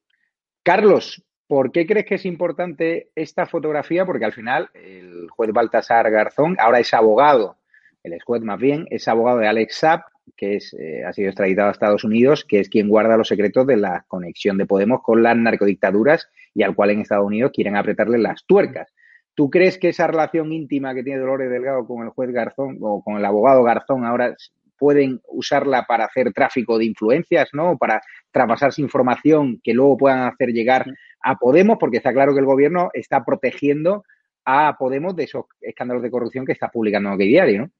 Carlos, 0.64 1.24
¿por 1.48 1.72
qué 1.72 1.86
crees 1.86 2.06
que 2.06 2.16
es 2.16 2.26
importante 2.26 3.12
esta 3.16 3.46
fotografía? 3.46 4.06
Porque 4.06 4.26
al 4.26 4.34
final 4.34 4.70
el 4.74 5.30
juez 5.30 5.52
Baltasar 5.52 6.10
Garzón 6.12 6.58
ahora 6.60 6.80
es 6.80 6.94
abogado, 6.94 7.59
el 8.04 8.22
juez 8.22 8.42
más 8.44 8.60
bien, 8.60 8.86
es 8.90 9.08
abogado 9.08 9.40
de 9.40 9.48
Alex 9.48 9.76
Sapp, 9.76 10.04
que 10.36 10.56
es, 10.56 10.74
eh, 10.74 11.04
ha 11.06 11.14
sido 11.14 11.30
extraditado 11.30 11.70
a 11.70 11.72
Estados 11.72 12.04
Unidos, 12.04 12.46
que 12.46 12.60
es 12.60 12.70
quien 12.70 12.88
guarda 12.88 13.18
los 13.18 13.28
secretos 13.28 13.66
de 13.68 13.78
la 13.78 14.06
conexión 14.08 14.58
de 14.58 14.66
Podemos 14.66 15.02
con 15.02 15.24
las 15.24 15.36
narcodictaduras 15.36 16.30
y 16.54 16.64
al 16.64 16.76
cual 16.76 16.92
en 16.92 17.02
Estados 17.02 17.26
Unidos 17.26 17.52
quieren 17.54 17.76
apretarle 17.76 18.18
las 18.18 18.46
tuercas. 18.46 18.94
¿Tú 19.36 19.50
crees 19.50 19.78
que 19.78 19.90
esa 19.90 20.08
relación 20.08 20.52
íntima 20.52 20.94
que 20.94 21.04
tiene 21.04 21.20
Dolores 21.20 21.50
Delgado 21.50 21.86
con 21.88 22.04
el 22.04 22.10
juez 22.10 22.32
Garzón 22.32 22.78
o 22.82 23.04
con 23.04 23.18
el 23.18 23.26
abogado 23.26 23.64
Garzón 23.64 24.06
ahora 24.06 24.36
pueden 24.78 25.22
usarla 25.28 25.86
para 25.88 26.06
hacer 26.06 26.32
tráfico 26.34 26.78
de 26.78 26.86
influencias, 26.86 27.50
¿no? 27.54 27.78
Para 27.78 28.02
traspasarse 28.32 28.82
información 28.82 29.60
que 29.64 29.74
luego 29.74 29.98
puedan 29.98 30.22
hacer 30.22 30.50
llegar 30.50 30.86
a 31.22 31.36
Podemos, 31.36 31.78
porque 31.80 31.98
está 31.98 32.14
claro 32.14 32.34
que 32.34 32.40
el 32.40 32.46
gobierno 32.46 32.90
está 32.94 33.24
protegiendo 33.24 34.04
a 34.46 34.78
Podemos 34.78 35.16
de 35.16 35.26
esos 35.26 35.46
escándalos 35.62 36.02
de 36.02 36.12
corrupción 36.12 36.46
que 36.46 36.54
está 36.54 36.70
publicando 36.70 37.12
el 37.12 37.18
diario, 37.18 37.62
¿no? 37.62 37.72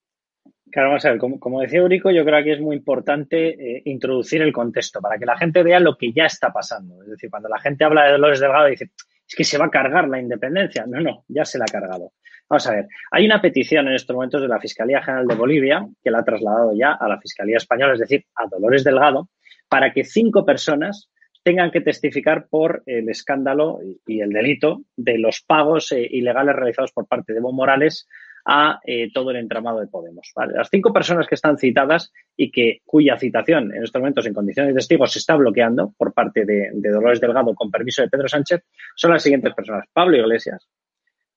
Claro, 0.72 0.90
vamos 0.90 1.06
a 1.06 1.12
ver, 1.12 1.20
como, 1.20 1.62
decía 1.62 1.80
Eurico, 1.80 2.12
yo 2.12 2.24
creo 2.24 2.44
que 2.44 2.54
es 2.54 2.62
muy 2.62 2.76
importante 2.76 3.50
eh, 3.50 3.82
introducir 3.86 4.42
el 4.42 4.54
contexto 4.54 5.02
para 5.02 5.18
que 5.18 5.26
la 5.26 5.38
gente 5.38 5.64
vea 5.64 5.80
lo 5.80 5.98
que 5.98 6.12
ya 6.12 6.26
está 6.26 6.52
pasando. 6.52 7.02
Es 7.02 7.10
decir, 7.10 7.30
cuando 7.30 7.50
la 7.50 7.60
gente 7.60 7.86
habla 7.86 8.06
de 8.06 8.12
Dolores 8.12 8.40
Delgado 8.40 8.68
dice, 8.68 8.92
es 9.28 9.36
que 9.36 9.44
se 9.44 9.58
va 9.58 9.66
a 9.66 9.72
cargar 9.72 10.08
la 10.08 10.20
independencia. 10.20 10.86
No, 10.88 11.00
no, 11.00 11.24
ya 11.28 11.46
se 11.46 11.58
la 11.58 11.66
ha 11.68 11.72
cargado. 11.72 12.14
Vamos 12.50 12.68
a 12.68 12.72
ver, 12.72 12.88
hay 13.12 13.26
una 13.26 13.42
petición 13.42 13.88
en 13.88 13.94
estos 13.94 14.16
momentos 14.16 14.42
de 14.42 14.48
la 14.48 14.60
Fiscalía 14.60 15.02
General 15.04 15.28
de 15.28 15.36
Bolivia, 15.36 15.88
que 16.04 16.10
la 16.12 16.20
ha 16.20 16.24
trasladado 16.24 16.74
ya 16.76 16.94
a 16.94 17.08
la 17.08 17.20
Fiscalía 17.20 17.58
Española, 17.58 17.94
es 17.94 18.00
decir, 18.00 18.26
a 18.36 18.48
Dolores 18.48 18.84
Delgado, 18.84 19.30
para 19.68 19.94
que 19.94 20.04
cinco 20.04 20.46
personas 20.46 21.12
tengan 21.44 21.72
que 21.72 21.82
testificar 21.82 22.48
por 22.50 22.84
el 22.86 23.08
escándalo 23.10 23.80
y 24.06 24.22
el 24.22 24.32
delito 24.32 24.82
de 24.96 25.20
los 25.20 25.42
pagos 25.42 25.92
eh, 25.92 26.08
ilegales 26.10 26.56
realizados 26.56 26.92
por 26.92 27.08
parte 27.08 27.34
de 27.34 27.40
Evo 27.40 27.54
Morales 27.54 28.08
a 28.46 28.80
eh, 28.86 29.12
todo 29.14 29.32
el 29.32 29.38
entramado 29.38 29.80
de 29.80 29.88
Podemos. 29.88 30.32
Las 30.54 30.70
cinco 30.70 30.94
personas 30.94 31.28
que 31.28 31.36
están 31.36 31.58
citadas 31.58 32.12
y 32.36 32.52
que 32.52 32.82
cuya 32.86 33.18
citación 33.18 33.74
en 33.76 33.84
estos 33.84 34.00
momentos 34.00 34.26
en 34.26 34.34
condiciones 34.34 34.74
de 34.74 34.78
testigos 34.78 35.12
se 35.12 35.20
está 35.20 35.36
bloqueando 35.36 35.94
por 35.98 36.14
parte 36.14 36.46
de, 36.46 36.72
Dolores 36.74 37.22
Delgado 37.22 37.54
con 37.54 37.72
permiso 37.72 38.02
de 38.02 38.10
Pedro 38.10 38.28
Sánchez 38.28 38.64
son 38.96 39.12
las 39.12 39.24
siguientes 39.24 39.54
personas. 39.54 39.86
Pablo 39.94 40.18
Iglesias, 40.18 40.68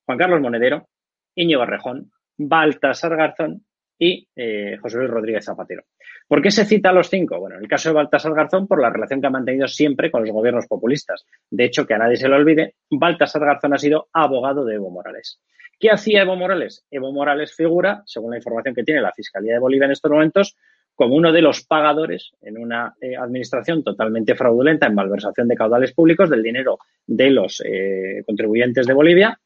Juan 0.06 0.18
Carlos 0.18 0.40
Monedero, 0.40 0.88
Íñigo 1.34 1.64
Rejón, 1.64 2.10
Baltasar 2.36 3.16
Garzón 3.16 3.64
y 3.98 4.26
eh, 4.34 4.78
José 4.80 4.98
Luis 4.98 5.10
Rodríguez 5.10 5.44
Zapatero. 5.44 5.84
¿Por 6.26 6.40
qué 6.40 6.50
se 6.50 6.64
cita 6.64 6.90
a 6.90 6.92
los 6.92 7.10
cinco? 7.10 7.38
Bueno, 7.38 7.56
en 7.56 7.62
el 7.62 7.68
caso 7.68 7.90
de 7.90 7.94
Baltasar 7.94 8.34
Garzón, 8.34 8.66
por 8.66 8.80
la 8.80 8.90
relación 8.90 9.20
que 9.20 9.26
ha 9.26 9.30
mantenido 9.30 9.68
siempre 9.68 10.10
con 10.10 10.22
los 10.22 10.30
gobiernos 10.30 10.66
populistas. 10.66 11.26
De 11.50 11.64
hecho, 11.64 11.86
que 11.86 11.94
a 11.94 11.98
nadie 11.98 12.16
se 12.16 12.28
le 12.28 12.36
olvide, 12.36 12.74
Baltasar 12.90 13.44
Garzón 13.44 13.74
ha 13.74 13.78
sido 13.78 14.08
abogado 14.12 14.64
de 14.64 14.76
Evo 14.76 14.90
Morales. 14.90 15.40
¿Qué 15.82 15.90
hacía 15.90 16.22
Evo 16.22 16.36
Morales? 16.36 16.84
Evo 16.92 17.12
Morales 17.12 17.56
figura, 17.56 18.04
según 18.06 18.30
la 18.30 18.36
información 18.36 18.72
que 18.72 18.84
tiene 18.84 19.00
la 19.00 19.10
Fiscalía 19.10 19.54
de 19.54 19.58
Bolivia 19.58 19.86
en 19.86 19.90
estos 19.90 20.12
momentos, 20.12 20.56
como 20.94 21.16
uno 21.16 21.32
de 21.32 21.42
los 21.42 21.64
pagadores 21.64 22.30
en 22.40 22.56
una 22.56 22.94
eh, 23.00 23.16
administración 23.16 23.82
totalmente 23.82 24.36
fraudulenta 24.36 24.86
en 24.86 24.94
malversación 24.94 25.48
de 25.48 25.56
caudales 25.56 25.92
públicos 25.92 26.30
del 26.30 26.40
dinero 26.40 26.78
de 27.04 27.30
los 27.30 27.60
eh, 27.66 28.22
contribuyentes 28.24 28.86
de 28.86 28.92
Bolivia 28.92 29.36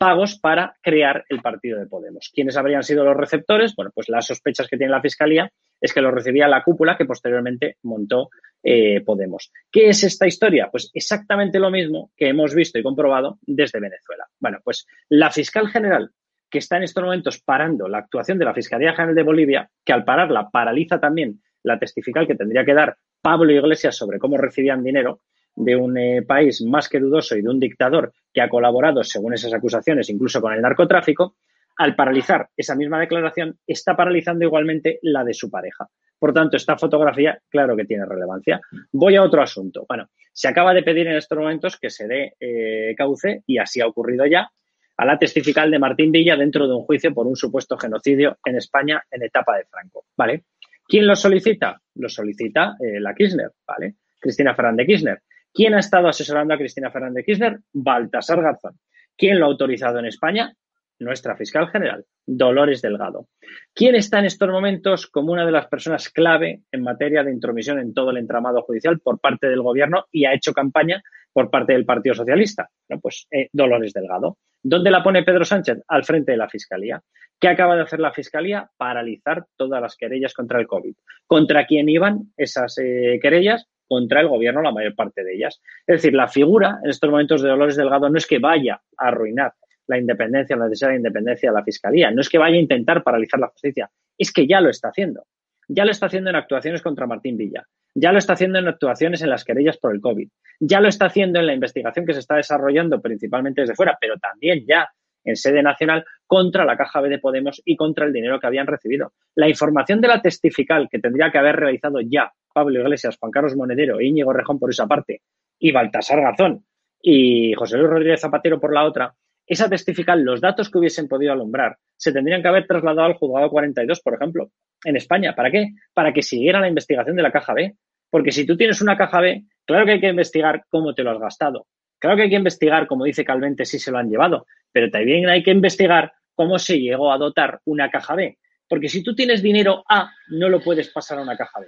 pagos 0.00 0.38
para 0.38 0.76
crear 0.80 1.26
el 1.28 1.42
partido 1.42 1.78
de 1.78 1.84
Podemos. 1.84 2.30
¿Quiénes 2.34 2.56
habrían 2.56 2.82
sido 2.82 3.04
los 3.04 3.14
receptores? 3.14 3.76
Bueno, 3.76 3.90
pues 3.94 4.08
las 4.08 4.26
sospechas 4.26 4.66
que 4.66 4.78
tiene 4.78 4.92
la 4.92 5.02
Fiscalía 5.02 5.52
es 5.78 5.92
que 5.92 6.00
lo 6.00 6.10
recibía 6.10 6.48
la 6.48 6.64
cúpula 6.64 6.96
que 6.96 7.04
posteriormente 7.04 7.76
montó 7.82 8.30
eh, 8.62 9.02
Podemos. 9.02 9.52
¿Qué 9.70 9.90
es 9.90 10.02
esta 10.02 10.26
historia? 10.26 10.70
Pues 10.72 10.90
exactamente 10.94 11.58
lo 11.58 11.70
mismo 11.70 12.12
que 12.16 12.28
hemos 12.28 12.54
visto 12.54 12.78
y 12.78 12.82
comprobado 12.82 13.38
desde 13.42 13.78
Venezuela. 13.78 14.24
Bueno, 14.38 14.60
pues 14.64 14.86
la 15.10 15.30
fiscal 15.30 15.68
general 15.68 16.10
que 16.50 16.58
está 16.58 16.78
en 16.78 16.84
estos 16.84 17.04
momentos 17.04 17.42
parando 17.42 17.86
la 17.86 17.98
actuación 17.98 18.38
de 18.38 18.46
la 18.46 18.54
Fiscalía 18.54 18.94
General 18.94 19.14
de 19.14 19.22
Bolivia, 19.22 19.70
que 19.84 19.92
al 19.92 20.04
pararla 20.04 20.48
paraliza 20.50 20.98
también 20.98 21.42
la 21.62 21.78
testifical 21.78 22.26
que 22.26 22.36
tendría 22.36 22.64
que 22.64 22.72
dar 22.72 22.96
Pablo 23.20 23.52
Iglesias 23.52 23.96
sobre 23.96 24.18
cómo 24.18 24.38
recibían 24.38 24.82
dinero, 24.82 25.20
de 25.64 25.76
un 25.76 25.96
eh, 25.98 26.22
país 26.22 26.62
más 26.62 26.88
que 26.88 26.98
dudoso 26.98 27.36
y 27.36 27.42
de 27.42 27.48
un 27.48 27.60
dictador 27.60 28.12
que 28.32 28.40
ha 28.40 28.48
colaborado, 28.48 29.02
según 29.04 29.34
esas 29.34 29.52
acusaciones, 29.54 30.08
incluso 30.10 30.40
con 30.40 30.52
el 30.52 30.60
narcotráfico, 30.60 31.36
al 31.76 31.94
paralizar 31.94 32.48
esa 32.56 32.74
misma 32.74 33.00
declaración, 33.00 33.58
está 33.66 33.96
paralizando 33.96 34.44
igualmente 34.44 34.98
la 35.02 35.24
de 35.24 35.34
su 35.34 35.50
pareja. 35.50 35.88
Por 36.18 36.34
tanto, 36.34 36.56
esta 36.56 36.76
fotografía, 36.76 37.40
claro 37.48 37.74
que 37.76 37.86
tiene 37.86 38.04
relevancia. 38.04 38.60
Voy 38.92 39.16
a 39.16 39.22
otro 39.22 39.42
asunto. 39.42 39.86
Bueno, 39.88 40.08
se 40.32 40.48
acaba 40.48 40.74
de 40.74 40.82
pedir 40.82 41.06
en 41.06 41.16
estos 41.16 41.38
momentos 41.38 41.78
que 41.78 41.88
se 41.88 42.06
dé 42.06 42.34
eh, 42.38 42.94
cauce, 42.96 43.42
y 43.46 43.58
así 43.58 43.80
ha 43.80 43.86
ocurrido 43.86 44.26
ya, 44.26 44.50
a 44.98 45.04
la 45.06 45.18
testifical 45.18 45.70
de 45.70 45.78
Martín 45.78 46.12
Villa 46.12 46.36
dentro 46.36 46.68
de 46.68 46.74
un 46.74 46.82
juicio 46.82 47.14
por 47.14 47.26
un 47.26 47.36
supuesto 47.36 47.78
genocidio 47.78 48.36
en 48.44 48.56
España 48.56 49.02
en 49.10 49.22
etapa 49.22 49.56
de 49.56 49.64
Franco. 49.64 50.04
¿Vale? 50.14 50.44
¿Quién 50.86 51.06
lo 51.06 51.16
solicita? 51.16 51.80
Lo 51.94 52.08
solicita 52.08 52.76
eh, 52.78 53.00
la 53.00 53.14
Kirchner, 53.14 53.52
¿vale? 53.66 53.94
Cristina 54.20 54.54
Fernández 54.54 54.86
Kirchner. 54.86 55.22
¿Quién 55.52 55.74
ha 55.74 55.80
estado 55.80 56.08
asesorando 56.08 56.54
a 56.54 56.58
Cristina 56.58 56.90
Fernández 56.90 57.24
Kirchner? 57.24 57.58
Baltasar 57.72 58.40
Garzón. 58.42 58.78
¿Quién 59.16 59.38
lo 59.38 59.46
ha 59.46 59.48
autorizado 59.48 59.98
en 59.98 60.06
España? 60.06 60.54
Nuestra 60.98 61.34
fiscal 61.34 61.68
general, 61.70 62.04
Dolores 62.26 62.82
Delgado. 62.82 63.28
¿Quién 63.74 63.94
está 63.94 64.18
en 64.18 64.26
estos 64.26 64.48
momentos 64.50 65.06
como 65.06 65.32
una 65.32 65.46
de 65.46 65.52
las 65.52 65.66
personas 65.66 66.10
clave 66.10 66.62
en 66.70 66.82
materia 66.82 67.24
de 67.24 67.32
intromisión 67.32 67.78
en 67.78 67.94
todo 67.94 68.10
el 68.10 68.18
entramado 68.18 68.62
judicial 68.62 69.00
por 69.00 69.18
parte 69.18 69.48
del 69.48 69.62
gobierno 69.62 70.04
y 70.12 70.26
ha 70.26 70.34
hecho 70.34 70.52
campaña 70.52 71.02
por 71.32 71.50
parte 71.50 71.72
del 71.72 71.86
Partido 71.86 72.14
Socialista? 72.14 72.68
Bueno, 72.86 73.00
pues 73.00 73.26
eh, 73.30 73.48
Dolores 73.52 73.94
Delgado. 73.94 74.36
¿Dónde 74.62 74.90
la 74.90 75.02
pone 75.02 75.22
Pedro 75.22 75.44
Sánchez? 75.44 75.78
Al 75.88 76.04
frente 76.04 76.32
de 76.32 76.38
la 76.38 76.48
Fiscalía. 76.50 77.02
¿Qué 77.38 77.48
acaba 77.48 77.76
de 77.76 77.82
hacer 77.82 78.00
la 78.00 78.12
Fiscalía? 78.12 78.70
Paralizar 78.76 79.46
todas 79.56 79.80
las 79.80 79.96
querellas 79.96 80.34
contra 80.34 80.60
el 80.60 80.66
COVID. 80.66 80.94
¿Contra 81.26 81.64
quién 81.64 81.88
iban 81.88 82.32
esas 82.36 82.76
eh, 82.76 83.18
querellas? 83.22 83.66
Contra 83.90 84.20
el 84.20 84.28
gobierno 84.28 84.62
la 84.62 84.70
mayor 84.70 84.94
parte 84.94 85.24
de 85.24 85.34
ellas. 85.34 85.60
Es 85.84 85.96
decir, 85.96 86.14
la 86.14 86.28
figura 86.28 86.78
en 86.84 86.90
estos 86.90 87.10
momentos 87.10 87.42
de 87.42 87.48
Dolores 87.48 87.74
Delgado 87.74 88.08
no 88.08 88.18
es 88.18 88.26
que 88.26 88.38
vaya 88.38 88.80
a 88.96 89.08
arruinar 89.08 89.52
la 89.88 89.98
independencia, 89.98 90.54
la 90.54 90.66
necesidad 90.66 90.90
de 90.90 90.98
independencia 90.98 91.50
de 91.50 91.56
la 91.56 91.64
Fiscalía, 91.64 92.12
no 92.12 92.20
es 92.20 92.28
que 92.28 92.38
vaya 92.38 92.54
a 92.54 92.60
intentar 92.60 93.02
paralizar 93.02 93.40
la 93.40 93.48
justicia, 93.48 93.90
es 94.16 94.32
que 94.32 94.46
ya 94.46 94.60
lo 94.60 94.70
está 94.70 94.90
haciendo. 94.90 95.24
Ya 95.66 95.84
lo 95.84 95.90
está 95.90 96.06
haciendo 96.06 96.30
en 96.30 96.36
actuaciones 96.36 96.82
contra 96.82 97.08
Martín 97.08 97.36
Villa, 97.36 97.66
ya 97.94 98.12
lo 98.12 98.18
está 98.18 98.34
haciendo 98.34 98.60
en 98.60 98.68
actuaciones 98.68 99.22
en 99.22 99.30
las 99.30 99.44
querellas 99.44 99.76
por 99.78 99.92
el 99.92 100.00
COVID, 100.00 100.28
ya 100.60 100.80
lo 100.80 100.86
está 100.86 101.06
haciendo 101.06 101.40
en 101.40 101.46
la 101.46 101.54
investigación 101.54 102.06
que 102.06 102.12
se 102.12 102.20
está 102.20 102.36
desarrollando 102.36 103.00
principalmente 103.00 103.62
desde 103.62 103.74
fuera, 103.74 103.98
pero 104.00 104.16
también 104.18 104.64
ya 104.68 104.88
en 105.24 105.34
sede 105.34 105.62
nacional 105.64 106.04
contra 106.26 106.64
la 106.64 106.76
Caja 106.76 107.00
B 107.00 107.08
de 107.08 107.18
Podemos 107.18 107.60
y 107.64 107.74
contra 107.74 108.06
el 108.06 108.12
dinero 108.12 108.38
que 108.38 108.46
habían 108.46 108.68
recibido. 108.68 109.12
La 109.34 109.48
información 109.48 110.00
de 110.00 110.08
la 110.08 110.22
testifical 110.22 110.88
que 110.88 111.00
tendría 111.00 111.32
que 111.32 111.38
haber 111.38 111.56
realizado 111.56 112.00
ya 112.00 112.32
Pablo 112.52 112.80
Iglesias, 112.80 113.16
Juan 113.18 113.32
Carlos 113.32 113.56
Monedero 113.56 114.00
Íñigo 114.00 114.32
Rejón 114.32 114.58
por 114.58 114.70
esa 114.70 114.86
parte 114.86 115.22
y 115.58 115.72
Baltasar 115.72 116.20
Gazón 116.20 116.64
y 117.02 117.54
José 117.54 117.78
Luis 117.78 117.90
Rodríguez 117.90 118.20
Zapatero 118.20 118.60
por 118.60 118.74
la 118.74 118.84
otra, 118.84 119.14
esa 119.46 119.68
testifical, 119.68 120.22
los 120.22 120.40
datos 120.40 120.70
que 120.70 120.78
hubiesen 120.78 121.08
podido 121.08 121.32
alumbrar, 121.32 121.76
se 121.96 122.12
tendrían 122.12 122.42
que 122.42 122.48
haber 122.48 122.66
trasladado 122.66 123.06
al 123.06 123.14
juzgado 123.14 123.50
42, 123.50 124.00
por 124.00 124.14
ejemplo, 124.14 124.50
en 124.84 124.96
España. 124.96 125.34
¿Para 125.34 125.50
qué? 125.50 125.70
Para 125.92 126.12
que 126.12 126.22
siguiera 126.22 126.60
la 126.60 126.68
investigación 126.68 127.16
de 127.16 127.22
la 127.22 127.32
caja 127.32 127.54
B. 127.54 127.74
Porque 128.10 128.32
si 128.32 128.46
tú 128.46 128.56
tienes 128.56 128.80
una 128.80 128.96
caja 128.96 129.20
B, 129.20 129.44
claro 129.64 129.86
que 129.86 129.92
hay 129.92 130.00
que 130.00 130.08
investigar 130.08 130.64
cómo 130.68 130.94
te 130.94 131.02
lo 131.02 131.10
has 131.10 131.18
gastado. 131.18 131.66
Claro 131.98 132.16
que 132.16 132.22
hay 132.22 132.30
que 132.30 132.36
investigar, 132.36 132.86
como 132.86 133.04
dice 133.04 133.24
Calvente, 133.24 133.64
si 133.64 133.78
se 133.78 133.90
lo 133.90 133.98
han 133.98 134.08
llevado 134.08 134.46
pero 134.72 134.90
también 134.90 135.28
hay 135.28 135.42
que 135.42 135.50
investigar 135.50 136.12
cómo 136.34 136.58
se 136.58 136.78
llegó 136.78 137.12
a 137.12 137.18
dotar 137.18 137.60
una 137.64 137.90
caja 137.90 138.14
B. 138.14 138.38
Porque 138.68 138.88
si 138.88 139.02
tú 139.02 139.14
tienes 139.14 139.42
dinero 139.42 139.82
A, 139.88 140.12
no 140.28 140.48
lo 140.48 140.60
puedes 140.60 140.88
pasar 140.90 141.18
a 141.18 141.22
una 141.22 141.36
caja 141.36 141.60
B. 141.60 141.66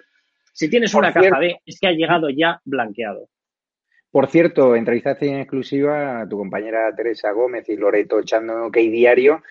Si 0.53 0.69
tienes 0.69 0.95
una 0.95 1.13
caja 1.13 1.39
B, 1.39 1.61
es 1.65 1.81
que 1.81 1.87
ha 1.87 1.93
llegado 1.93 2.29
ya 2.31 2.61
blanqueado. 2.65 3.29
Por 4.11 4.29
cierto, 4.29 4.77
entrevistaste 4.77 5.27
en 5.27 5.41
exclusiva 5.41 6.21
a 6.21 6.29
tu 6.29 6.37
compañera 6.37 6.95
Teresa 6.95 7.33
Gómez 7.33 7.67
y 7.71 7.77
Loreto 7.77 8.21
echando 8.21 8.67
OK 8.67 8.77
Diario 8.77 9.43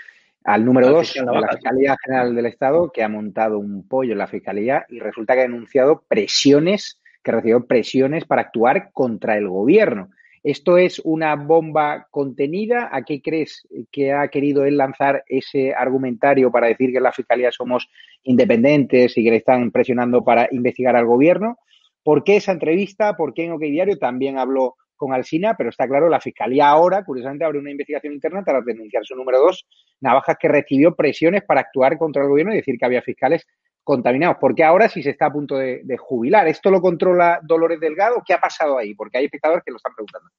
al 0.44 0.64
número 0.64 0.90
2 0.90 1.14
de 1.14 1.26
la 1.26 1.48
Fiscalía 1.50 1.98
General 2.04 2.36
del 2.36 2.46
Estado, 2.46 2.92
que 2.92 3.04
ha 3.04 3.10
montado 3.10 3.58
un 3.58 3.88
pollo 3.88 4.12
en 4.12 4.20
la 4.20 4.28
Fiscalía 4.28 4.86
y 4.90 5.00
resulta 5.00 5.34
que 5.34 5.40
ha 5.42 5.44
denunciado 5.44 6.04
presiones, 6.08 7.00
que 7.24 7.32
recibió 7.32 7.66
presiones 7.66 8.26
para 8.26 8.44
actuar 8.44 8.92
contra 8.92 9.36
el 9.36 9.48
gobierno. 9.48 10.12
¿Esto 10.44 10.78
es 10.78 11.00
una 11.04 11.36
bomba 11.36 12.08
contenida? 12.10 12.90
¿A 12.92 13.04
qué 13.04 13.22
crees 13.22 13.68
que 13.92 14.12
ha 14.12 14.28
querido 14.30 14.66
él 14.66 14.78
lanzar 14.78 15.24
ese 15.28 15.74
argumentario 15.74 16.52
para 16.52 16.68
decir 16.68 16.92
que 16.92 16.98
en 16.98 17.04
la 17.04 17.12
Fiscalía 17.12 17.52
somos 17.52 17.90
independientes 18.24 19.16
y 19.18 19.24
que 19.24 19.30
le 19.30 19.38
están 19.38 19.70
presionando 19.72 20.24
para 20.24 20.48
investigar 20.52 20.96
al 20.96 21.06
gobierno? 21.06 21.58
¿Por 22.04 22.24
qué 22.24 22.38
esa 22.38 22.54
entrevista? 22.54 23.16
¿Por 23.16 23.36
qué 23.36 23.46
en 23.46 23.52
OK 23.52 23.62
Diario 23.62 24.00
también 24.00 24.40
habló 24.40 24.78
con 24.96 25.14
Alsina, 25.14 25.56
pero 25.56 25.70
está 25.70 25.88
claro, 25.88 26.10
la 26.10 26.20
Fiscalía 26.20 26.70
ahora, 26.70 27.04
curiosamente, 27.04 27.44
abre 27.44 27.58
una 27.58 27.72
investigación 27.72 28.14
interna 28.14 28.44
para 28.44 28.62
denunciar 28.62 29.04
su 29.04 29.16
número 29.16 29.40
dos, 29.40 29.66
Navajas, 30.00 30.38
que 30.40 30.48
recibió 30.48 30.96
presiones 30.96 31.44
para 31.44 31.62
actuar 31.62 31.98
contra 31.98 32.22
el 32.22 32.30
gobierno 32.30 32.54
y 32.54 32.58
decir 32.58 32.78
que 32.78 32.86
había 32.86 33.02
fiscales 33.02 33.48
contaminados. 33.84 34.38
Porque 34.40 34.64
ahora 34.64 34.90
sí 34.90 35.02
se 35.02 35.12
está 35.12 35.28
a 35.28 35.34
punto 35.34 35.58
de, 35.58 35.98
jubilar. 35.98 36.48
¿Esto 36.48 36.70
lo 36.72 36.82
controla 36.82 37.40
Dolores 37.44 37.80
Delgado? 37.80 38.22
¿Qué 38.26 38.34
ha 38.34 38.40
pasado 38.40 38.78
ahí? 38.78 38.94
Porque 38.94 39.18
hay 39.18 39.26
espectadores 39.26 39.64
que 39.64 39.72
lo 39.72 39.78
están 39.78 39.94
preguntando. 39.96 40.30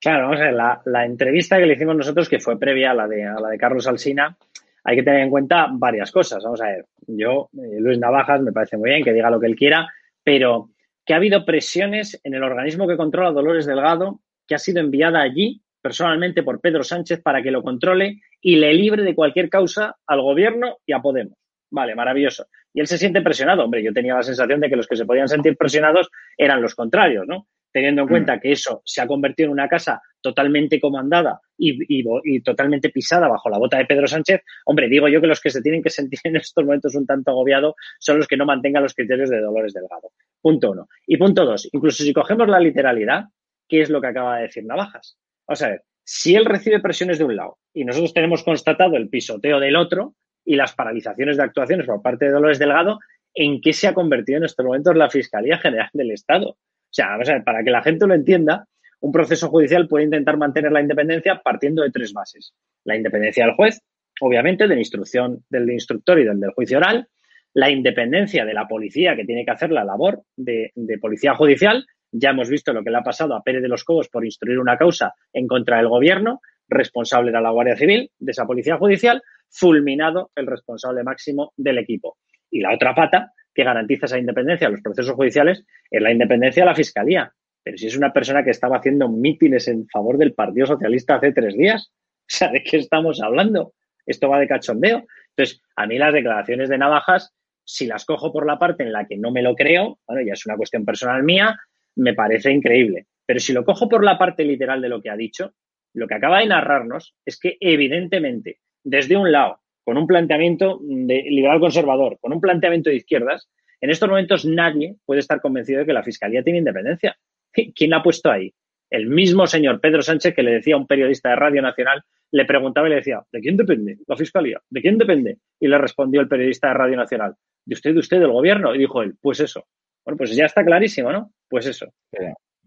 Claro, 0.00 0.24
vamos 0.24 0.40
a 0.40 0.44
ver, 0.44 0.54
la, 0.84 1.04
entrevista 1.04 1.58
que 1.58 1.66
le 1.66 1.74
hicimos 1.74 1.96
nosotros, 1.96 2.28
que 2.28 2.40
fue 2.40 2.58
previa 2.58 2.90
a 2.90 2.94
la 2.94 3.06
de, 3.06 3.24
a 3.24 3.38
la 3.38 3.48
de 3.50 3.58
Carlos 3.58 3.86
Alsina, 3.86 4.36
hay 4.84 4.96
que 4.96 5.02
tener 5.04 5.20
en 5.20 5.30
cuenta 5.30 5.68
varias 5.70 6.10
cosas. 6.10 6.42
Vamos 6.42 6.60
a 6.60 6.66
ver, 6.66 6.86
yo, 7.06 7.50
eh, 7.54 7.78
Luis 7.78 7.98
Navajas, 7.98 8.42
me 8.42 8.52
parece 8.52 8.76
muy 8.76 8.90
bien 8.90 9.04
que 9.04 9.12
diga 9.12 9.30
lo 9.30 9.38
que 9.38 9.46
él 9.46 9.54
quiera, 9.54 9.88
pero 10.24 10.70
que 11.04 11.14
ha 11.14 11.18
habido 11.18 11.44
presiones 11.44 12.20
en 12.24 12.34
el 12.34 12.42
organismo 12.42 12.88
que 12.88 12.96
controla 12.96 13.30
Dolores 13.30 13.66
Delgado, 13.66 14.20
que 14.46 14.56
ha 14.56 14.58
sido 14.58 14.80
enviada 14.80 15.20
allí 15.20 15.62
personalmente 15.80 16.42
por 16.42 16.60
Pedro 16.60 16.84
Sánchez 16.84 17.20
para 17.22 17.42
que 17.42 17.50
lo 17.50 17.62
controle 17.62 18.20
y 18.40 18.56
le 18.56 18.72
libre 18.72 19.02
de 19.02 19.14
cualquier 19.14 19.50
causa 19.50 19.96
al 20.06 20.22
gobierno 20.22 20.78
y 20.86 20.92
a 20.92 21.00
Podemos. 21.00 21.41
Vale, 21.72 21.94
maravilloso. 21.94 22.48
Y 22.74 22.80
él 22.80 22.86
se 22.86 22.98
siente 22.98 23.22
presionado. 23.22 23.64
Hombre, 23.64 23.82
yo 23.82 23.94
tenía 23.94 24.14
la 24.14 24.22
sensación 24.22 24.60
de 24.60 24.68
que 24.68 24.76
los 24.76 24.86
que 24.86 24.94
se 24.94 25.06
podían 25.06 25.26
sentir 25.26 25.56
presionados 25.56 26.10
eran 26.36 26.60
los 26.60 26.74
contrarios, 26.74 27.26
¿no? 27.26 27.48
Teniendo 27.72 28.02
en 28.02 28.08
mm. 28.08 28.10
cuenta 28.10 28.38
que 28.38 28.52
eso 28.52 28.82
se 28.84 29.00
ha 29.00 29.06
convertido 29.06 29.46
en 29.46 29.52
una 29.52 29.68
casa 29.68 30.02
totalmente 30.20 30.78
comandada 30.78 31.40
y, 31.56 31.78
y, 31.88 32.42
totalmente 32.42 32.90
pisada 32.90 33.26
bajo 33.26 33.48
la 33.48 33.56
bota 33.56 33.78
de 33.78 33.86
Pedro 33.86 34.06
Sánchez, 34.06 34.42
hombre, 34.66 34.86
digo 34.90 35.08
yo 35.08 35.22
que 35.22 35.26
los 35.26 35.40
que 35.40 35.48
se 35.48 35.62
tienen 35.62 35.82
que 35.82 35.88
sentir 35.88 36.18
en 36.24 36.36
estos 36.36 36.62
momentos 36.62 36.94
un 36.94 37.06
tanto 37.06 37.30
agobiados 37.30 37.74
son 37.98 38.18
los 38.18 38.28
que 38.28 38.36
no 38.36 38.44
mantengan 38.44 38.82
los 38.82 38.92
criterios 38.92 39.30
de 39.30 39.40
Dolores 39.40 39.72
Delgado. 39.72 40.10
Punto 40.42 40.72
uno. 40.72 40.88
Y 41.06 41.16
punto 41.16 41.46
dos, 41.46 41.70
incluso 41.72 42.04
si 42.04 42.12
cogemos 42.12 42.48
la 42.48 42.60
literalidad, 42.60 43.24
¿qué 43.66 43.80
es 43.80 43.88
lo 43.88 44.02
que 44.02 44.08
acaba 44.08 44.36
de 44.36 44.42
decir 44.42 44.66
Navajas? 44.66 45.16
Vamos 45.48 45.62
a 45.62 45.68
ver, 45.70 45.82
si 46.04 46.34
él 46.34 46.44
recibe 46.44 46.80
presiones 46.80 47.18
de 47.18 47.24
un 47.24 47.36
lado 47.36 47.56
y 47.72 47.86
nosotros 47.86 48.12
tenemos 48.12 48.44
constatado 48.44 48.96
el 48.96 49.08
pisoteo 49.08 49.58
del 49.58 49.76
otro 49.76 50.14
y 50.44 50.56
las 50.56 50.74
paralizaciones 50.74 51.36
de 51.36 51.42
actuaciones 51.42 51.86
por 51.86 52.02
parte 52.02 52.26
de 52.26 52.32
Dolores 52.32 52.58
Delgado, 52.58 52.98
¿en 53.34 53.60
qué 53.60 53.72
se 53.72 53.88
ha 53.88 53.94
convertido 53.94 54.38
en 54.38 54.44
estos 54.44 54.64
momentos 54.64 54.96
la 54.96 55.10
Fiscalía 55.10 55.58
General 55.58 55.90
del 55.92 56.10
Estado? 56.10 56.50
O 56.50 56.94
sea, 56.94 57.08
vamos 57.08 57.28
a 57.28 57.34
ver, 57.34 57.44
para 57.44 57.64
que 57.64 57.70
la 57.70 57.82
gente 57.82 58.06
lo 58.06 58.14
entienda, 58.14 58.66
un 59.00 59.12
proceso 59.12 59.48
judicial 59.48 59.88
puede 59.88 60.04
intentar 60.04 60.36
mantener 60.36 60.72
la 60.72 60.80
independencia 60.80 61.40
partiendo 61.42 61.82
de 61.82 61.90
tres 61.90 62.12
bases. 62.12 62.54
La 62.84 62.96
independencia 62.96 63.44
del 63.44 63.54
juez, 63.54 63.80
obviamente, 64.20 64.68
de 64.68 64.74
la 64.74 64.80
instrucción 64.80 65.44
del 65.48 65.70
instructor 65.70 66.18
y 66.18 66.24
del, 66.24 66.38
del 66.38 66.52
juicio 66.52 66.78
oral, 66.78 67.08
la 67.54 67.70
independencia 67.70 68.44
de 68.44 68.54
la 68.54 68.66
policía 68.66 69.16
que 69.16 69.24
tiene 69.24 69.44
que 69.44 69.50
hacer 69.50 69.70
la 69.70 69.84
labor 69.84 70.22
de, 70.36 70.72
policía 71.00 71.34
judicial. 71.34 71.86
Ya 72.10 72.30
hemos 72.30 72.48
visto 72.48 72.72
lo 72.72 72.82
que 72.82 72.90
le 72.90 72.98
ha 72.98 73.02
pasado 73.02 73.34
a 73.34 73.42
Pérez 73.42 73.62
de 73.62 73.68
los 73.68 73.84
Cobos 73.84 74.08
por 74.08 74.24
instruir 74.24 74.58
una 74.58 74.76
causa 74.76 75.14
en 75.32 75.46
contra 75.46 75.78
del 75.78 75.88
gobierno. 75.88 76.40
Responsable 76.68 77.30
era 77.30 77.40
la 77.40 77.50
Guardia 77.50 77.76
Civil 77.76 78.10
de 78.18 78.30
esa 78.30 78.46
policía 78.46 78.76
judicial, 78.76 79.22
fulminado 79.50 80.30
el 80.34 80.46
responsable 80.46 81.02
máximo 81.02 81.52
del 81.56 81.78
equipo. 81.78 82.16
Y 82.50 82.60
la 82.60 82.74
otra 82.74 82.94
pata 82.94 83.32
que 83.54 83.64
garantiza 83.64 84.06
esa 84.06 84.18
independencia 84.18 84.68
de 84.68 84.72
los 84.72 84.82
procesos 84.82 85.14
judiciales 85.14 85.64
es 85.90 86.02
la 86.02 86.12
independencia 86.12 86.62
de 86.62 86.70
la 86.70 86.74
Fiscalía. 86.74 87.32
Pero 87.62 87.76
si 87.76 87.86
es 87.86 87.96
una 87.96 88.12
persona 88.12 88.42
que 88.42 88.50
estaba 88.50 88.78
haciendo 88.78 89.08
mítines 89.08 89.68
en 89.68 89.86
favor 89.88 90.18
del 90.18 90.34
Partido 90.34 90.66
Socialista 90.66 91.16
hace 91.16 91.32
tres 91.32 91.56
días, 91.56 91.92
o 92.20 92.24
sea, 92.26 92.50
¿de 92.50 92.62
qué 92.62 92.78
estamos 92.78 93.20
hablando? 93.20 93.74
Esto 94.06 94.28
va 94.28 94.38
de 94.38 94.48
cachondeo. 94.48 95.04
Entonces, 95.36 95.62
a 95.76 95.86
mí 95.86 95.98
las 95.98 96.12
declaraciones 96.12 96.68
de 96.68 96.78
Navajas 96.78 97.34
si 97.64 97.86
las 97.86 98.04
cojo 98.04 98.32
por 98.32 98.46
la 98.46 98.58
parte 98.58 98.82
en 98.82 98.92
la 98.92 99.06
que 99.06 99.16
no 99.16 99.30
me 99.30 99.42
lo 99.42 99.54
creo, 99.54 99.98
bueno, 100.06 100.22
ya 100.26 100.32
es 100.32 100.46
una 100.46 100.56
cuestión 100.56 100.84
personal 100.84 101.22
mía, 101.22 101.58
me 101.96 102.14
parece 102.14 102.50
increíble. 102.50 103.06
Pero 103.24 103.40
si 103.40 103.52
lo 103.52 103.64
cojo 103.64 103.88
por 103.88 104.04
la 104.04 104.18
parte 104.18 104.44
literal 104.44 104.80
de 104.80 104.88
lo 104.88 105.00
que 105.00 105.10
ha 105.10 105.16
dicho, 105.16 105.54
lo 105.94 106.06
que 106.06 106.14
acaba 106.14 106.40
de 106.40 106.46
narrarnos 106.46 107.14
es 107.24 107.38
que 107.38 107.56
evidentemente, 107.60 108.58
desde 108.82 109.16
un 109.16 109.30
lado, 109.30 109.60
con 109.84 109.96
un 109.96 110.06
planteamiento 110.06 110.80
liberal 110.82 111.60
conservador, 111.60 112.18
con 112.20 112.32
un 112.32 112.40
planteamiento 112.40 112.90
de 112.90 112.96
izquierdas, 112.96 113.48
en 113.80 113.90
estos 113.90 114.08
momentos 114.08 114.44
nadie 114.44 114.96
puede 115.04 115.20
estar 115.20 115.40
convencido 115.40 115.80
de 115.80 115.86
que 115.86 115.92
la 115.92 116.04
Fiscalía 116.04 116.42
tiene 116.42 116.60
independencia. 116.60 117.16
¿Quién 117.52 117.90
la 117.90 117.98
ha 117.98 118.02
puesto 118.02 118.30
ahí? 118.30 118.52
El 118.90 119.06
mismo 119.06 119.46
señor 119.46 119.80
Pedro 119.80 120.02
Sánchez 120.02 120.34
que 120.34 120.42
le 120.42 120.52
decía 120.52 120.74
a 120.74 120.78
un 120.78 120.86
periodista 120.86 121.30
de 121.30 121.36
Radio 121.36 121.62
Nacional 121.62 122.02
le 122.32 122.44
preguntaba 122.46 122.86
y 122.86 122.90
le 122.90 122.96
decía, 122.96 123.22
¿de 123.30 123.40
quién 123.40 123.56
depende 123.56 123.98
la 124.06 124.16
fiscalía? 124.16 124.60
¿De 124.68 124.80
quién 124.80 124.98
depende? 124.98 125.38
Y 125.60 125.68
le 125.68 125.78
respondió 125.78 126.20
el 126.20 126.28
periodista 126.28 126.68
de 126.68 126.74
Radio 126.74 126.96
Nacional, 126.96 127.34
de 127.64 127.74
usted, 127.74 127.92
de 127.92 127.98
usted, 127.98 128.20
del 128.20 128.32
gobierno. 128.32 128.74
Y 128.74 128.78
dijo 128.78 129.02
él, 129.02 129.14
pues 129.20 129.40
eso. 129.40 129.66
Bueno, 130.04 130.16
pues 130.16 130.34
ya 130.34 130.46
está 130.46 130.64
clarísimo, 130.64 131.12
¿no? 131.12 131.32
Pues 131.48 131.66
eso. 131.66 131.92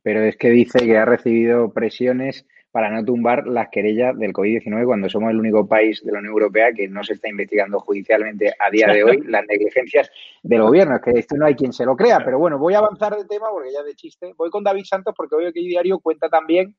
Pero, 0.03 0.23
es 0.23 0.37
que 0.37 0.51
dice 0.51 0.85
que 0.85 0.97
ha 0.97 1.05
recibido 1.05 1.73
presiones 1.73 2.47
para 2.75 2.89
no 2.89 3.05
tumbar 3.05 3.47
las 3.47 3.69
querellas 3.69 4.19
del 4.19 4.33
COVID-19 4.33 4.85
cuando 4.85 5.07
somos 5.07 5.29
el 5.29 5.39
único 5.39 5.65
país 5.65 6.03
de 6.03 6.11
la 6.11 6.19
Unión 6.19 6.33
Europea 6.33 6.73
que 6.73 6.89
no 6.89 7.05
se 7.05 7.13
está 7.13 7.29
investigando 7.29 7.79
judicialmente 7.79 8.53
a 8.59 8.69
día 8.69 8.87
de 8.87 9.01
hoy 9.01 9.21
las 9.29 9.45
negligencias 9.47 10.11
del 10.43 10.61
gobierno. 10.61 10.97
Es 10.97 11.01
que 11.01 11.11
esto 11.11 11.37
no 11.37 11.45
hay 11.45 11.55
quien 11.55 11.71
se 11.71 11.85
lo 11.85 11.95
crea. 11.95 12.19
Pero 12.25 12.37
bueno, 12.37 12.59
voy 12.59 12.73
a 12.73 12.79
avanzar 12.79 13.15
de 13.15 13.23
tema 13.23 13.47
porque 13.49 13.71
ya 13.71 13.81
de 13.81 13.95
chiste. 13.95 14.33
Voy 14.35 14.49
con 14.49 14.65
David 14.65 14.83
Santos 14.83 15.13
porque 15.15 15.35
hoy 15.35 15.45
aquí 15.45 15.65
Diario 15.65 15.99
cuenta 15.99 16.27
también 16.27 16.75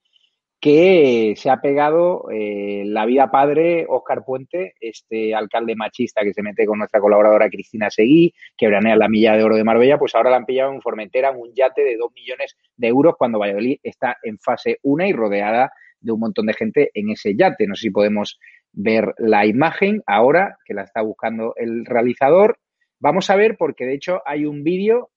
que 0.61 1.32
se 1.38 1.49
ha 1.49 1.62
pegado 1.62 2.26
eh, 2.30 2.82
la 2.84 3.07
vida 3.07 3.30
padre 3.30 3.86
Óscar 3.88 4.22
Puente, 4.22 4.74
este 4.80 5.34
alcalde 5.34 5.76
machista 5.76 6.24
que 6.24 6.34
se 6.34 6.42
mete 6.42 6.66
con 6.66 6.78
nuestra 6.78 7.01
colaboradora 7.01 7.49
Cristina 7.49 7.88
Seguí, 7.88 8.34
que 8.55 8.66
branea 8.66 8.97
la 8.97 9.09
milla 9.09 9.34
de 9.34 9.44
oro 9.44 9.57
de 9.57 9.64
Marbella, 9.64 9.99
pues 9.99 10.14
ahora 10.14 10.28
la 10.28 10.36
han 10.36 10.44
pillado 10.44 10.74
en 10.74 10.82
Formentera 10.82 11.30
en 11.30 11.36
un 11.40 11.55
yate 11.55 11.82
de 11.82 11.97
dos 11.97 12.12
millones 12.12 12.55
de 12.76 12.88
euros 12.88 13.14
cuando 13.16 13.38
Valladolid 13.38 13.78
está 13.82 14.18
en 14.22 14.38
fase 14.38 14.78
1 14.82 15.07
y 15.07 15.12
rodeada 15.14 15.72
de 16.01 16.12
un 16.12 16.20
montón 16.20 16.47
de 16.47 16.55
gente 16.55 16.90
en 16.94 17.11
ese 17.11 17.34
yate. 17.36 17.66
No 17.66 17.74
sé 17.74 17.82
si 17.82 17.90
podemos 17.90 18.38
ver 18.72 19.14
la 19.18 19.47
imagen 19.47 20.03
ahora, 20.07 20.59
que 20.64 20.74
la 20.74 20.82
está 20.82 21.03
buscando 21.03 21.55
el 21.57 21.84
realizador. 21.86 22.59
Vamos 23.01 23.30
a 23.30 23.36
ver, 23.36 23.57
porque 23.59 23.84
de 23.84 23.94
hecho 23.94 24.22
hay 24.24 24.47
un 24.47 24.62
vídeo. 24.62 25.11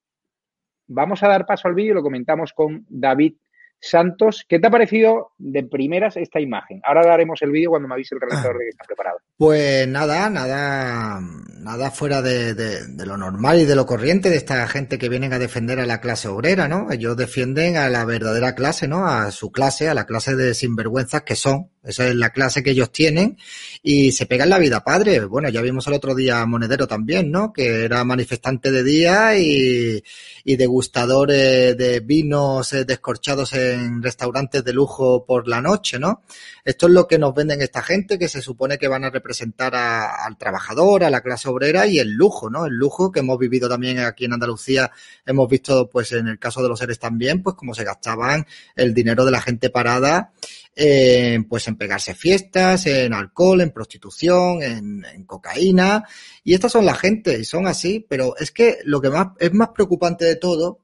Vamos 0.87 1.23
a 1.23 1.27
dar 1.27 1.45
paso 1.45 1.67
al 1.67 1.75
vídeo, 1.75 1.93
lo 1.93 2.01
comentamos 2.01 2.53
con 2.53 2.85
David 2.89 3.35
Santos, 3.81 4.45
¿qué 4.47 4.59
te 4.59 4.67
ha 4.67 4.71
parecido 4.71 5.31
de 5.37 5.63
primeras 5.63 6.17
esta 6.17 6.39
imagen? 6.39 6.81
Ahora 6.83 7.05
daremos 7.05 7.41
el 7.41 7.51
vídeo 7.51 7.69
cuando 7.69 7.87
me 7.87 7.93
avise 7.93 8.15
el 8.15 8.21
realizador 8.21 8.57
de 8.57 8.65
que 8.65 8.69
está 8.69 8.83
preparado. 8.85 9.19
Pues 9.37 9.87
nada, 9.87 10.29
nada, 10.29 11.21
nada 11.59 11.91
fuera 11.91 12.21
de, 12.21 12.53
de, 12.53 13.05
lo 13.05 13.15
normal 13.15 13.59
y 13.59 13.65
de 13.65 13.75
lo 13.75 13.85
corriente 13.85 14.29
de 14.29 14.35
esta 14.35 14.67
gente 14.67 14.97
que 14.97 15.07
vienen 15.07 15.31
a 15.31 15.39
defender 15.39 15.79
a 15.79 15.85
la 15.85 16.01
clase 16.01 16.27
obrera, 16.27 16.67
¿no? 16.67 16.91
Ellos 16.91 17.15
defienden 17.15 17.77
a 17.77 17.89
la 17.89 18.03
verdadera 18.03 18.53
clase, 18.53 18.87
¿no? 18.87 19.07
A 19.07 19.31
su 19.31 19.51
clase, 19.51 19.87
a 19.87 19.93
la 19.93 20.05
clase 20.05 20.35
de 20.35 20.53
sinvergüenzas 20.53 21.23
que 21.23 21.35
son. 21.35 21.69
Esa 21.89 22.07
es 22.07 22.15
la 22.15 22.29
clase 22.31 22.63
que 22.63 22.71
ellos 22.71 22.91
tienen 22.91 23.37
y 23.83 24.11
se 24.11 24.25
pegan 24.25 24.49
la 24.49 24.59
vida 24.59 24.83
padre. 24.83 25.25
Bueno, 25.25 25.49
ya 25.49 25.61
vimos 25.61 25.87
el 25.87 25.93
otro 25.93 26.15
día 26.15 26.45
Monedero 26.45 26.87
también, 26.87 27.31
¿no? 27.31 27.51
Que 27.51 27.83
era 27.83 28.03
manifestante 28.03 28.71
de 28.71 28.83
día 28.83 29.37
y, 29.37 30.03
y 30.43 30.55
degustador 30.55 31.29
de 31.29 32.01
vinos 32.03 32.73
eh, 32.73 32.85
descorchados 32.85 33.53
en 33.53 34.01
restaurantes 34.01 34.63
de 34.63 34.73
lujo 34.73 35.25
por 35.25 35.47
la 35.47 35.61
noche, 35.61 35.99
¿no? 35.99 36.23
Esto 36.63 36.87
es 36.87 36.93
lo 36.93 37.07
que 37.07 37.17
nos 37.17 37.33
venden 37.33 37.61
esta 37.61 37.81
gente 37.81 38.19
que 38.19 38.27
se 38.27 38.41
supone 38.41 38.77
que 38.77 38.87
van 38.87 39.03
a 39.03 39.09
representar 39.09 39.75
al 39.75 40.37
trabajador, 40.37 41.03
a 41.03 41.09
la 41.09 41.21
clase 41.21 41.49
obrera 41.49 41.87
y 41.87 41.99
el 41.99 42.11
lujo, 42.11 42.49
¿no? 42.49 42.65
El 42.65 42.73
lujo 42.73 43.11
que 43.11 43.21
hemos 43.21 43.37
vivido 43.37 43.69
también 43.69 43.99
aquí 43.99 44.25
en 44.25 44.33
Andalucía, 44.33 44.91
hemos 45.25 45.49
visto 45.49 45.89
pues 45.89 46.11
en 46.11 46.27
el 46.27 46.39
caso 46.39 46.61
de 46.61 46.69
los 46.69 46.79
seres 46.79 46.99
también, 46.99 47.41
pues 47.41 47.55
cómo 47.55 47.73
se 47.73 47.83
gastaban 47.83 48.45
el 48.75 48.93
dinero 48.93 49.25
de 49.25 49.31
la 49.31 49.41
gente 49.41 49.69
parada 49.69 50.31
en, 50.75 51.45
pues 51.45 51.67
en 51.67 51.75
pegarse 51.75 52.13
fiestas, 52.13 52.85
en 52.85 53.13
alcohol, 53.13 53.61
en 53.61 53.71
prostitución, 53.71 54.61
en, 54.63 55.05
en, 55.05 55.23
cocaína. 55.25 56.05
Y 56.43 56.53
estas 56.53 56.71
son 56.71 56.85
la 56.85 56.95
gente, 56.95 57.39
y 57.39 57.45
son 57.45 57.67
así, 57.67 58.05
pero 58.07 58.35
es 58.37 58.51
que 58.51 58.77
lo 58.83 59.01
que 59.01 59.09
más 59.09 59.27
es 59.39 59.53
más 59.53 59.69
preocupante 59.69 60.25
de 60.25 60.35
todo 60.35 60.79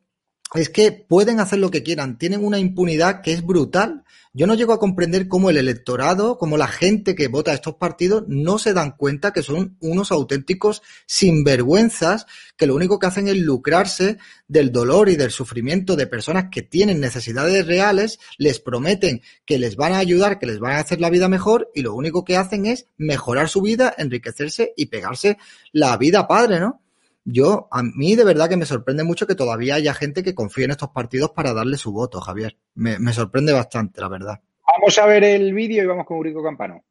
es 0.53 0.69
que 0.69 0.91
pueden 0.91 1.39
hacer 1.39 1.59
lo 1.59 1.71
que 1.71 1.83
quieran, 1.83 2.17
tienen 2.17 2.43
una 2.43 2.59
impunidad 2.59 3.21
que 3.21 3.33
es 3.33 3.45
brutal. 3.45 4.03
Yo 4.37 4.47
no 4.47 4.55
llego 4.55 4.73
a 4.73 4.79
comprender 4.79 5.29
cómo 5.29 5.49
el 5.49 5.55
electorado, 5.55 6.37
cómo 6.37 6.57
la 6.57 6.67
gente 6.67 7.15
que 7.15 7.29
vota 7.29 7.51
a 7.51 7.53
estos 7.53 7.75
partidos 7.75 8.25
no 8.27 8.57
se 8.57 8.73
dan 8.73 8.91
cuenta 8.91 9.31
que 9.31 9.41
son 9.41 9.77
unos 9.79 10.11
auténticos 10.11 10.81
sinvergüenzas 11.05 12.25
que 12.57 12.67
lo 12.67 12.75
único 12.75 12.99
que 12.99 13.07
hacen 13.07 13.29
es 13.29 13.37
lucrarse 13.37 14.17
del 14.49 14.73
dolor 14.73 15.07
y 15.07 15.15
del 15.15 15.31
sufrimiento 15.31 15.95
de 15.95 16.07
personas 16.07 16.47
que 16.51 16.61
tienen 16.61 16.99
necesidades 16.99 17.65
reales, 17.65 18.19
les 18.37 18.59
prometen 18.59 19.21
que 19.45 19.57
les 19.57 19.77
van 19.77 19.93
a 19.93 19.99
ayudar, 19.99 20.37
que 20.37 20.47
les 20.47 20.59
van 20.59 20.73
a 20.73 20.79
hacer 20.79 20.99
la 20.99 21.09
vida 21.09 21.29
mejor 21.29 21.71
y 21.73 21.81
lo 21.81 21.95
único 21.95 22.25
que 22.25 22.35
hacen 22.35 22.65
es 22.65 22.87
mejorar 22.97 23.47
su 23.47 23.61
vida, 23.61 23.95
enriquecerse 23.97 24.73
y 24.75 24.87
pegarse 24.87 25.37
la 25.71 25.95
vida 25.95 26.27
padre, 26.27 26.59
¿no? 26.59 26.84
Yo, 27.27 27.67
a 27.71 27.81
mí 27.81 28.15
de 28.15 28.23
verdad 28.23 28.47
que 28.47 28.55
me 28.55 28.67
sorprende 28.67 29.03
mucho 29.03 29.25
que 29.25 29.33
todavía 29.33 29.73
haya 29.73 29.95
gente 29.95 30.21
que 30.21 30.35
confíe 30.35 30.65
en 30.65 30.71
estos 30.71 30.89
partidos 30.89 31.31
para 31.31 31.53
darle 31.53 31.75
su 31.75 31.91
voto, 31.91 32.21
Javier. 32.21 32.55
Me, 32.75 32.99
me 32.99 33.13
sorprende 33.13 33.51
bastante, 33.51 33.99
la 33.99 34.09
verdad. 34.09 34.41
Vamos 34.77 34.97
a 34.99 35.07
ver 35.07 35.23
el 35.23 35.51
vídeo 35.51 35.83
y 35.83 35.87
vamos 35.87 36.05
con 36.05 36.17
Urico 36.17 36.43
Campano. 36.43 36.83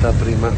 Está 0.00 0.12
prima. 0.12 0.50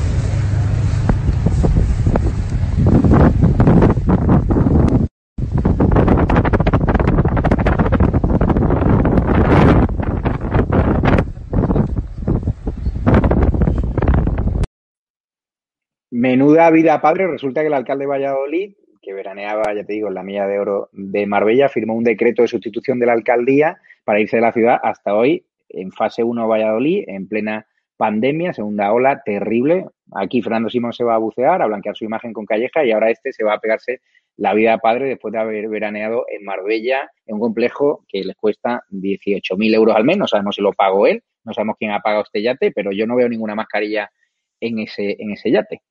Menuda 16.63 16.71
vida 16.71 17.01
padre, 17.01 17.27
resulta 17.27 17.61
que 17.61 17.67
el 17.67 17.75
alcalde 17.75 18.05
de 18.05 18.09
Valladolid, 18.09 18.75
que 19.01 19.13
veraneaba, 19.13 19.75
ya 19.75 19.83
te 19.83 19.95
digo, 19.95 20.07
en 20.07 20.15
la 20.15 20.23
milla 20.23 20.47
de 20.47 20.61
oro 20.61 20.91
de 20.93 21.27
Marbella, 21.27 21.69
firmó 21.69 21.95
un 21.95 22.05
decreto 22.05 22.43
de 22.43 22.49
sustitución 22.49 23.01
de 23.01 23.07
la 23.07 23.15
alcaldía 23.15 23.79
para 24.05 24.21
irse 24.21 24.37
de 24.37 24.43
la 24.43 24.53
ciudad 24.53 24.79
hasta 24.81 25.17
hoy 25.17 25.45
en 25.71 25.91
fase 25.91 26.23
1 26.23 26.47
Valladolid, 26.47 27.05
en 27.09 27.27
plena 27.27 27.67
pandemia, 27.97 28.53
segunda 28.53 28.93
ola 28.93 29.23
terrible. 29.25 29.87
Aquí 30.15 30.41
Fernando 30.41 30.71
Simón 30.71 30.93
se 30.93 31.03
va 31.03 31.17
a 31.17 31.19
bucear, 31.19 31.63
a 31.63 31.67
blanquear 31.67 31.97
su 31.97 32.05
imagen 32.05 32.33
con 32.33 32.47
Calleja 32.47 32.85
y 32.85 32.93
ahora 32.93 33.11
este 33.11 33.33
se 33.33 33.43
va 33.43 33.55
a 33.55 33.59
pegarse 33.59 34.01
la 34.37 34.55
vida 34.55 34.79
padre 34.79 35.09
después 35.09 35.33
de 35.33 35.41
haber 35.41 35.69
veraneado 35.69 36.27
en 36.29 36.45
Marbella, 36.45 37.11
en 37.27 37.35
un 37.35 37.41
complejo 37.41 38.05
que 38.09 38.23
les 38.23 38.37
cuesta 38.37 38.85
18.000 38.91 39.75
euros 39.75 39.97
al 39.97 40.05
mes. 40.05 40.17
No 40.17 40.29
sabemos 40.29 40.55
si 40.55 40.63
lo 40.63 40.73
pagó 40.75 41.09
él, 41.09 41.25
no 41.43 41.53
sabemos 41.55 41.75
quién 41.77 41.91
ha 41.91 42.01
pagado 42.01 42.23
este 42.23 42.41
yate, 42.41 42.71
pero 42.71 42.93
yo 42.93 43.05
no 43.05 43.17
veo 43.17 43.29
ninguna 43.29 43.57
mascarilla 43.57 44.13
en 44.61 44.79
ese, 44.79 45.17
en 45.19 45.33
ese 45.33 45.51
yate. 45.51 45.83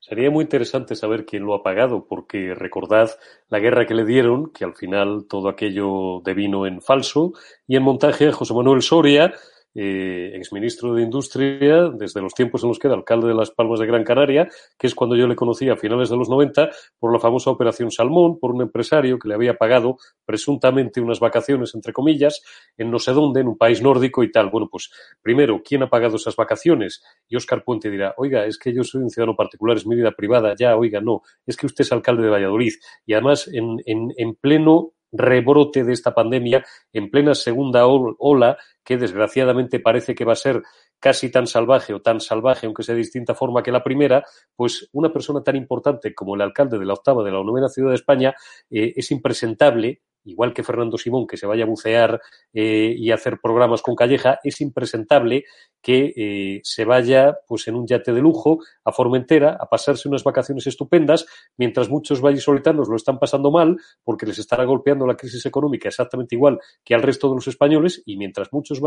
Sería 0.00 0.30
muy 0.30 0.44
interesante 0.44 0.94
saber 0.94 1.26
quién 1.26 1.44
lo 1.44 1.54
ha 1.54 1.62
pagado, 1.62 2.06
porque 2.06 2.54
recordad 2.54 3.10
la 3.48 3.58
guerra 3.58 3.86
que 3.86 3.94
le 3.94 4.04
dieron, 4.04 4.50
que 4.50 4.64
al 4.64 4.74
final 4.74 5.26
todo 5.28 5.48
aquello 5.48 6.20
devino 6.24 6.66
en 6.66 6.80
falso, 6.80 7.32
y 7.66 7.76
en 7.76 7.82
montaje 7.82 8.32
José 8.32 8.54
Manuel 8.54 8.82
Soria, 8.82 9.34
eh, 9.78 10.32
exministro 10.34 10.94
de 10.94 11.02
Industria 11.02 11.90
desde 11.92 12.22
los 12.22 12.32
tiempos 12.32 12.62
en 12.62 12.70
los 12.70 12.78
que 12.78 12.86
era 12.86 12.96
alcalde 12.96 13.28
de 13.28 13.34
Las 13.34 13.50
Palmas 13.50 13.78
de 13.78 13.86
Gran 13.86 14.04
Canaria, 14.04 14.48
que 14.78 14.86
es 14.86 14.94
cuando 14.94 15.16
yo 15.16 15.26
le 15.26 15.36
conocí 15.36 15.68
a 15.68 15.76
finales 15.76 16.08
de 16.08 16.16
los 16.16 16.30
90 16.30 16.70
por 16.98 17.12
la 17.12 17.18
famosa 17.18 17.50
Operación 17.50 17.90
Salmón, 17.90 18.38
por 18.40 18.52
un 18.52 18.62
empresario 18.62 19.18
que 19.18 19.28
le 19.28 19.34
había 19.34 19.58
pagado 19.58 19.98
presuntamente 20.24 21.02
unas 21.02 21.20
vacaciones, 21.20 21.74
entre 21.74 21.92
comillas, 21.92 22.42
en 22.78 22.90
no 22.90 22.98
sé 22.98 23.12
dónde, 23.12 23.40
en 23.40 23.48
un 23.48 23.58
país 23.58 23.82
nórdico 23.82 24.22
y 24.22 24.32
tal. 24.32 24.48
Bueno, 24.48 24.68
pues 24.70 24.90
primero, 25.20 25.60
¿quién 25.62 25.82
ha 25.82 25.90
pagado 25.90 26.16
esas 26.16 26.36
vacaciones? 26.36 27.02
Y 27.28 27.36
Óscar 27.36 27.62
Puente 27.62 27.90
dirá, 27.90 28.14
oiga, 28.16 28.46
es 28.46 28.58
que 28.58 28.72
yo 28.72 28.82
soy 28.82 29.02
un 29.02 29.10
ciudadano 29.10 29.36
particular, 29.36 29.76
es 29.76 29.86
mi 29.86 29.94
vida 29.94 30.12
privada, 30.12 30.54
ya, 30.58 30.74
oiga, 30.74 31.02
no, 31.02 31.20
es 31.46 31.54
que 31.56 31.66
usted 31.66 31.82
es 31.82 31.92
alcalde 31.92 32.22
de 32.22 32.30
Valladolid. 32.30 32.72
Y 33.04 33.12
además, 33.12 33.46
en, 33.52 33.76
en, 33.84 34.12
en 34.16 34.34
pleno 34.36 34.92
rebrote 35.18 35.84
de 35.84 35.92
esta 35.92 36.14
pandemia 36.14 36.64
en 36.92 37.10
plena 37.10 37.34
segunda 37.34 37.86
ola, 37.86 38.56
que 38.84 38.96
desgraciadamente 38.96 39.80
parece 39.80 40.14
que 40.14 40.24
va 40.24 40.32
a 40.32 40.36
ser 40.36 40.62
casi 40.98 41.30
tan 41.30 41.46
salvaje 41.46 41.92
o 41.92 42.00
tan 42.00 42.20
salvaje, 42.20 42.66
aunque 42.66 42.82
sea 42.82 42.94
de 42.94 43.00
distinta 43.00 43.34
forma 43.34 43.62
que 43.62 43.72
la 43.72 43.82
primera, 43.82 44.24
pues 44.54 44.88
una 44.92 45.12
persona 45.12 45.42
tan 45.42 45.56
importante 45.56 46.14
como 46.14 46.34
el 46.34 46.40
alcalde 46.40 46.78
de 46.78 46.86
la 46.86 46.94
octava 46.94 47.22
de 47.24 47.30
la 47.30 47.42
novena 47.42 47.68
ciudad 47.68 47.90
de 47.90 47.96
España 47.96 48.34
eh, 48.70 48.92
es 48.96 49.10
impresentable 49.10 50.02
igual 50.26 50.52
que 50.52 50.62
Fernando 50.62 50.98
Simón, 50.98 51.26
que 51.26 51.36
se 51.36 51.46
vaya 51.46 51.64
a 51.64 51.68
bucear 51.68 52.20
eh, 52.52 52.94
y 52.96 53.10
hacer 53.10 53.38
programas 53.42 53.82
con 53.82 53.94
Calleja, 53.94 54.38
es 54.44 54.60
impresentable 54.60 55.44
que 55.80 56.12
eh, 56.16 56.60
se 56.64 56.84
vaya 56.84 57.38
pues 57.46 57.68
en 57.68 57.76
un 57.76 57.86
yate 57.86 58.12
de 58.12 58.20
lujo 58.20 58.58
a 58.84 58.92
Formentera 58.92 59.56
a 59.58 59.68
pasarse 59.68 60.08
unas 60.08 60.24
vacaciones 60.24 60.66
estupendas, 60.66 61.26
mientras 61.56 61.88
muchos 61.88 62.20
vallisoletanos 62.20 62.88
lo 62.88 62.96
están 62.96 63.18
pasando 63.18 63.50
mal 63.50 63.76
porque 64.02 64.26
les 64.26 64.38
estará 64.38 64.64
golpeando 64.64 65.06
la 65.06 65.16
crisis 65.16 65.46
económica 65.46 65.88
exactamente 65.88 66.34
igual 66.34 66.58
que 66.84 66.94
al 66.94 67.02
resto 67.02 67.28
de 67.28 67.36
los 67.36 67.46
españoles 67.46 68.02
y 68.04 68.16
mientras 68.16 68.52
muchos 68.52 68.80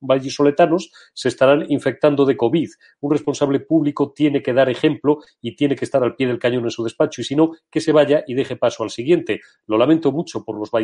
vallisoletanos 0.00 0.92
se 1.12 1.28
estarán 1.28 1.66
infectando 1.68 2.24
de 2.24 2.36
COVID. 2.36 2.68
Un 3.00 3.10
responsable 3.10 3.60
público 3.60 4.12
tiene 4.12 4.42
que 4.42 4.52
dar 4.52 4.70
ejemplo 4.70 5.18
y 5.40 5.56
tiene 5.56 5.74
que 5.74 5.84
estar 5.84 6.02
al 6.02 6.14
pie 6.14 6.28
del 6.28 6.38
cañón 6.38 6.64
en 6.64 6.70
su 6.70 6.84
despacho 6.84 7.20
y 7.20 7.24
si 7.24 7.34
no, 7.34 7.52
que 7.70 7.80
se 7.80 7.92
vaya 7.92 8.22
y 8.26 8.34
deje 8.34 8.56
paso 8.56 8.82
al 8.84 8.90
siguiente. 8.90 9.40
Lo 9.66 9.76
lamento 9.76 10.12
mucho 10.12 10.44
por 10.44 10.56
los 10.56 10.70
vallisoletanos 10.70 10.83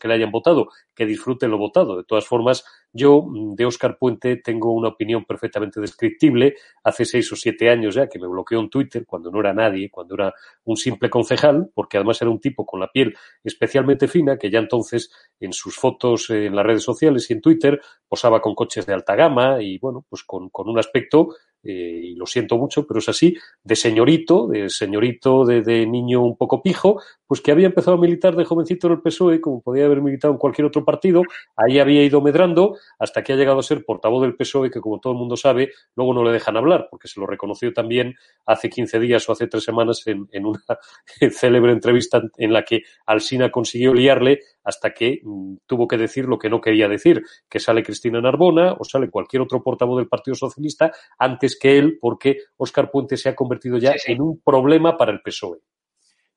que 0.00 0.08
le 0.08 0.14
hayan 0.14 0.30
votado, 0.30 0.68
que 0.94 1.06
disfruten 1.06 1.50
lo 1.50 1.58
votado. 1.58 1.96
De 1.96 2.04
todas 2.04 2.26
formas, 2.26 2.64
yo 2.92 3.22
mm, 3.22 3.54
de 3.54 3.66
Óscar 3.66 3.98
Puente 3.98 4.36
tengo 4.36 4.72
una 4.72 4.88
opinión 4.88 5.24
perfectamente 5.24 5.80
descriptible. 5.80 6.54
Hace 6.84 7.04
seis 7.04 7.30
o 7.32 7.36
siete 7.36 7.70
años 7.70 7.94
ya 7.94 8.08
que 8.08 8.18
me 8.18 8.26
bloqueó 8.26 8.60
en 8.60 8.70
Twitter 8.70 9.04
cuando 9.06 9.30
no 9.30 9.40
era 9.40 9.52
nadie, 9.52 9.90
cuando 9.90 10.14
era 10.14 10.34
un 10.64 10.76
simple 10.76 11.10
concejal, 11.10 11.70
porque 11.74 11.98
además 11.98 12.20
era 12.22 12.30
un 12.30 12.40
tipo 12.40 12.64
con 12.64 12.80
la 12.80 12.90
piel 12.90 13.14
especialmente 13.44 14.08
fina, 14.08 14.38
que 14.38 14.50
ya 14.50 14.58
entonces 14.58 15.10
en 15.40 15.52
sus 15.52 15.76
fotos 15.76 16.30
en 16.30 16.54
las 16.54 16.66
redes 16.66 16.82
sociales 16.82 17.30
y 17.30 17.34
en 17.34 17.40
Twitter 17.40 17.80
posaba 18.08 18.40
con 18.40 18.54
coches 18.54 18.86
de 18.86 18.94
alta 18.94 19.14
gama 19.14 19.62
y 19.62 19.78
bueno, 19.78 20.04
pues 20.08 20.24
con, 20.24 20.48
con 20.50 20.68
un 20.68 20.78
aspecto 20.78 21.28
eh, 21.68 22.00
y 22.04 22.14
lo 22.14 22.26
siento 22.26 22.56
mucho, 22.58 22.86
pero 22.86 23.00
es 23.00 23.08
así, 23.08 23.36
de 23.64 23.74
señorito, 23.74 24.46
de 24.46 24.70
señorito, 24.70 25.44
de, 25.44 25.86
niño 25.86 26.22
un 26.22 26.36
poco 26.36 26.62
pijo, 26.62 27.00
pues 27.26 27.40
que 27.40 27.50
había 27.50 27.66
empezado 27.66 27.96
a 27.96 28.00
militar 28.00 28.36
de 28.36 28.44
jovencito 28.44 28.86
en 28.86 28.94
el 28.94 29.02
PSOE, 29.02 29.40
como 29.40 29.60
podía 29.60 29.86
haber 29.86 30.00
militado 30.00 30.32
en 30.32 30.38
cualquier 30.38 30.66
otro 30.66 30.84
partido, 30.84 31.22
ahí 31.56 31.78
había 31.78 32.02
ido 32.02 32.20
medrando 32.20 32.76
hasta 32.98 33.22
que 33.22 33.32
ha 33.32 33.36
llegado 33.36 33.58
a 33.58 33.62
ser 33.62 33.84
portavoz 33.84 34.22
del 34.22 34.36
PSOE, 34.36 34.70
que 34.70 34.80
como 34.80 35.00
todo 35.00 35.12
el 35.12 35.18
mundo 35.18 35.36
sabe, 35.36 35.70
luego 35.94 36.14
no 36.14 36.24
le 36.24 36.32
dejan 36.32 36.56
hablar, 36.56 36.88
porque 36.90 37.08
se 37.08 37.20
lo 37.20 37.26
reconoció 37.26 37.72
también 37.72 38.14
hace 38.44 38.70
15 38.70 38.98
días 39.00 39.28
o 39.28 39.32
hace 39.32 39.46
tres 39.46 39.64
semanas 39.64 40.06
en, 40.06 40.28
en 40.32 40.46
una 40.46 40.60
célebre 41.30 41.72
entrevista 41.72 42.22
en 42.36 42.52
la 42.52 42.62
que 42.62 42.82
Alsina 43.06 43.50
consiguió 43.50 43.92
liarle 43.92 44.40
hasta 44.66 44.92
que 44.92 45.20
mm, 45.22 45.56
tuvo 45.66 45.86
que 45.88 45.96
decir 45.96 46.26
lo 46.26 46.38
que 46.38 46.50
no 46.50 46.60
quería 46.60 46.88
decir, 46.88 47.22
que 47.48 47.60
sale 47.60 47.82
Cristina 47.82 48.20
Narbona 48.20 48.74
o 48.78 48.84
sale 48.84 49.10
cualquier 49.10 49.42
otro 49.42 49.62
portavoz 49.62 49.98
del 49.98 50.08
Partido 50.08 50.34
Socialista 50.34 50.92
antes 51.18 51.58
que 51.58 51.78
él, 51.78 51.98
porque 52.00 52.38
Óscar 52.56 52.90
Puente 52.90 53.16
se 53.16 53.28
ha 53.28 53.34
convertido 53.34 53.78
ya 53.78 53.92
sí, 53.92 53.98
sí. 53.98 54.12
en 54.12 54.22
un 54.22 54.40
problema 54.40 54.96
para 54.96 55.12
el 55.12 55.20
PSOE. 55.22 55.60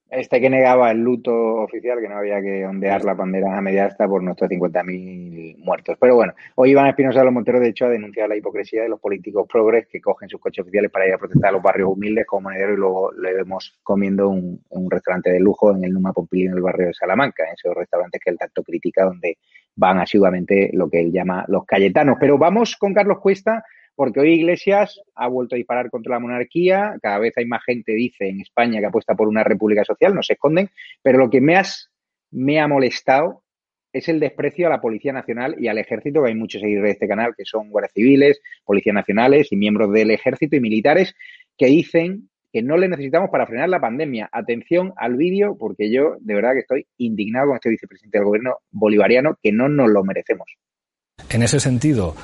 Este 0.10 0.42
que 0.42 0.50
negaba 0.50 0.90
el 0.90 0.98
luto 0.98 1.32
oficial, 1.32 2.00
que 2.02 2.10
no 2.10 2.18
había 2.18 2.42
que 2.42 2.66
ondear 2.66 3.06
la 3.06 3.14
bandera 3.14 3.56
a 3.56 3.62
media 3.62 3.86
asta 3.86 4.08
por 4.08 4.24
nuestros 4.24 4.50
50.000 4.50 5.58
muertos. 5.60 5.98
Pero 6.02 6.16
bueno, 6.16 6.34
hoy 6.56 6.72
Iván 6.72 6.88
Espinosa 6.88 7.20
de 7.20 7.26
los 7.26 7.34
Monteros, 7.34 7.62
de 7.62 7.70
hecho, 7.70 7.86
ha 7.86 7.90
denunciado 7.90 8.28
la 8.28 8.36
hipocresía 8.36 8.82
de 8.82 8.90
los 8.90 9.00
políticos 9.00 9.46
progres 9.48 9.88
que 9.88 10.02
cogen 10.02 10.28
sus 10.28 10.42
coches 10.42 10.64
oficiales 10.64 10.90
para 10.90 11.08
ir 11.08 11.14
a 11.14 11.20
protestar 11.20 11.50
a 11.50 11.52
los 11.52 11.62
barrios 11.62 11.90
humildes 11.90 12.26
como 12.26 12.50
monedero 12.50 12.74
y 12.74 12.78
luego 12.78 13.12
le 13.12 13.36
vemos 13.36 13.78
comiendo 13.84 14.30
un, 14.30 14.60
restaurante 14.90 15.30
de 15.30 15.40
lujo 15.40 15.76
en 15.76 15.84
el 15.84 15.94
Numa 15.94 16.12
Pompilio 16.12 16.50
en 16.50 16.58
el 16.58 16.64
barrio 16.64 16.88
de 16.88 16.94
Salamanca, 16.96 17.44
en 17.44 17.54
esos 17.54 17.76
restaurantes 17.76 18.20
que 18.20 18.32
el 18.32 18.38
tacto 18.40 18.64
critica 18.64 19.06
donde 19.06 19.38
van 19.76 20.00
asiduamente 20.00 20.72
lo 20.74 20.90
que 20.90 21.02
él 21.02 21.12
llama 21.12 21.46
los 21.48 21.66
cayetanos. 21.66 22.18
Pero 22.20 22.40
vamos 22.40 22.76
con 22.78 22.96
Carlos 22.96 23.20
Cuesta 23.20 23.64
porque 24.00 24.22
hoy 24.22 24.36
Iglesias 24.36 25.02
ha 25.14 25.28
vuelto 25.28 25.56
a 25.56 25.58
disparar 25.58 25.90
contra 25.90 26.14
la 26.14 26.20
monarquía, 26.22 26.96
cada 27.02 27.20
vez 27.20 27.34
hay 27.36 27.46
más 27.46 27.62
gente, 27.66 27.92
dice, 27.92 28.30
en 28.30 28.40
España 28.40 28.80
que 28.80 28.86
apuesta 28.86 29.14
por 29.14 29.28
una 29.28 29.44
república 29.44 29.84
social, 29.84 30.16
no 30.16 30.24
se 30.24 30.36
esconden, 30.36 30.70
pero 31.04 31.20
lo 31.20 31.30
que 31.30 31.42
me, 31.42 31.62
me 32.32 32.62
ha 32.62 32.68
molestado 32.70 33.44
es 33.92 34.08
el 34.08 34.22
desprecio 34.22 34.68
a 34.68 34.70
la 34.70 34.80
Policía 34.80 35.12
Nacional 35.12 35.58
y 35.60 35.68
al 35.68 35.80
Ejército, 35.80 36.24
que 36.24 36.30
hay 36.30 36.36
muchos 36.36 36.62
seguidores 36.62 36.92
de 36.92 36.94
este 36.94 37.08
canal 37.10 37.34
que 37.38 37.44
son 37.44 37.70
guardias 37.72 37.92
civiles, 37.92 38.40
policías 38.64 38.94
nacionales 38.94 39.52
y 39.52 39.58
miembros 39.58 39.92
del 39.92 40.12
Ejército 40.12 40.56
y 40.56 40.62
militares 40.62 41.14
que 41.58 41.66
dicen 41.66 42.30
que 42.54 42.62
no 42.62 42.78
le 42.78 42.88
necesitamos 42.88 43.30
para 43.30 43.48
frenar 43.48 43.68
la 43.68 43.82
pandemia. 43.82 44.30
Atención 44.32 44.94
al 44.96 45.18
vídeo, 45.18 45.58
porque 45.60 45.92
yo 45.92 46.16
de 46.22 46.36
verdad 46.36 46.54
que 46.54 46.60
estoy 46.60 46.88
indignado 47.00 47.48
con 47.48 47.56
este 47.56 47.70
vicepresidente 47.70 48.18
del 48.18 48.28
gobierno 48.28 48.60
bolivariano, 48.72 49.38
que 49.44 49.52
no 49.52 49.68
nos 49.68 49.90
lo 49.90 50.06
merecemos. 50.06 50.48
En 51.30 51.44
ese 51.44 51.60
sentido, 51.60 52.16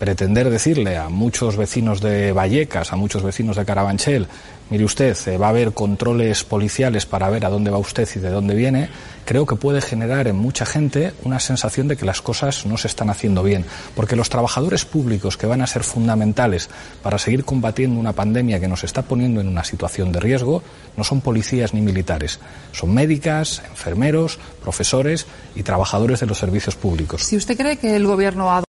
pretender 0.00 0.48
decirle 0.48 0.96
a 0.96 1.10
muchos 1.10 1.58
vecinos 1.58 2.00
de 2.00 2.32
Vallecas, 2.32 2.90
a 2.90 2.96
muchos 2.96 3.22
vecinos 3.22 3.56
de 3.56 3.66
Carabanchel, 3.66 4.28
mire 4.70 4.82
usted, 4.82 5.14
eh, 5.26 5.36
va 5.36 5.48
a 5.48 5.50
haber 5.50 5.72
controles 5.72 6.42
policiales 6.42 7.04
para 7.04 7.28
ver 7.28 7.44
a 7.44 7.50
dónde 7.50 7.70
va 7.70 7.76
usted 7.76 8.08
y 8.16 8.18
de 8.18 8.30
dónde 8.30 8.54
viene, 8.54 8.88
creo 9.26 9.44
que 9.44 9.56
puede 9.56 9.82
generar 9.82 10.26
en 10.26 10.36
mucha 10.36 10.64
gente 10.64 11.12
una 11.22 11.38
sensación 11.38 11.86
de 11.86 11.98
que 11.98 12.06
las 12.06 12.22
cosas 12.22 12.64
no 12.64 12.78
se 12.78 12.88
están 12.88 13.10
haciendo 13.10 13.42
bien, 13.42 13.66
porque 13.94 14.16
los 14.16 14.30
trabajadores 14.30 14.86
públicos 14.86 15.36
que 15.36 15.46
van 15.46 15.60
a 15.60 15.66
ser 15.66 15.84
fundamentales 15.84 16.70
para 17.02 17.18
seguir 17.18 17.44
combatiendo 17.44 18.00
una 18.00 18.14
pandemia 18.14 18.58
que 18.58 18.68
nos 18.68 18.84
está 18.84 19.02
poniendo 19.02 19.42
en 19.42 19.48
una 19.48 19.64
situación 19.64 20.12
de 20.12 20.20
riesgo 20.20 20.62
no 20.96 21.04
son 21.04 21.20
policías 21.20 21.74
ni 21.74 21.82
militares, 21.82 22.40
son 22.72 22.94
médicas, 22.94 23.62
enfermeros, 23.68 24.38
profesores 24.62 25.26
y 25.54 25.62
trabajadores 25.62 26.20
de 26.20 26.26
los 26.26 26.38
servicios 26.38 26.74
públicos. 26.74 27.22
Si 27.22 27.36
usted 27.36 27.54
cree 27.54 27.76
que 27.76 27.96
el 27.96 28.06
gobierno 28.06 28.50
ha 28.50 28.62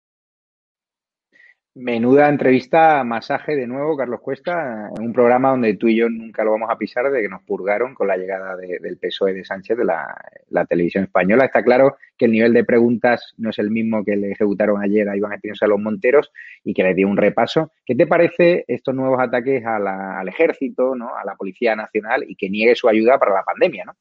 Menuda 1.76 2.28
entrevista, 2.28 3.04
masaje 3.04 3.56
de 3.56 3.68
nuevo, 3.68 3.96
Carlos 3.96 4.22
Cuesta, 4.22 4.90
en 4.98 5.06
un 5.06 5.14
programa 5.14 5.52
donde 5.52 5.76
tú 5.76 5.88
y 5.88 5.98
yo 5.98 6.10
nunca 6.10 6.44
lo 6.44 6.52
vamos 6.52 6.70
a 6.72 6.78
pisar 6.80 7.12
de 7.12 7.22
que 7.22 7.30
nos 7.30 7.44
purgaron 7.44 7.94
con 7.94 8.08
la 8.08 8.18
llegada 8.18 8.56
de, 8.58 8.80
del 8.80 8.98
PSOE 8.98 9.34
de 9.34 9.46
Sánchez 9.46 9.78
de 9.78 9.86
la, 9.86 10.66
televisión 10.68 11.04
española. 11.04 11.46
Está 11.46 11.64
claro 11.64 11.96
que 12.18 12.26
el 12.26 12.32
nivel 12.32 12.54
de 12.54 12.66
preguntas 12.66 13.36
no 13.38 13.52
es 13.52 13.60
el 13.60 13.70
mismo 13.70 14.04
que 14.04 14.16
le 14.16 14.32
ejecutaron 14.32 14.82
ayer 14.82 15.08
a 15.08 15.16
Iván 15.16 15.34
Espinosa 15.34 15.68
a 15.68 15.70
los 15.70 15.80
Monteros 15.80 16.32
y 16.64 16.74
que 16.74 16.84
le 16.84 16.96
dio 16.96 17.08
un 17.08 17.18
repaso. 17.18 17.72
¿Qué 17.86 17.94
te 17.94 18.08
parece 18.08 18.66
estos 18.68 18.96
nuevos 18.96 19.20
ataques 19.22 19.64
al 19.64 20.28
ejército, 20.28 20.96
¿no? 20.96 21.16
a 21.16 21.24
la 21.24 21.36
Policía 21.36 21.76
Nacional 21.76 22.26
y 22.28 22.36
que 22.36 22.50
niegue 22.50 22.76
su 22.76 22.90
ayuda 22.90 23.20
para 23.20 23.36
la 23.36 23.44
pandemia? 23.44 23.86
¿no? 23.86 23.94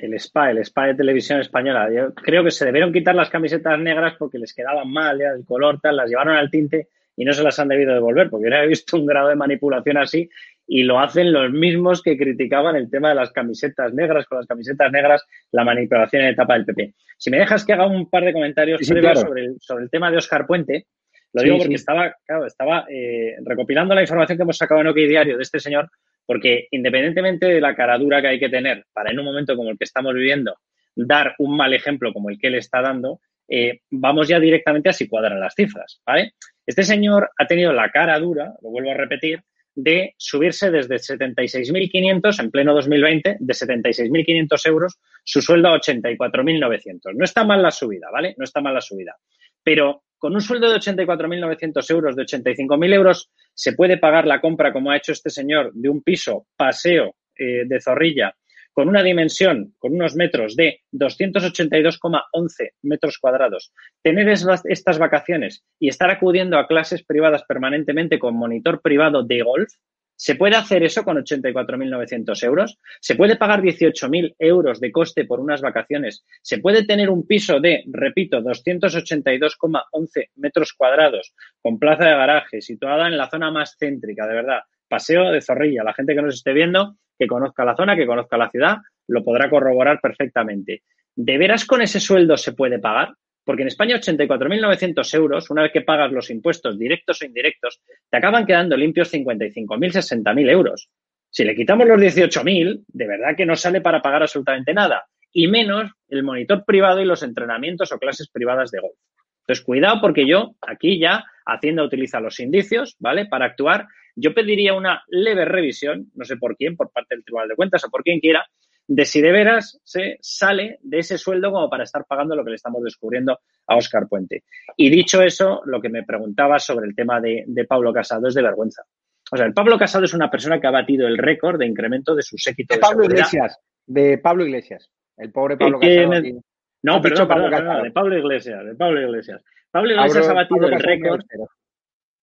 El 0.00 0.18
SPA, 0.18 0.50
el 0.50 0.64
SPA 0.64 0.86
de 0.86 0.94
televisión 0.94 1.40
española. 1.40 1.88
Yo 1.92 2.14
creo 2.14 2.42
que 2.44 2.50
se 2.50 2.64
debieron 2.64 2.92
quitar 2.92 3.14
las 3.14 3.30
camisetas 3.30 3.78
negras 3.78 4.14
porque 4.18 4.38
les 4.38 4.54
quedaban 4.54 4.90
mal, 4.90 5.18
ya, 5.18 5.30
el 5.30 5.44
color 5.44 5.80
tal, 5.80 5.96
las 5.96 6.08
llevaron 6.08 6.36
al 6.36 6.50
tinte 6.50 6.88
y 7.16 7.24
no 7.24 7.32
se 7.32 7.42
las 7.42 7.58
han 7.58 7.68
debido 7.68 7.92
devolver, 7.92 8.30
porque 8.30 8.48
hubiera 8.48 8.64
visto 8.64 8.96
un 8.96 9.06
grado 9.06 9.28
de 9.28 9.36
manipulación 9.36 9.98
así 9.98 10.30
y 10.66 10.84
lo 10.84 11.00
hacen 11.00 11.32
los 11.32 11.50
mismos 11.50 12.02
que 12.02 12.16
criticaban 12.16 12.76
el 12.76 12.88
tema 12.88 13.10
de 13.10 13.16
las 13.16 13.32
camisetas 13.32 13.92
negras, 13.92 14.26
con 14.26 14.38
las 14.38 14.46
camisetas 14.46 14.90
negras, 14.92 15.24
la 15.50 15.64
manipulación 15.64 16.22
en 16.22 16.28
etapa 16.28 16.54
del 16.54 16.64
PP. 16.64 16.94
Si 17.18 17.30
me 17.30 17.38
dejas 17.38 17.66
que 17.66 17.72
haga 17.72 17.86
un 17.86 18.08
par 18.08 18.24
de 18.24 18.32
comentarios 18.32 18.80
sobre, 18.86 19.44
el, 19.44 19.56
sobre 19.60 19.84
el 19.84 19.90
tema 19.90 20.10
de 20.10 20.16
Oscar 20.16 20.46
Puente, 20.46 20.86
lo 21.32 21.42
digo 21.42 21.58
porque 21.58 21.74
estaba, 21.74 22.14
claro, 22.26 22.46
estaba 22.46 22.86
eh, 22.88 23.36
recopilando 23.44 23.94
la 23.94 24.02
información 24.02 24.38
que 24.38 24.42
hemos 24.42 24.56
sacado 24.56 24.80
en 24.80 24.88
OK 24.88 24.96
Diario 24.96 25.36
de 25.36 25.42
este 25.42 25.60
señor, 25.60 25.90
porque 26.30 26.68
independientemente 26.70 27.46
de 27.46 27.60
la 27.60 27.74
caradura 27.74 28.22
que 28.22 28.28
hay 28.28 28.38
que 28.38 28.48
tener 28.48 28.84
para 28.92 29.10
en 29.10 29.18
un 29.18 29.24
momento 29.24 29.56
como 29.56 29.70
el 29.70 29.76
que 29.76 29.82
estamos 29.82 30.14
viviendo 30.14 30.54
dar 30.94 31.34
un 31.38 31.56
mal 31.56 31.74
ejemplo 31.74 32.12
como 32.12 32.30
el 32.30 32.38
que 32.38 32.46
él 32.46 32.54
está 32.54 32.80
dando, 32.80 33.18
eh, 33.48 33.80
vamos 33.90 34.28
ya 34.28 34.38
directamente 34.38 34.88
a 34.88 34.92
si 34.92 35.08
cuadran 35.08 35.40
las 35.40 35.56
cifras, 35.56 36.00
¿vale? 36.06 36.34
Este 36.64 36.84
señor 36.84 37.30
ha 37.36 37.48
tenido 37.48 37.72
la 37.72 37.90
cara 37.90 38.16
dura, 38.20 38.54
lo 38.62 38.70
vuelvo 38.70 38.92
a 38.92 38.94
repetir, 38.94 39.42
de 39.74 40.14
subirse 40.18 40.70
desde 40.70 40.98
76.500 40.98 42.38
en 42.38 42.50
pleno 42.52 42.74
2020, 42.74 43.38
de 43.40 43.52
76.500 43.52 44.68
euros, 44.68 45.00
su 45.24 45.42
sueldo 45.42 45.70
a 45.70 45.80
84.900. 45.80 47.12
No 47.12 47.24
está 47.24 47.42
mal 47.42 47.60
la 47.60 47.72
subida, 47.72 48.08
¿vale? 48.12 48.36
No 48.38 48.44
está 48.44 48.60
mal 48.60 48.74
la 48.74 48.80
subida. 48.80 49.16
Pero 49.64 50.04
con 50.20 50.34
un 50.34 50.40
sueldo 50.42 50.70
de 50.70 50.76
84.900 50.76 51.90
euros, 51.90 52.14
de 52.14 52.22
85.000 52.22 52.94
euros, 52.94 53.30
se 53.54 53.72
puede 53.72 53.96
pagar 53.96 54.26
la 54.26 54.40
compra, 54.40 54.72
como 54.72 54.90
ha 54.90 54.96
hecho 54.98 55.12
este 55.12 55.30
señor, 55.30 55.72
de 55.72 55.88
un 55.88 56.02
piso 56.02 56.46
paseo 56.56 57.16
eh, 57.34 57.64
de 57.66 57.80
Zorrilla 57.80 58.34
con 58.72 58.88
una 58.88 59.02
dimensión, 59.02 59.74
con 59.78 59.94
unos 59.94 60.14
metros 60.14 60.56
de 60.56 60.80
282,11 60.92 62.70
metros 62.82 63.18
cuadrados, 63.18 63.72
tener 64.02 64.28
estas 64.28 64.98
vacaciones 64.98 65.64
y 65.78 65.88
estar 65.88 66.10
acudiendo 66.10 66.56
a 66.58 66.66
clases 66.66 67.04
privadas 67.04 67.42
permanentemente 67.44 68.18
con 68.18 68.36
monitor 68.36 68.80
privado 68.80 69.22
de 69.22 69.42
golf, 69.42 69.72
¿Se 70.20 70.34
puede 70.34 70.54
hacer 70.54 70.82
eso 70.82 71.02
con 71.02 71.16
84.900 71.16 72.44
euros? 72.44 72.78
¿Se 73.00 73.14
puede 73.14 73.36
pagar 73.36 73.62
18.000 73.62 74.34
euros 74.38 74.78
de 74.78 74.92
coste 74.92 75.24
por 75.24 75.40
unas 75.40 75.62
vacaciones? 75.62 76.26
¿Se 76.42 76.58
puede 76.58 76.84
tener 76.84 77.08
un 77.08 77.26
piso 77.26 77.58
de, 77.58 77.84
repito, 77.90 78.42
282,11 78.42 80.28
metros 80.36 80.74
cuadrados 80.74 81.32
con 81.62 81.78
plaza 81.78 82.04
de 82.04 82.10
garaje 82.10 82.60
situada 82.60 83.08
en 83.08 83.16
la 83.16 83.30
zona 83.30 83.50
más 83.50 83.78
céntrica, 83.78 84.26
de 84.26 84.34
verdad? 84.34 84.60
Paseo 84.86 85.30
de 85.30 85.40
Zorrilla. 85.40 85.84
La 85.84 85.94
gente 85.94 86.14
que 86.14 86.20
nos 86.20 86.34
esté 86.34 86.52
viendo, 86.52 86.96
que 87.18 87.26
conozca 87.26 87.64
la 87.64 87.74
zona, 87.74 87.96
que 87.96 88.06
conozca 88.06 88.36
la 88.36 88.50
ciudad, 88.50 88.76
lo 89.08 89.24
podrá 89.24 89.48
corroborar 89.48 90.02
perfectamente. 90.02 90.82
¿De 91.16 91.38
veras 91.38 91.64
con 91.64 91.80
ese 91.80 91.98
sueldo 91.98 92.36
se 92.36 92.52
puede 92.52 92.78
pagar? 92.78 93.14
Porque 93.50 93.62
en 93.62 93.66
España 93.66 93.96
84.900 93.96 95.14
euros, 95.14 95.50
una 95.50 95.62
vez 95.62 95.72
que 95.72 95.80
pagas 95.80 96.12
los 96.12 96.30
impuestos 96.30 96.78
directos 96.78 97.20
o 97.20 97.24
indirectos, 97.24 97.80
te 98.08 98.16
acaban 98.16 98.46
quedando 98.46 98.76
limpios 98.76 99.12
55.000, 99.12 100.22
60.000 100.22 100.50
euros. 100.50 100.88
Si 101.28 101.42
le 101.42 101.56
quitamos 101.56 101.88
los 101.88 102.00
18.000, 102.00 102.84
de 102.86 103.06
verdad 103.08 103.34
que 103.36 103.44
no 103.44 103.56
sale 103.56 103.80
para 103.80 104.00
pagar 104.00 104.22
absolutamente 104.22 104.72
nada. 104.72 105.04
Y 105.32 105.48
menos 105.48 105.90
el 106.06 106.22
monitor 106.22 106.64
privado 106.64 107.00
y 107.00 107.04
los 107.04 107.24
entrenamientos 107.24 107.90
o 107.90 107.98
clases 107.98 108.30
privadas 108.30 108.70
de 108.70 108.82
golf. 108.82 108.94
Entonces, 109.40 109.64
cuidado 109.64 110.00
porque 110.00 110.28
yo 110.28 110.52
aquí 110.60 111.00
ya 111.00 111.24
Hacienda 111.44 111.82
utiliza 111.82 112.20
los 112.20 112.38
indicios, 112.38 112.94
¿vale? 113.00 113.26
Para 113.26 113.46
actuar. 113.46 113.88
Yo 114.14 114.32
pediría 114.32 114.74
una 114.74 115.02
leve 115.08 115.44
revisión, 115.44 116.08
no 116.14 116.24
sé 116.24 116.36
por 116.36 116.56
quién, 116.56 116.76
por 116.76 116.92
parte 116.92 117.16
del 117.16 117.24
Tribunal 117.24 117.48
de 117.48 117.56
Cuentas 117.56 117.82
o 117.82 117.90
por 117.90 118.04
quien 118.04 118.20
quiera, 118.20 118.46
de 118.92 119.04
si 119.04 119.22
de 119.22 119.30
veras 119.30 119.80
se 119.84 120.18
sale 120.20 120.80
de 120.82 120.98
ese 120.98 121.16
sueldo 121.16 121.52
como 121.52 121.70
para 121.70 121.84
estar 121.84 122.04
pagando 122.06 122.34
lo 122.34 122.42
que 122.42 122.50
le 122.50 122.56
estamos 122.56 122.82
descubriendo 122.82 123.38
a 123.68 123.76
Óscar 123.76 124.08
Puente. 124.08 124.42
Y 124.76 124.90
dicho 124.90 125.22
eso, 125.22 125.62
lo 125.64 125.80
que 125.80 125.88
me 125.88 126.02
preguntaba 126.02 126.58
sobre 126.58 126.88
el 126.88 126.96
tema 126.96 127.20
de, 127.20 127.46
Pablo 127.68 127.92
Casado 127.92 128.26
es 128.26 128.34
de 128.34 128.42
vergüenza. 128.42 128.82
O 129.30 129.36
sea, 129.36 129.46
el 129.46 129.54
Pablo 129.54 129.78
Casado 129.78 130.06
es 130.06 130.12
una 130.12 130.28
persona 130.28 130.60
que 130.60 130.66
ha 130.66 130.72
batido 130.72 131.06
el 131.06 131.18
récord 131.18 131.56
de 131.60 131.66
incremento 131.66 132.16
de 132.16 132.22
su 132.22 132.36
séquito 132.36 132.74
de, 132.74 132.80
Pablo 132.80 133.04
Iglesias, 133.04 133.60
de 133.86 134.18
Pablo 134.18 134.44
Iglesias, 134.44 134.90
el 135.18 135.30
pobre 135.30 135.56
Pablo 135.56 135.78
Casado. 135.78 136.42
No, 136.82 137.00
perdón, 137.00 137.28
perdón, 137.28 137.82
de 137.84 137.90
Pablo 137.92 138.18
Iglesias, 138.18 138.64
de 138.64 138.74
Pablo 138.74 139.00
Iglesias. 139.02 139.40
Pablo 139.70 139.92
Iglesias 139.92 140.28
ha 140.28 140.34
batido 140.34 140.66
el 140.66 140.80
récord. 140.80 141.22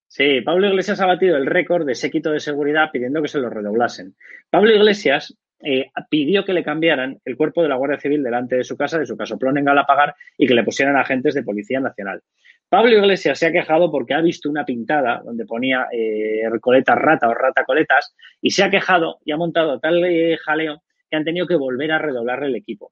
Sí, 0.09 0.41
Pablo 0.41 0.67
Iglesias 0.67 0.99
ha 0.99 1.05
batido 1.05 1.37
el 1.37 1.45
récord 1.45 1.85
de 1.85 1.95
séquito 1.95 2.31
de 2.31 2.41
seguridad 2.41 2.89
pidiendo 2.91 3.21
que 3.21 3.29
se 3.29 3.39
lo 3.39 3.49
redoblasen. 3.49 4.15
Pablo 4.49 4.71
Iglesias 4.75 5.33
eh, 5.59 5.89
pidió 6.09 6.45
que 6.45 6.53
le 6.53 6.63
cambiaran 6.63 7.19
el 7.25 7.35
cuerpo 7.35 7.63
de 7.63 7.69
la 7.69 7.75
Guardia 7.75 7.99
Civil 7.99 8.23
delante 8.23 8.57
de 8.57 8.63
su 8.63 8.77
casa, 8.77 8.99
de 8.99 9.05
su 9.05 9.17
casoplón 9.17 9.57
en 9.57 9.65
Galapagar, 9.65 10.15
y 10.37 10.47
que 10.47 10.53
le 10.53 10.63
pusieran 10.63 10.95
agentes 10.95 11.33
de 11.33 11.43
Policía 11.43 11.79
Nacional. 11.79 12.21
Pablo 12.69 12.97
Iglesias 12.97 13.39
se 13.39 13.47
ha 13.47 13.51
quejado 13.51 13.89
porque 13.89 14.13
ha 14.13 14.21
visto 14.21 14.49
una 14.49 14.65
pintada 14.65 15.21
donde 15.23 15.45
ponía 15.45 15.87
eh, 15.91 16.43
coletas 16.59 16.97
rata 16.97 17.29
o 17.29 17.33
rata 17.33 17.63
coletas 17.63 18.13
y 18.41 18.51
se 18.51 18.63
ha 18.63 18.69
quejado 18.69 19.19
y 19.23 19.31
ha 19.31 19.37
montado 19.37 19.79
tal 19.79 20.03
eh, 20.03 20.37
jaleo 20.37 20.83
que 21.09 21.15
han 21.15 21.23
tenido 21.23 21.47
que 21.47 21.55
volver 21.55 21.93
a 21.93 21.97
redoblarle 21.97 22.47
el 22.47 22.55
equipo. 22.55 22.91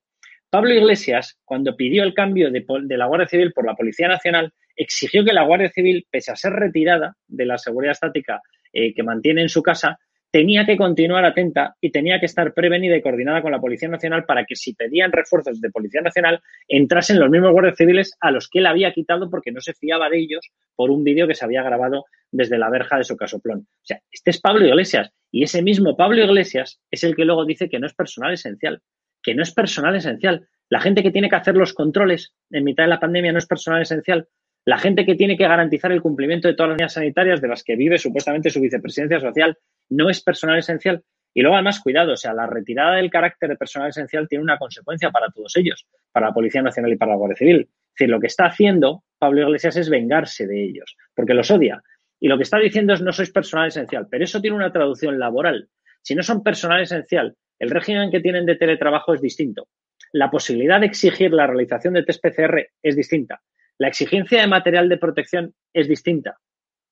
Pablo 0.49 0.73
Iglesias, 0.73 1.37
cuando 1.43 1.75
pidió 1.75 2.03
el 2.03 2.13
cambio 2.13 2.49
de, 2.49 2.65
de, 2.83 2.97
la 2.97 3.07
Guardia 3.07 3.27
Civil 3.27 3.51
por 3.51 3.65
la 3.65 3.75
Policía 3.75 4.07
Nacional, 4.07 4.53
exigió 4.77 5.25
que 5.25 5.33
la 5.33 5.43
Guardia 5.43 5.69
Civil, 5.69 6.07
pese 6.09 6.31
a 6.31 6.37
ser 6.37 6.53
retirada 6.53 7.15
de 7.27 7.45
la 7.45 7.57
seguridad 7.57 7.91
estática 7.91 8.41
que 8.71 9.03
mantiene 9.03 9.41
en 9.41 9.47
su 9.47 9.63
casa, 9.63 9.97
tenía 10.35 10.65
que 10.65 10.75
continuar 10.75 11.23
atenta 11.23 11.77
y 11.79 11.91
tenía 11.91 12.19
que 12.19 12.25
estar 12.25 12.53
prevenida 12.53 12.97
y 12.97 13.01
coordinada 13.01 13.41
con 13.41 13.53
la 13.53 13.61
Policía 13.61 13.87
Nacional 13.87 14.25
para 14.25 14.43
que 14.43 14.57
si 14.57 14.73
pedían 14.73 15.13
refuerzos 15.13 15.61
de 15.61 15.69
Policía 15.71 16.01
Nacional 16.01 16.41
entrasen 16.67 17.21
los 17.21 17.29
mismos 17.29 17.53
guardias 17.53 17.77
civiles 17.77 18.17
a 18.19 18.31
los 18.31 18.49
que 18.49 18.59
él 18.59 18.65
había 18.65 18.91
quitado 18.91 19.29
porque 19.29 19.53
no 19.53 19.61
se 19.61 19.73
fiaba 19.73 20.09
de 20.09 20.19
ellos 20.19 20.51
por 20.75 20.91
un 20.91 21.05
vídeo 21.05 21.25
que 21.25 21.35
se 21.35 21.45
había 21.45 21.63
grabado 21.63 22.03
desde 22.33 22.57
la 22.57 22.69
verja 22.69 22.97
de 22.97 23.05
su 23.05 23.15
casoplón. 23.15 23.59
O 23.59 23.85
sea, 23.85 24.01
este 24.11 24.31
es 24.31 24.41
Pablo 24.41 24.67
Iglesias 24.67 25.09
y 25.31 25.43
ese 25.43 25.61
mismo 25.61 25.95
Pablo 25.95 26.21
Iglesias 26.21 26.81
es 26.91 27.05
el 27.05 27.15
que 27.15 27.23
luego 27.23 27.45
dice 27.45 27.69
que 27.69 27.79
no 27.79 27.87
es 27.87 27.93
personal 27.93 28.33
esencial, 28.33 28.81
que 29.23 29.35
no 29.35 29.41
es 29.41 29.53
personal 29.53 29.95
esencial. 29.95 30.49
La 30.67 30.81
gente 30.81 31.01
que 31.01 31.11
tiene 31.11 31.29
que 31.29 31.37
hacer 31.37 31.55
los 31.55 31.71
controles 31.71 32.33
en 32.51 32.65
mitad 32.65 32.83
de 32.83 32.89
la 32.89 32.99
pandemia 32.99 33.31
no 33.31 33.37
es 33.37 33.47
personal 33.47 33.83
esencial. 33.83 34.27
La 34.65 34.79
gente 34.79 35.05
que 35.05 35.13
tiene 35.13 35.37
que 35.37 35.47
garantizar 35.47 35.91
el 35.91 36.01
cumplimiento 36.01 36.47
de 36.47 36.55
todas 36.55 36.69
las 36.69 36.77
medidas 36.77 36.93
sanitarias 36.93 37.39
de 37.39 37.47
las 37.47 37.63
que 37.63 37.75
vive 37.75 37.99
supuestamente 37.99 38.49
su 38.49 38.59
vicepresidencia 38.59 39.19
social 39.19 39.55
no 39.89 40.09
es 40.09 40.21
personal 40.21 40.57
esencial. 40.57 41.03
Y 41.35 41.41
luego, 41.41 41.55
además, 41.55 41.81
cuidado, 41.81 42.13
o 42.13 42.17
sea, 42.17 42.33
la 42.33 42.47
retirada 42.47 42.95
del 42.95 43.11
carácter 43.11 43.49
de 43.49 43.57
personal 43.57 43.89
esencial 43.89 44.27
tiene 44.27 44.43
una 44.43 44.57
consecuencia 44.57 45.11
para 45.11 45.29
todos 45.29 45.55
ellos, 45.57 45.85
para 46.11 46.27
la 46.27 46.33
Policía 46.33 46.63
Nacional 46.63 46.93
y 46.93 46.95
para 46.95 47.11
la 47.11 47.17
Guardia 47.17 47.37
Civil. 47.37 47.61
Es 47.61 47.93
decir, 47.99 48.09
lo 48.09 48.19
que 48.19 48.27
está 48.27 48.45
haciendo 48.45 49.03
Pablo 49.19 49.43
Iglesias 49.43 49.75
es 49.77 49.89
vengarse 49.89 50.47
de 50.47 50.63
ellos, 50.63 50.97
porque 51.13 51.35
los 51.35 51.51
odia. 51.51 51.83
Y 52.19 52.27
lo 52.27 52.37
que 52.37 52.43
está 52.43 52.57
diciendo 52.57 52.93
es 52.93 53.01
no 53.01 53.11
sois 53.11 53.31
personal 53.31 53.67
esencial, 53.67 54.07
pero 54.09 54.23
eso 54.23 54.41
tiene 54.41 54.57
una 54.57 54.71
traducción 54.71 55.19
laboral. 55.19 55.69
Si 56.01 56.15
no 56.15 56.23
son 56.23 56.41
personal 56.41 56.81
esencial, 56.81 57.35
el 57.59 57.69
régimen 57.69 58.09
que 58.09 58.19
tienen 58.19 58.45
de 58.45 58.55
teletrabajo 58.55 59.13
es 59.13 59.21
distinto. 59.21 59.67
La 60.11 60.31
posibilidad 60.31 60.79
de 60.79 60.87
exigir 60.87 61.33
la 61.33 61.45
realización 61.45 61.93
de 61.93 62.03
test 62.03 62.23
PCR 62.23 62.67
es 62.81 62.95
distinta. 62.95 63.41
La 63.77 63.87
exigencia 63.87 64.41
de 64.41 64.47
material 64.47 64.89
de 64.89 64.97
protección 64.97 65.53
es 65.73 65.87
distinta 65.87 66.37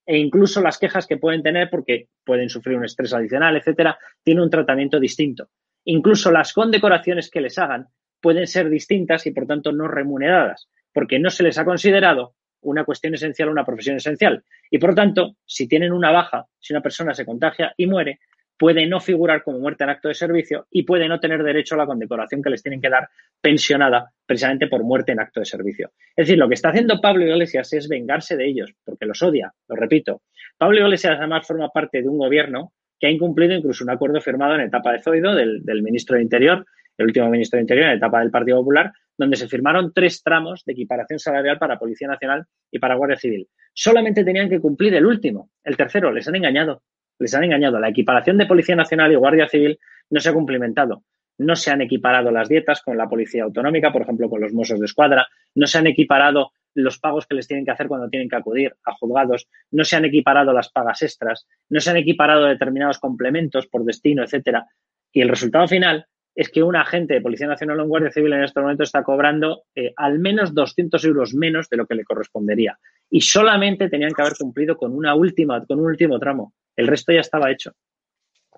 e 0.06 0.18
incluso 0.18 0.62
las 0.62 0.78
quejas 0.78 1.08
que 1.08 1.18
pueden 1.18 1.44
tener 1.44 1.70
porque 1.70 2.10
pueden 2.26 2.50
sufrir 2.50 2.78
un 2.78 2.86
estrés 2.86 3.14
adicional, 3.14 3.56
etcétera, 3.56 3.98
tiene 4.22 4.44
un 4.44 4.50
tratamiento 4.50 5.00
distinto. 5.00 5.50
Incluso 5.86 6.32
las 6.32 6.54
condecoraciones 6.54 7.30
que 7.30 7.42
les 7.42 7.58
hagan 7.58 7.88
pueden 8.22 8.48
ser 8.48 8.70
distintas 8.70 9.26
y 9.28 9.32
por 9.32 9.48
tanto 9.48 9.72
no 9.72 9.88
remuneradas, 9.88 10.70
porque 10.94 11.20
no 11.20 11.30
se 11.30 11.44
les 11.44 11.58
ha 11.58 11.66
considerado 11.66 12.36
una 12.62 12.86
cuestión 12.86 13.14
esencial 13.14 13.50
una 13.50 13.66
profesión 13.66 13.98
esencial. 13.98 14.44
Y 14.70 14.78
por 14.78 14.96
tanto, 14.96 15.36
si 15.46 15.68
tienen 15.68 15.92
una 15.92 16.12
baja, 16.12 16.48
si 16.60 16.74
una 16.74 16.82
persona 16.82 17.14
se 17.14 17.26
contagia 17.26 17.74
y 17.76 17.88
muere, 17.88 18.20
puede 18.58 18.86
no 18.86 19.00
figurar 19.00 19.44
como 19.44 19.60
muerte 19.60 19.84
en 19.84 19.90
acto 19.90 20.08
de 20.08 20.14
servicio 20.14 20.68
y 20.72 20.84
puede 20.84 21.08
no 21.08 21.20
tener 21.20 21.44
derecho 21.44 21.76
a 21.76 21.80
la 21.80 21.86
condecoración 21.86 22.42
que 22.42 22.50
les 22.50 22.62
tienen 22.62 22.82
que 22.82 22.90
dar 22.90 23.10
pensionada 23.42 24.12
precisamente 24.26 24.68
por 24.68 24.84
muerte 24.84 25.12
en 25.12 25.20
acto 25.20 25.40
de 25.40 25.46
servicio. 25.46 25.92
Es 26.16 26.28
decir, 26.28 26.38
lo 26.38 26.48
que 26.48 26.54
está 26.56 26.70
haciendo 26.70 27.02
Pablo 27.02 27.26
Iglesias 27.26 27.74
es 27.74 27.88
vengarse 27.90 28.38
de 28.38 28.48
ellos, 28.48 28.74
porque 28.84 29.06
los 29.06 29.22
odia, 29.22 29.52
lo 29.68 29.76
repito. 29.76 30.22
Pablo 30.58 30.80
Iglesias 30.80 31.18
además 31.18 31.48
forma 31.48 31.70
parte 31.70 32.02
de 32.02 32.10
un 32.10 32.18
gobierno 32.18 32.74
que 33.00 33.08
ha 33.08 33.12
incumplido 33.12 33.54
incluso 33.54 33.84
un 33.84 33.90
acuerdo 33.90 34.22
firmado 34.22 34.56
en 34.56 34.62
etapa 34.62 34.94
de 34.94 35.02
Zoido 35.02 35.36
del, 35.36 35.64
del 35.64 35.84
ministro 35.84 36.16
de 36.16 36.24
Interior, 36.24 36.66
el 36.98 37.06
último 37.08 37.30
ministro 37.30 37.58
de 37.58 37.64
Interior 37.64 37.88
en 37.88 37.98
etapa 37.98 38.20
del 38.20 38.32
Partido 38.32 38.60
Popular, 38.60 38.92
donde 39.18 39.36
se 39.36 39.48
firmaron 39.48 39.92
tres 39.94 40.24
tramos 40.24 40.64
de 40.66 40.74
equiparación 40.74 41.20
salarial 41.20 41.58
para 41.58 41.78
Policía 41.78 42.08
Nacional 42.08 42.46
y 42.72 42.80
para 42.80 42.96
Guardia 42.96 43.18
Civil. 43.18 43.48
Solamente 43.74 44.24
tenían 44.24 44.50
que 44.50 44.60
cumplir 44.60 44.94
el 44.96 45.06
último, 45.06 45.50
el 45.64 45.76
tercero, 45.76 46.12
les 46.12 46.28
han 46.28 46.36
engañado 46.36 46.84
les 47.20 47.34
han 47.34 47.44
engañado. 47.44 47.80
La 47.80 47.90
equiparación 47.90 48.38
de 48.38 48.46
Policía 48.46 48.76
Nacional 48.76 49.12
y 49.12 49.16
Guardia 49.16 49.48
Civil 49.48 49.80
no 50.10 50.20
se 50.20 50.30
ha 50.30 50.34
cumplimentado. 50.34 51.04
No 51.38 51.56
se 51.56 51.72
han 51.72 51.82
equiparado 51.82 52.32
las 52.32 52.50
dietas 52.50 52.82
con 52.82 52.98
la 52.98 53.10
Policía 53.10 53.44
Autonómica, 53.44 53.92
por 53.92 54.04
ejemplo, 54.04 54.30
con 54.30 54.42
los 54.42 54.54
Mossos 54.54 54.80
de 54.80 54.86
Escuadra. 54.86 55.28
No 55.56 55.68
se 55.68 55.78
han 55.78 55.88
equiparado 55.88 56.52
los 56.76 57.00
pagos 57.00 57.26
que 57.28 57.36
les 57.36 57.48
tienen 57.48 57.66
que 57.66 57.72
hacer 57.72 57.88
cuando 57.88 58.10
tienen 58.10 58.30
que 58.30 58.36
acudir 58.36 58.76
a 58.86 58.94
juzgados. 58.94 59.48
No 59.72 59.84
se 59.84 59.96
han 59.96 60.06
equiparado 60.06 60.54
las 60.54 60.70
pagas 60.70 61.02
extras. 61.02 61.48
No 61.70 61.80
se 61.80 61.90
han 61.90 61.98
equiparado 61.98 62.46
determinados 62.46 63.00
complementos 63.00 63.68
por 63.68 63.84
destino, 63.84 64.24
etcétera. 64.24 64.68
Y 65.12 65.22
el 65.22 65.30
resultado 65.30 65.68
final 65.68 66.08
es 66.36 66.50
que 66.50 66.64
un 66.64 66.76
agente 66.76 67.14
de 67.14 67.22
Policía 67.22 67.48
Nacional 67.48 67.80
o 67.80 67.88
Guardia 67.88 68.12
Civil 68.12 68.34
en 68.34 68.44
este 68.44 68.60
momento 68.60 68.84
está 68.84 69.04
cobrando 69.04 69.64
eh, 69.76 69.94
al 69.96 70.20
menos 70.20 70.54
200 70.54 71.04
euros 71.06 71.34
menos 71.36 71.70
de 71.70 71.78
lo 71.78 71.86
que 71.86 71.96
le 71.96 72.04
correspondería. 72.04 72.78
Y 73.10 73.22
solamente 73.22 73.90
tenían 73.90 74.14
que 74.14 74.22
haber 74.22 74.34
cumplido 74.40 74.76
con 74.76 74.94
una 74.94 75.14
última, 75.14 75.64
con 75.66 75.80
un 75.80 75.86
último 75.86 76.20
tramo. 76.20 76.54
El 76.76 76.88
resto 76.88 77.12
ya 77.12 77.22
estaba 77.22 77.52
hecho. 77.52 77.74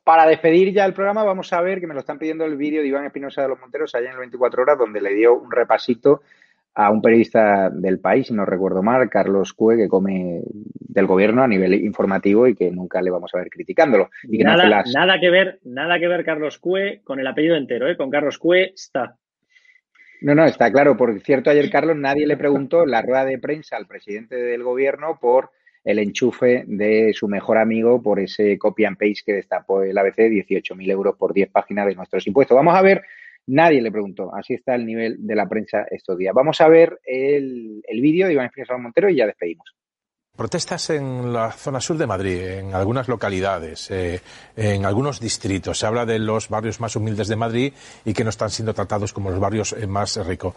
Para 0.03 0.27
despedir 0.27 0.71
ya 0.71 0.85
el 0.85 0.93
programa, 0.93 1.23
vamos 1.23 1.51
a 1.51 1.61
ver 1.61 1.79
que 1.79 1.87
me 1.87 1.93
lo 1.93 2.01
están 2.01 2.19
pidiendo 2.19 2.45
el 2.45 2.57
vídeo 2.57 2.81
de 2.81 2.87
Iván 2.87 3.05
Espinosa 3.05 3.41
de 3.41 3.49
los 3.49 3.59
Monteros 3.59 3.95
allá 3.95 4.07
en 4.07 4.13
el 4.13 4.19
24 4.19 4.61
horas, 4.61 4.77
donde 4.77 5.01
le 5.01 5.13
dio 5.13 5.33
un 5.33 5.51
repasito 5.51 6.21
a 6.75 6.91
un 6.91 7.01
periodista 7.01 7.69
del 7.69 7.99
país, 7.99 8.27
si 8.27 8.33
no 8.33 8.45
recuerdo 8.45 8.83
mal, 8.83 9.09
Carlos 9.09 9.53
Cue, 9.53 9.77
que 9.77 9.87
come 9.87 10.41
del 10.43 11.07
gobierno 11.07 11.41
a 11.41 11.47
nivel 11.47 11.73
informativo 11.73 12.47
y 12.47 12.53
que 12.53 12.69
nunca 12.69 13.01
le 13.01 13.11
vamos 13.11 13.33
a 13.33 13.37
ver 13.37 13.49
criticándolo. 13.49 14.09
Y 14.23 14.39
nada, 14.39 14.83
nada 14.93 15.19
que 15.19 15.29
ver, 15.29 15.59
nada 15.63 15.97
que 15.97 16.07
ver 16.07 16.25
Carlos 16.25 16.59
Cue 16.59 17.01
con 17.05 17.19
el 17.19 17.27
apellido 17.27 17.55
entero, 17.55 17.87
¿eh? 17.87 17.95
con 17.95 18.09
Carlos 18.09 18.37
Cue 18.37 18.73
está. 18.75 19.15
No, 20.21 20.35
no, 20.35 20.45
está 20.45 20.71
claro. 20.71 20.97
Por 20.97 21.17
cierto, 21.21 21.49
ayer 21.49 21.69
Carlos 21.69 21.95
nadie 21.95 22.27
le 22.27 22.35
preguntó 22.35 22.83
en 22.83 22.91
la 22.91 23.01
rueda 23.01 23.25
de 23.25 23.39
prensa 23.39 23.77
al 23.77 23.87
presidente 23.87 24.35
del 24.35 24.63
gobierno 24.63 25.17
por 25.19 25.51
el 25.85 25.99
enchufe 25.99 26.65
de 26.67 27.13
su 27.13 27.29
mejor 27.29 27.57
amigo 27.57 28.01
por 28.01 28.19
ese 28.19 28.57
copy 28.57 28.83
and 28.83 28.97
paste 28.97 29.21
que 29.25 29.33
destapó 29.33 29.83
el 29.83 29.97
ABC, 29.97 30.17
18.000 30.17 30.91
euros 30.91 31.15
por 31.15 31.33
10 31.33 31.49
páginas 31.51 31.85
de 31.85 31.95
nuestros 31.95 32.27
impuestos. 32.27 32.55
Vamos 32.57 32.75
a 32.75 32.81
ver 32.81 33.03
Nadie 33.47 33.81
le 33.81 33.91
preguntó. 33.91 34.33
Así 34.33 34.53
está 34.55 34.75
el 34.75 34.85
nivel 34.85 35.17
de 35.19 35.35
la 35.35 35.47
prensa 35.47 35.85
estos 35.91 36.17
días. 36.17 36.33
Vamos 36.33 36.59
a 36.61 36.67
ver 36.67 36.99
el, 37.05 37.83
vídeo 38.01 38.27
de 38.27 38.33
Iván 38.33 38.47
Espinosa 38.47 38.77
Montero 38.77 39.09
y 39.09 39.15
ya 39.15 39.27
despedimos. 39.27 39.67
Protestas 40.35 40.89
en 40.89 41.31
la 41.31 41.51
zona 41.53 41.79
sur 41.79 41.97
de 41.97 42.05
Madrid, 42.05 42.41
en 42.41 42.75
algunas 42.75 43.07
localidades, 43.07 43.89
eh, 43.89 44.21
en 44.57 44.85
algunos 44.85 45.21
distritos. 45.21 45.79
Se 45.79 45.85
habla 45.85 46.05
de 46.05 46.19
los 46.19 46.49
barrios 46.49 46.81
más 46.81 46.97
humildes 46.97 47.29
de 47.29 47.37
Madrid 47.37 47.73
y 48.03 48.13
que 48.13 48.25
no 48.25 48.31
están 48.31 48.49
siendo 48.49 48.73
tratados 48.73 49.13
como 49.13 49.29
los 49.29 49.39
barrios 49.39 49.71
eh, 49.71 49.87
más 49.87 50.17
ricos. 50.27 50.53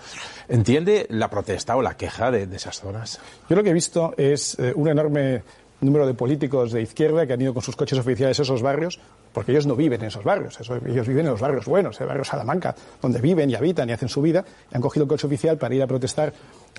¿Entiende 0.49 1.07
la 1.11 1.31
protesta 1.31 1.77
o 1.77 1.83
la 1.83 1.97
queja 1.97 2.33
de, 2.33 2.49
esas 2.57 2.81
zonas? 2.81 3.21
Yo 3.49 3.55
lo 3.55 3.63
que 3.63 3.71
he 3.71 3.75
visto 3.75 4.15
es 4.17 4.59
eh, 4.59 4.73
un 4.75 4.89
enorme 4.89 5.43
número 5.81 6.07
de 6.07 6.15
políticos 6.15 6.73
de 6.73 6.83
izquierda 6.83 7.27
que 7.27 7.35
han 7.35 7.41
ido 7.41 7.55
con 7.55 7.63
sus 7.63 7.77
coches 7.77 7.99
oficiales 7.99 8.39
a 8.41 8.43
esos 8.43 8.63
barrios, 8.63 8.99
porque 9.33 9.53
ellos 9.53 9.67
no 9.67 9.77
viven 9.77 10.01
en 10.01 10.09
esos 10.09 10.25
barrios, 10.25 10.59
ellos 10.61 11.07
viven 11.07 11.27
en 11.27 11.33
los 11.33 11.41
barrios 11.41 11.67
buenos, 11.67 12.01
el 12.01 12.07
barrio 12.07 12.25
Salamanca, 12.25 12.75
donde 13.01 13.21
viven 13.21 13.51
y 13.51 13.55
habitan 13.55 13.89
y 13.89 13.93
hacen 13.93 14.09
su 14.09 14.23
vida, 14.23 14.45
y 14.71 14.77
han 14.77 14.83
cogido 14.83 15.05
el 15.05 15.09
coche 15.09 15.27
oficial 15.27 15.59
para 15.59 15.75
ir 15.75 15.83
a 15.83 15.87
protestar 15.87 16.33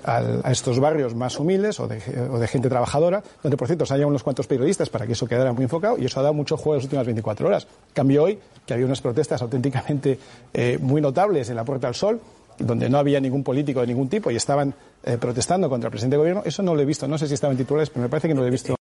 a 0.04 0.50
estos 0.50 0.80
barrios 0.80 1.14
más 1.14 1.38
humildes 1.38 1.78
o 1.78 1.86
de, 1.86 2.00
gente 2.48 2.68
trabajadora, 2.68 3.22
donde 3.42 3.56
por 3.56 3.66
cierto 3.66 3.84
se 3.84 3.94
han 3.94 4.04
unos 4.04 4.22
cuantos 4.22 4.46
periodistas 4.46 4.88
para 4.88 5.06
que 5.06 5.12
eso 5.12 5.26
quedara 5.26 5.52
muy 5.52 5.64
enfocado, 5.64 5.98
y 5.98 6.06
eso 6.06 6.20
ha 6.20 6.22
dado 6.22 6.34
mucho 6.34 6.56
juego 6.56 6.74
en 6.74 6.78
las 6.78 6.84
últimas 6.84 7.06
24 7.06 7.46
horas. 7.46 7.66
Cambio 7.92 8.24
hoy, 8.24 8.38
que 8.64 8.74
había 8.74 8.86
unas 8.86 9.00
protestas 9.00 9.42
auténticamente 9.42 10.18
eh, 10.54 10.78
muy 10.80 11.00
notables 11.00 11.50
en 11.50 11.56
la 11.56 11.64
Puerta 11.64 11.86
del 11.86 11.94
Sol, 11.94 12.20
donde 12.58 12.88
no 12.88 12.98
había 12.98 13.20
ningún 13.20 13.42
político 13.42 13.80
de 13.80 13.86
ningún 13.86 14.08
tipo 14.08 14.30
y 14.30 14.36
estaban 14.36 14.74
eh, 15.02 15.16
protestando 15.18 15.68
contra 15.68 15.88
el 15.88 15.90
presidente 15.90 16.16
de 16.16 16.18
gobierno, 16.18 16.42
eso 16.44 16.62
no 16.62 16.74
lo 16.74 16.82
he 16.82 16.84
visto. 16.84 17.08
No 17.08 17.18
sé 17.18 17.26
si 17.26 17.34
estaban 17.34 17.56
titulares, 17.56 17.90
pero 17.90 18.02
me 18.02 18.08
parece 18.08 18.28
que 18.28 18.34
no 18.34 18.42
lo 18.42 18.46
he 18.46 18.50
visto. 18.50 18.79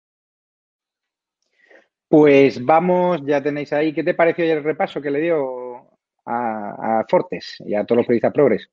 Pues 2.14 2.64
vamos, 2.64 3.26
ya 3.26 3.42
tenéis 3.42 3.74
ahí. 3.74 3.92
¿Qué 3.92 4.04
te 4.04 4.14
pareció 4.14 4.46
el 4.46 4.64
repaso 4.64 5.02
que 5.02 5.10
le 5.10 5.20
dio 5.20 5.90
a, 6.28 7.04
Fortes 7.10 7.56
y 7.66 7.74
a 7.74 7.86
todos 7.86 7.98
los 7.98 8.06
periodistas 8.06 8.32
progres? 8.32 8.70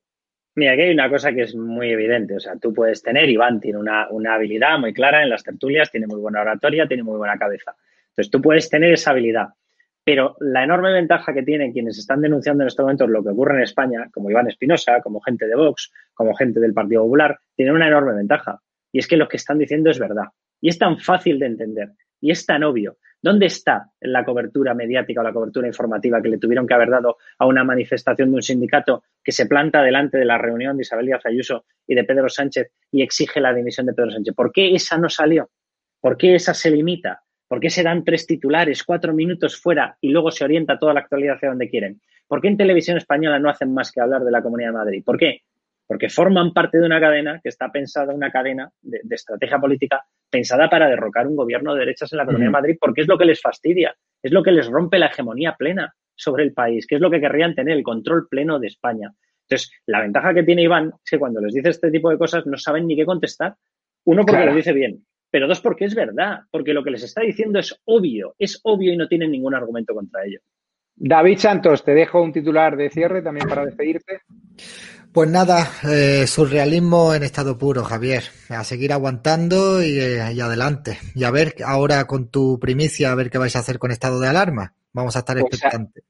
Mira, 0.53 0.73
aquí 0.73 0.83
hay 0.83 0.93
una 0.93 1.09
cosa 1.09 1.33
que 1.33 1.41
es 1.41 1.55
muy 1.55 1.89
evidente. 1.89 2.35
O 2.35 2.39
sea, 2.39 2.55
tú 2.57 2.71
puedes 2.71 3.01
tener, 3.01 3.27
Iván 3.31 3.59
tiene 3.59 3.79
una, 3.79 4.07
una, 4.11 4.35
habilidad 4.35 4.77
muy 4.77 4.93
clara 4.93 5.23
en 5.23 5.29
las 5.31 5.43
tertulias, 5.43 5.89
tiene 5.89 6.05
muy 6.05 6.19
buena 6.19 6.41
oratoria, 6.41 6.87
tiene 6.87 7.01
muy 7.01 7.17
buena 7.17 7.35
cabeza. 7.35 7.75
Entonces, 8.09 8.29
tú 8.29 8.43
puedes 8.43 8.69
tener 8.69 8.93
esa 8.93 9.09
habilidad. 9.09 9.47
Pero 10.03 10.35
la 10.39 10.63
enorme 10.63 10.91
ventaja 10.91 11.33
que 11.33 11.41
tienen 11.41 11.73
quienes 11.73 11.97
están 11.97 12.21
denunciando 12.21 12.63
en 12.63 12.67
estos 12.67 12.83
momentos 12.83 13.09
lo 13.09 13.23
que 13.23 13.29
ocurre 13.29 13.55
en 13.55 13.63
España, 13.63 14.07
como 14.13 14.29
Iván 14.29 14.49
Espinosa, 14.49 15.01
como 15.01 15.19
gente 15.19 15.47
de 15.47 15.55
Vox, 15.55 15.91
como 16.13 16.35
gente 16.35 16.59
del 16.59 16.75
Partido 16.75 17.01
Popular, 17.01 17.39
tienen 17.55 17.73
una 17.73 17.87
enorme 17.87 18.13
ventaja. 18.13 18.61
Y 18.91 18.99
es 18.99 19.07
que 19.07 19.17
lo 19.17 19.27
que 19.27 19.37
están 19.37 19.57
diciendo 19.57 19.89
es 19.89 19.97
verdad. 19.97 20.25
Y 20.59 20.69
es 20.69 20.77
tan 20.77 20.99
fácil 20.99 21.39
de 21.39 21.47
entender. 21.47 21.89
Y 22.19 22.29
es 22.29 22.45
tan 22.45 22.63
obvio. 22.63 22.97
¿Dónde 23.21 23.45
está 23.45 23.91
la 23.99 24.25
cobertura 24.25 24.73
mediática 24.73 25.21
o 25.21 25.23
la 25.23 25.31
cobertura 25.31 25.67
informativa 25.67 26.21
que 26.21 26.29
le 26.29 26.39
tuvieron 26.39 26.65
que 26.65 26.73
haber 26.73 26.89
dado 26.89 27.17
a 27.37 27.45
una 27.45 27.63
manifestación 27.63 28.29
de 28.31 28.35
un 28.35 28.41
sindicato 28.41 29.03
que 29.23 29.31
se 29.31 29.45
planta 29.45 29.83
delante 29.83 30.17
de 30.17 30.25
la 30.25 30.39
reunión 30.39 30.75
de 30.75 30.81
Isabel 30.81 31.05
Díaz 31.05 31.25
Ayuso 31.25 31.65
y 31.85 31.93
de 31.93 32.03
Pedro 32.03 32.29
Sánchez 32.29 32.71
y 32.91 33.03
exige 33.03 33.39
la 33.39 33.53
dimisión 33.53 33.85
de 33.85 33.93
Pedro 33.93 34.11
Sánchez? 34.11 34.33
¿Por 34.33 34.51
qué 34.51 34.73
esa 34.73 34.97
no 34.97 35.07
salió? 35.07 35.51
¿Por 35.99 36.17
qué 36.17 36.33
esa 36.33 36.55
se 36.55 36.71
limita? 36.71 37.21
¿Por 37.47 37.59
qué 37.59 37.69
se 37.69 37.83
dan 37.83 38.03
tres 38.03 38.25
titulares, 38.25 38.83
cuatro 38.83 39.13
minutos 39.13 39.61
fuera 39.61 39.97
y 40.01 40.09
luego 40.09 40.31
se 40.31 40.43
orienta 40.43 40.79
toda 40.79 40.93
la 40.93 41.01
actualidad 41.01 41.35
hacia 41.35 41.49
donde 41.49 41.69
quieren? 41.69 42.01
¿Por 42.27 42.41
qué 42.41 42.47
en 42.47 42.57
televisión 42.57 42.97
española 42.97 43.37
no 43.37 43.49
hacen 43.49 43.73
más 43.73 43.91
que 43.91 44.01
hablar 44.01 44.23
de 44.23 44.31
la 44.31 44.41
Comunidad 44.41 44.69
de 44.69 44.77
Madrid? 44.77 45.03
¿Por 45.05 45.17
qué? 45.17 45.41
Porque 45.91 46.07
forman 46.07 46.53
parte 46.53 46.79
de 46.79 46.85
una 46.85 47.01
cadena 47.01 47.41
que 47.43 47.49
está 47.49 47.69
pensada, 47.69 48.13
una 48.13 48.31
cadena 48.31 48.71
de, 48.81 49.01
de 49.03 49.15
estrategia 49.15 49.59
política 49.59 50.05
pensada 50.29 50.69
para 50.69 50.87
derrocar 50.87 51.27
un 51.27 51.35
gobierno 51.35 51.73
de 51.73 51.81
derechas 51.81 52.13
en 52.13 52.17
la 52.19 52.25
Comunidad 52.25 52.47
de 52.47 52.51
Madrid, 52.51 52.77
porque 52.79 53.01
es 53.01 53.09
lo 53.09 53.17
que 53.17 53.25
les 53.25 53.41
fastidia, 53.41 53.93
es 54.23 54.31
lo 54.31 54.41
que 54.41 54.53
les 54.53 54.67
rompe 54.67 54.97
la 54.97 55.07
hegemonía 55.07 55.57
plena 55.57 55.93
sobre 56.15 56.45
el 56.45 56.53
país, 56.53 56.87
que 56.87 56.95
es 56.95 57.01
lo 57.01 57.11
que 57.11 57.19
querrían 57.19 57.55
tener, 57.55 57.75
el 57.75 57.83
control 57.83 58.29
pleno 58.29 58.57
de 58.57 58.67
España. 58.67 59.11
Entonces, 59.49 59.69
la 59.85 59.99
ventaja 59.99 60.33
que 60.33 60.43
tiene 60.43 60.63
Iván 60.63 60.93
es 61.03 61.11
que 61.11 61.19
cuando 61.19 61.41
les 61.41 61.53
dice 61.53 61.67
este 61.67 61.91
tipo 61.91 62.09
de 62.09 62.17
cosas 62.17 62.45
no 62.45 62.55
saben 62.55 62.87
ni 62.87 62.95
qué 62.95 63.03
contestar. 63.05 63.55
Uno, 64.05 64.25
porque 64.25 64.45
lo 64.45 64.55
dice 64.55 64.71
bien, 64.71 65.05
pero 65.29 65.45
dos, 65.45 65.59
porque 65.59 65.83
es 65.83 65.93
verdad, 65.93 66.43
porque 66.51 66.73
lo 66.73 66.85
que 66.85 66.91
les 66.91 67.03
está 67.03 67.19
diciendo 67.19 67.59
es 67.59 67.77
obvio, 67.83 68.33
es 68.39 68.61
obvio 68.63 68.93
y 68.93 68.97
no 68.97 69.09
tienen 69.09 69.29
ningún 69.29 69.55
argumento 69.55 69.93
contra 69.93 70.23
ello. 70.23 70.39
David 70.95 71.37
Santos, 71.37 71.83
te 71.83 71.93
dejo 71.93 72.21
un 72.21 72.31
titular 72.31 72.77
de 72.77 72.89
cierre 72.89 73.21
también 73.21 73.49
para 73.49 73.65
despedirte. 73.65 74.21
Pues 75.13 75.29
nada, 75.29 75.67
eh, 75.91 76.25
surrealismo 76.25 77.13
en 77.13 77.23
estado 77.23 77.57
puro, 77.57 77.83
Javier. 77.83 78.23
A 78.47 78.63
seguir 78.63 78.93
aguantando 78.93 79.81
eh, 79.81 80.19
y, 80.33 80.39
adelante. 80.39 80.99
Y 81.15 81.25
a 81.25 81.31
ver 81.31 81.55
ahora 81.65 82.05
con 82.05 82.31
tu 82.31 82.57
primicia, 82.61 83.11
a 83.11 83.15
ver 83.15 83.29
qué 83.29 83.37
vais 83.37 83.57
a 83.57 83.59
hacer 83.59 83.77
con 83.77 83.91
estado 83.91 84.21
de 84.21 84.29
alarma. 84.29 84.73
Vamos 84.93 85.17
a 85.17 85.19
estar 85.19 85.37
pues, 85.37 85.51
expectantes. 85.53 86.05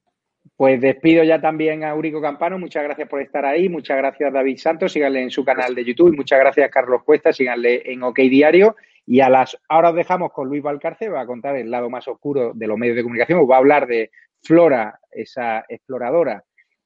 Pues 0.55 0.79
despido 0.79 1.23
ya 1.23 1.41
también 1.41 1.83
a 1.83 1.89
Eurico 1.89 2.21
Campano. 2.21 2.59
Muchas 2.59 2.83
gracias 2.83 3.09
por 3.09 3.23
estar 3.23 3.43
ahí. 3.43 3.69
Muchas 3.69 3.97
gracias, 3.97 4.31
David 4.31 4.57
Santos. 4.57 4.91
Síganle 4.91 5.23
en 5.23 5.31
su 5.31 5.43
canal 5.43 5.73
de 5.73 5.83
YouTube. 5.83 6.15
Muchas 6.15 6.39
gracias, 6.39 6.69
Carlos 6.69 7.01
Cuesta. 7.03 7.33
Síganle 7.33 7.81
en 7.91 8.03
OK 8.03 8.19
Diario. 8.19 8.75
Y 9.07 9.21
a 9.21 9.29
las 9.29 9.57
ahora 9.67 9.89
os 9.89 9.95
dejamos 9.95 10.31
con 10.31 10.47
Luis 10.47 10.61
Valcarce. 10.61 11.09
Va 11.09 11.21
a 11.21 11.25
contar 11.25 11.55
el 11.55 11.71
lado 11.71 11.89
más 11.89 12.07
oscuro 12.07 12.51
de 12.53 12.67
los 12.67 12.77
medios 12.77 12.97
de 12.97 13.01
comunicación. 13.01 13.47
Va 13.49 13.55
a 13.55 13.59
hablar 13.59 13.87
de 13.87 14.11
Flora, 14.43 14.99
esa 15.11 15.65
exploradora 15.67 16.43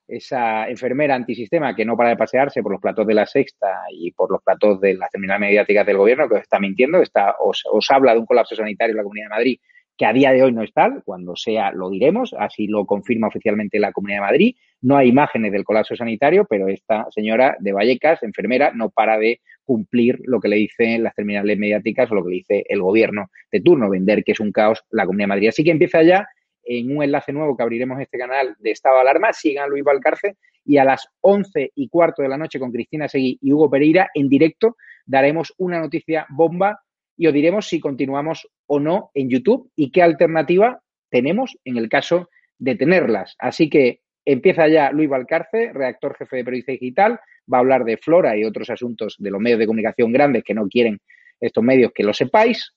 esa 0.08 0.70
enfermera 0.70 1.16
antisistema 1.16 1.76
que 1.76 1.86
no 1.86 1.98
para 1.98 2.10
de 2.10 2.18
pasearse 2.18 2.62
por 2.62 2.72
los 2.72 2.82
platos 2.82 3.08
de 3.08 3.14
la 3.14 3.26
sexta 3.26 3.68
y 3.92 4.12
por 4.12 4.32
los 4.32 4.42
platos 4.44 4.80
de 4.80 4.96
las 4.96 5.10
terminales 5.12 5.42
mediáticas 5.42 5.86
del 5.86 5.98
gobierno, 5.98 6.30
que 6.30 6.36
os 6.36 6.42
está 6.42 6.60
mintiendo, 6.60 7.02
está, 7.02 7.36
os, 7.40 7.64
os 7.72 7.90
habla 7.92 8.14
de 8.14 8.20
un 8.20 8.26
colapso 8.26 8.56
sanitario 8.56 8.92
en 8.92 8.98
la 8.98 9.04
Comunidad 9.04 9.26
de 9.26 9.36
Madrid 9.36 9.60
que 9.98 10.06
a 10.06 10.14
día 10.14 10.32
de 10.32 10.44
hoy 10.44 10.52
no 10.52 10.62
es 10.62 10.74
tal, 10.74 11.04
cuando 11.06 11.36
sea 11.36 11.72
lo 11.72 11.90
diremos, 11.90 12.36
así 12.38 12.68
lo 12.68 12.86
confirma 12.86 13.28
oficialmente 13.28 13.80
la 13.80 13.94
Comunidad 13.94 14.18
de 14.18 14.26
Madrid. 14.26 14.56
No 14.82 14.98
hay 14.98 15.10
imágenes 15.10 15.52
del 15.52 15.64
colapso 15.64 15.96
sanitario, 15.96 16.46
pero 16.50 16.68
esta 16.68 17.08
señora 17.12 17.56
de 17.60 17.72
Vallecas, 17.72 18.22
enfermera, 18.24 18.72
no 18.76 18.90
para 18.90 19.18
de 19.18 19.40
cumplir 19.64 20.20
lo 20.26 20.40
que 20.40 20.50
le 20.50 20.58
dicen 20.58 21.02
las 21.02 21.16
terminales 21.16 21.58
mediáticas 21.58 22.12
o 22.12 22.16
lo 22.16 22.24
que 22.24 22.30
le 22.30 22.36
dice 22.36 22.66
el 22.68 22.82
gobierno 22.82 23.30
de 23.52 23.62
turno, 23.62 23.90
vender 23.90 24.24
que 24.24 24.34
es 24.34 24.40
un 24.40 24.52
caos 24.52 24.84
la 24.92 25.06
Comunidad 25.06 25.26
de 25.26 25.30
Madrid. 25.30 25.48
Así 25.50 25.64
que 25.64 25.72
empieza 25.72 26.04
ya 26.04 26.28
en 26.66 26.96
un 26.96 27.04
enlace 27.04 27.32
nuevo 27.32 27.56
que 27.56 27.64
abriremos 27.64 28.00
este 28.02 28.18
canal 28.18 28.56
de 28.60 28.72
estado 28.72 28.96
de 28.96 29.02
alarma. 29.02 29.34
Sigan 29.34 29.70
Luis 29.70 29.84
Valcarce 29.84 30.38
y 30.66 30.78
a 30.78 30.84
las 30.84 31.08
once 31.22 31.72
y 31.76 31.88
cuarto 31.88 32.22
de 32.22 32.30
la 32.30 32.38
noche 32.38 32.60
con 32.60 32.72
Cristina 32.72 33.08
Seguí 33.08 33.38
y 33.42 33.54
Hugo 33.54 33.70
Pereira 33.70 34.10
en 34.14 34.28
directo 34.28 34.78
daremos 35.06 35.54
una 35.58 35.80
noticia 35.80 36.26
bomba 36.30 36.82
y 37.18 37.28
os 37.28 37.34
diremos 37.34 37.68
si 37.68 37.80
continuamos 37.80 38.48
o 38.66 38.80
no 38.80 39.12
en 39.14 39.30
YouTube 39.30 39.72
y 39.76 39.92
qué 39.92 40.02
alternativa 40.02 40.82
tenemos 41.10 41.58
en 41.64 41.78
el 41.78 41.88
caso 41.88 42.30
de 42.58 42.76
tenerlas. 42.76 43.36
Así 43.40 43.70
que 43.70 44.02
empieza 44.26 44.68
ya 44.68 44.92
Luis 44.92 45.10
Valcarce, 45.10 45.72
redactor 45.72 46.18
jefe 46.18 46.38
de 46.38 46.44
Periodista 46.44 46.72
Digital, 46.72 47.20
va 47.52 47.58
a 47.58 47.62
hablar 47.62 47.86
de 47.86 47.98
Flora 47.98 48.36
y 48.36 48.44
otros 48.44 48.70
asuntos 48.70 49.16
de 49.20 49.30
los 49.30 49.40
medios 49.40 49.60
de 49.60 49.68
comunicación 49.68 50.12
grandes 50.12 50.44
que 50.44 50.54
no 50.54 50.68
quieren 50.68 51.00
estos 51.40 51.64
medios 51.64 51.92
que 51.94 52.04
lo 52.04 52.14
sepáis 52.14 52.74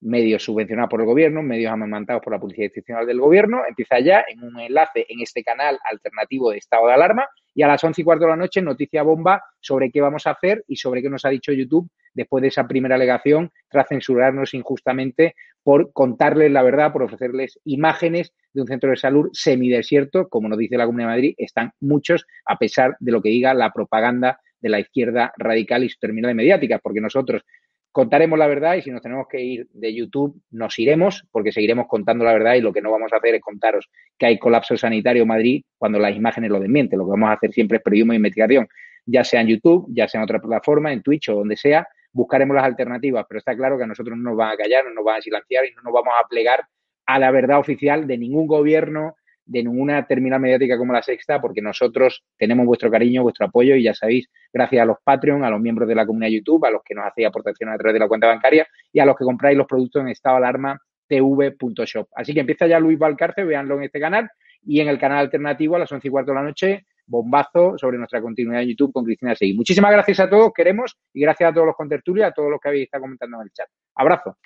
medios 0.00 0.44
subvencionados 0.44 0.90
por 0.90 1.00
el 1.00 1.06
gobierno, 1.06 1.42
medios 1.42 1.72
amamantados 1.72 2.22
por 2.22 2.32
la 2.32 2.40
Policía 2.40 2.64
Institucional 2.64 3.06
del 3.06 3.20
Gobierno. 3.20 3.62
Empieza 3.68 3.98
ya 4.00 4.24
en 4.28 4.42
un 4.42 4.58
enlace 4.60 5.06
en 5.08 5.20
este 5.20 5.42
canal 5.42 5.78
alternativo 5.84 6.50
de 6.50 6.58
estado 6.58 6.86
de 6.86 6.94
alarma 6.94 7.28
y 7.54 7.62
a 7.62 7.68
las 7.68 7.82
once 7.82 8.02
y 8.02 8.04
cuarto 8.04 8.24
de 8.24 8.30
la 8.30 8.36
noche 8.36 8.60
noticia 8.60 9.02
bomba 9.02 9.42
sobre 9.60 9.90
qué 9.90 10.00
vamos 10.00 10.26
a 10.26 10.32
hacer 10.32 10.64
y 10.68 10.76
sobre 10.76 11.02
qué 11.02 11.08
nos 11.08 11.24
ha 11.24 11.30
dicho 11.30 11.52
YouTube 11.52 11.90
después 12.12 12.42
de 12.42 12.48
esa 12.48 12.66
primera 12.66 12.96
alegación 12.96 13.50
tras 13.68 13.88
censurarnos 13.88 14.54
injustamente 14.54 15.34
por 15.62 15.92
contarles 15.92 16.50
la 16.50 16.62
verdad, 16.62 16.92
por 16.92 17.02
ofrecerles 17.02 17.58
imágenes 17.64 18.32
de 18.52 18.62
un 18.62 18.68
centro 18.68 18.90
de 18.90 18.96
salud 18.96 19.28
semidesierto, 19.32 20.28
como 20.28 20.48
nos 20.48 20.58
dice 20.58 20.76
la 20.76 20.86
Comunidad 20.86 21.08
de 21.08 21.14
Madrid, 21.14 21.34
están 21.38 21.72
muchos 21.80 22.26
a 22.44 22.56
pesar 22.56 22.96
de 23.00 23.12
lo 23.12 23.20
que 23.20 23.30
diga 23.30 23.52
la 23.52 23.72
propaganda 23.72 24.40
de 24.60 24.68
la 24.68 24.80
izquierda 24.80 25.32
radical 25.36 25.84
y 25.84 25.88
su 25.88 25.98
terminal 25.98 26.34
mediática, 26.34 26.78
porque 26.78 27.00
nosotros 27.00 27.42
contaremos 27.96 28.38
la 28.38 28.46
verdad 28.46 28.74
y 28.74 28.82
si 28.82 28.90
nos 28.90 29.00
tenemos 29.00 29.26
que 29.26 29.40
ir 29.40 29.68
de 29.72 29.94
YouTube, 29.94 30.38
nos 30.50 30.78
iremos 30.78 31.26
porque 31.32 31.50
seguiremos 31.50 31.86
contando 31.88 32.26
la 32.26 32.34
verdad 32.34 32.52
y 32.56 32.60
lo 32.60 32.70
que 32.70 32.82
no 32.82 32.90
vamos 32.90 33.10
a 33.10 33.16
hacer 33.16 33.36
es 33.36 33.40
contaros 33.40 33.88
que 34.18 34.26
hay 34.26 34.38
colapso 34.38 34.76
sanitario 34.76 35.22
en 35.22 35.28
Madrid 35.28 35.64
cuando 35.78 35.98
las 35.98 36.14
imágenes 36.14 36.50
lo 36.50 36.60
desmienten. 36.60 36.98
Lo 36.98 37.06
que 37.06 37.12
vamos 37.12 37.30
a 37.30 37.32
hacer 37.32 37.52
siempre 37.52 37.78
es 37.78 37.82
periodismo 37.82 38.12
de 38.12 38.18
investigación, 38.18 38.68
ya 39.06 39.24
sea 39.24 39.40
en 39.40 39.46
YouTube, 39.46 39.86
ya 39.88 40.06
sea 40.08 40.18
en 40.18 40.24
otra 40.24 40.38
plataforma, 40.40 40.92
en 40.92 41.02
Twitch 41.02 41.30
o 41.30 41.36
donde 41.36 41.56
sea, 41.56 41.88
buscaremos 42.12 42.54
las 42.54 42.66
alternativas, 42.66 43.24
pero 43.26 43.38
está 43.38 43.56
claro 43.56 43.78
que 43.78 43.84
a 43.84 43.86
nosotros 43.86 44.14
no 44.18 44.24
nos 44.24 44.36
van 44.36 44.52
a 44.52 44.56
callar, 44.58 44.84
no 44.84 44.92
nos 44.92 45.02
van 45.02 45.16
a 45.16 45.22
silenciar 45.22 45.64
y 45.64 45.72
no 45.72 45.80
nos 45.80 45.94
vamos 45.94 46.12
a 46.22 46.28
plegar 46.28 46.66
a 47.06 47.18
la 47.18 47.30
verdad 47.30 47.58
oficial 47.58 48.06
de 48.06 48.18
ningún 48.18 48.46
gobierno, 48.46 49.16
de 49.46 49.62
ninguna 49.62 50.06
terminal 50.06 50.40
mediática 50.40 50.76
como 50.76 50.92
la 50.92 51.02
Sexta, 51.02 51.40
porque 51.40 51.62
nosotros 51.62 52.24
tenemos 52.36 52.66
vuestro 52.66 52.90
cariño, 52.90 53.22
vuestro 53.22 53.46
apoyo 53.46 53.76
y 53.76 53.84
ya 53.84 53.94
sabéis, 53.94 54.28
gracias 54.52 54.82
a 54.82 54.84
los 54.84 54.98
Patreon, 55.02 55.44
a 55.44 55.50
los 55.50 55.60
miembros 55.60 55.88
de 55.88 55.94
la 55.94 56.04
comunidad 56.04 56.30
YouTube, 56.30 56.64
a 56.66 56.70
los 56.70 56.82
que 56.84 56.94
nos 56.94 57.06
hacéis 57.06 57.28
aportaciones 57.28 57.74
a 57.74 57.78
través 57.78 57.94
de 57.94 58.00
la 58.00 58.08
cuenta 58.08 58.26
bancaria 58.26 58.66
y 58.92 58.98
a 59.00 59.06
los 59.06 59.16
que 59.16 59.24
compráis 59.24 59.56
los 59.56 59.66
productos 59.66 60.02
en 60.02 60.08
estado 60.08 60.36
alarma 60.36 60.80
tv.shop. 61.08 62.08
Así 62.14 62.34
que 62.34 62.40
empieza 62.40 62.66
ya 62.66 62.80
Luis 62.80 62.98
Valcarce, 62.98 63.44
véanlo 63.44 63.76
en 63.76 63.84
este 63.84 64.00
canal 64.00 64.28
y 64.62 64.80
en 64.80 64.88
el 64.88 64.98
canal 64.98 65.18
alternativo 65.18 65.76
a 65.76 65.78
las 65.78 65.92
once 65.92 66.08
y 66.08 66.10
cuarto 66.10 66.32
de 66.32 66.36
la 66.36 66.42
noche, 66.42 66.86
bombazo 67.06 67.78
sobre 67.78 67.98
nuestra 67.98 68.20
continuidad 68.20 68.62
en 68.62 68.70
YouTube 68.70 68.92
con 68.92 69.04
Cristina 69.04 69.34
Seguí. 69.36 69.54
Muchísimas 69.54 69.92
gracias 69.92 70.20
a 70.20 70.28
todos, 70.28 70.52
queremos, 70.52 70.96
y 71.14 71.20
gracias 71.20 71.50
a 71.50 71.54
todos 71.54 71.66
los 71.66 71.76
contertulios, 71.76 72.26
a 72.26 72.32
todos 72.32 72.50
los 72.50 72.60
que 72.60 72.68
habéis 72.68 72.84
estado 72.84 73.02
comentando 73.02 73.36
en 73.36 73.42
el 73.44 73.52
chat. 73.52 73.68
Abrazo. 73.94 74.36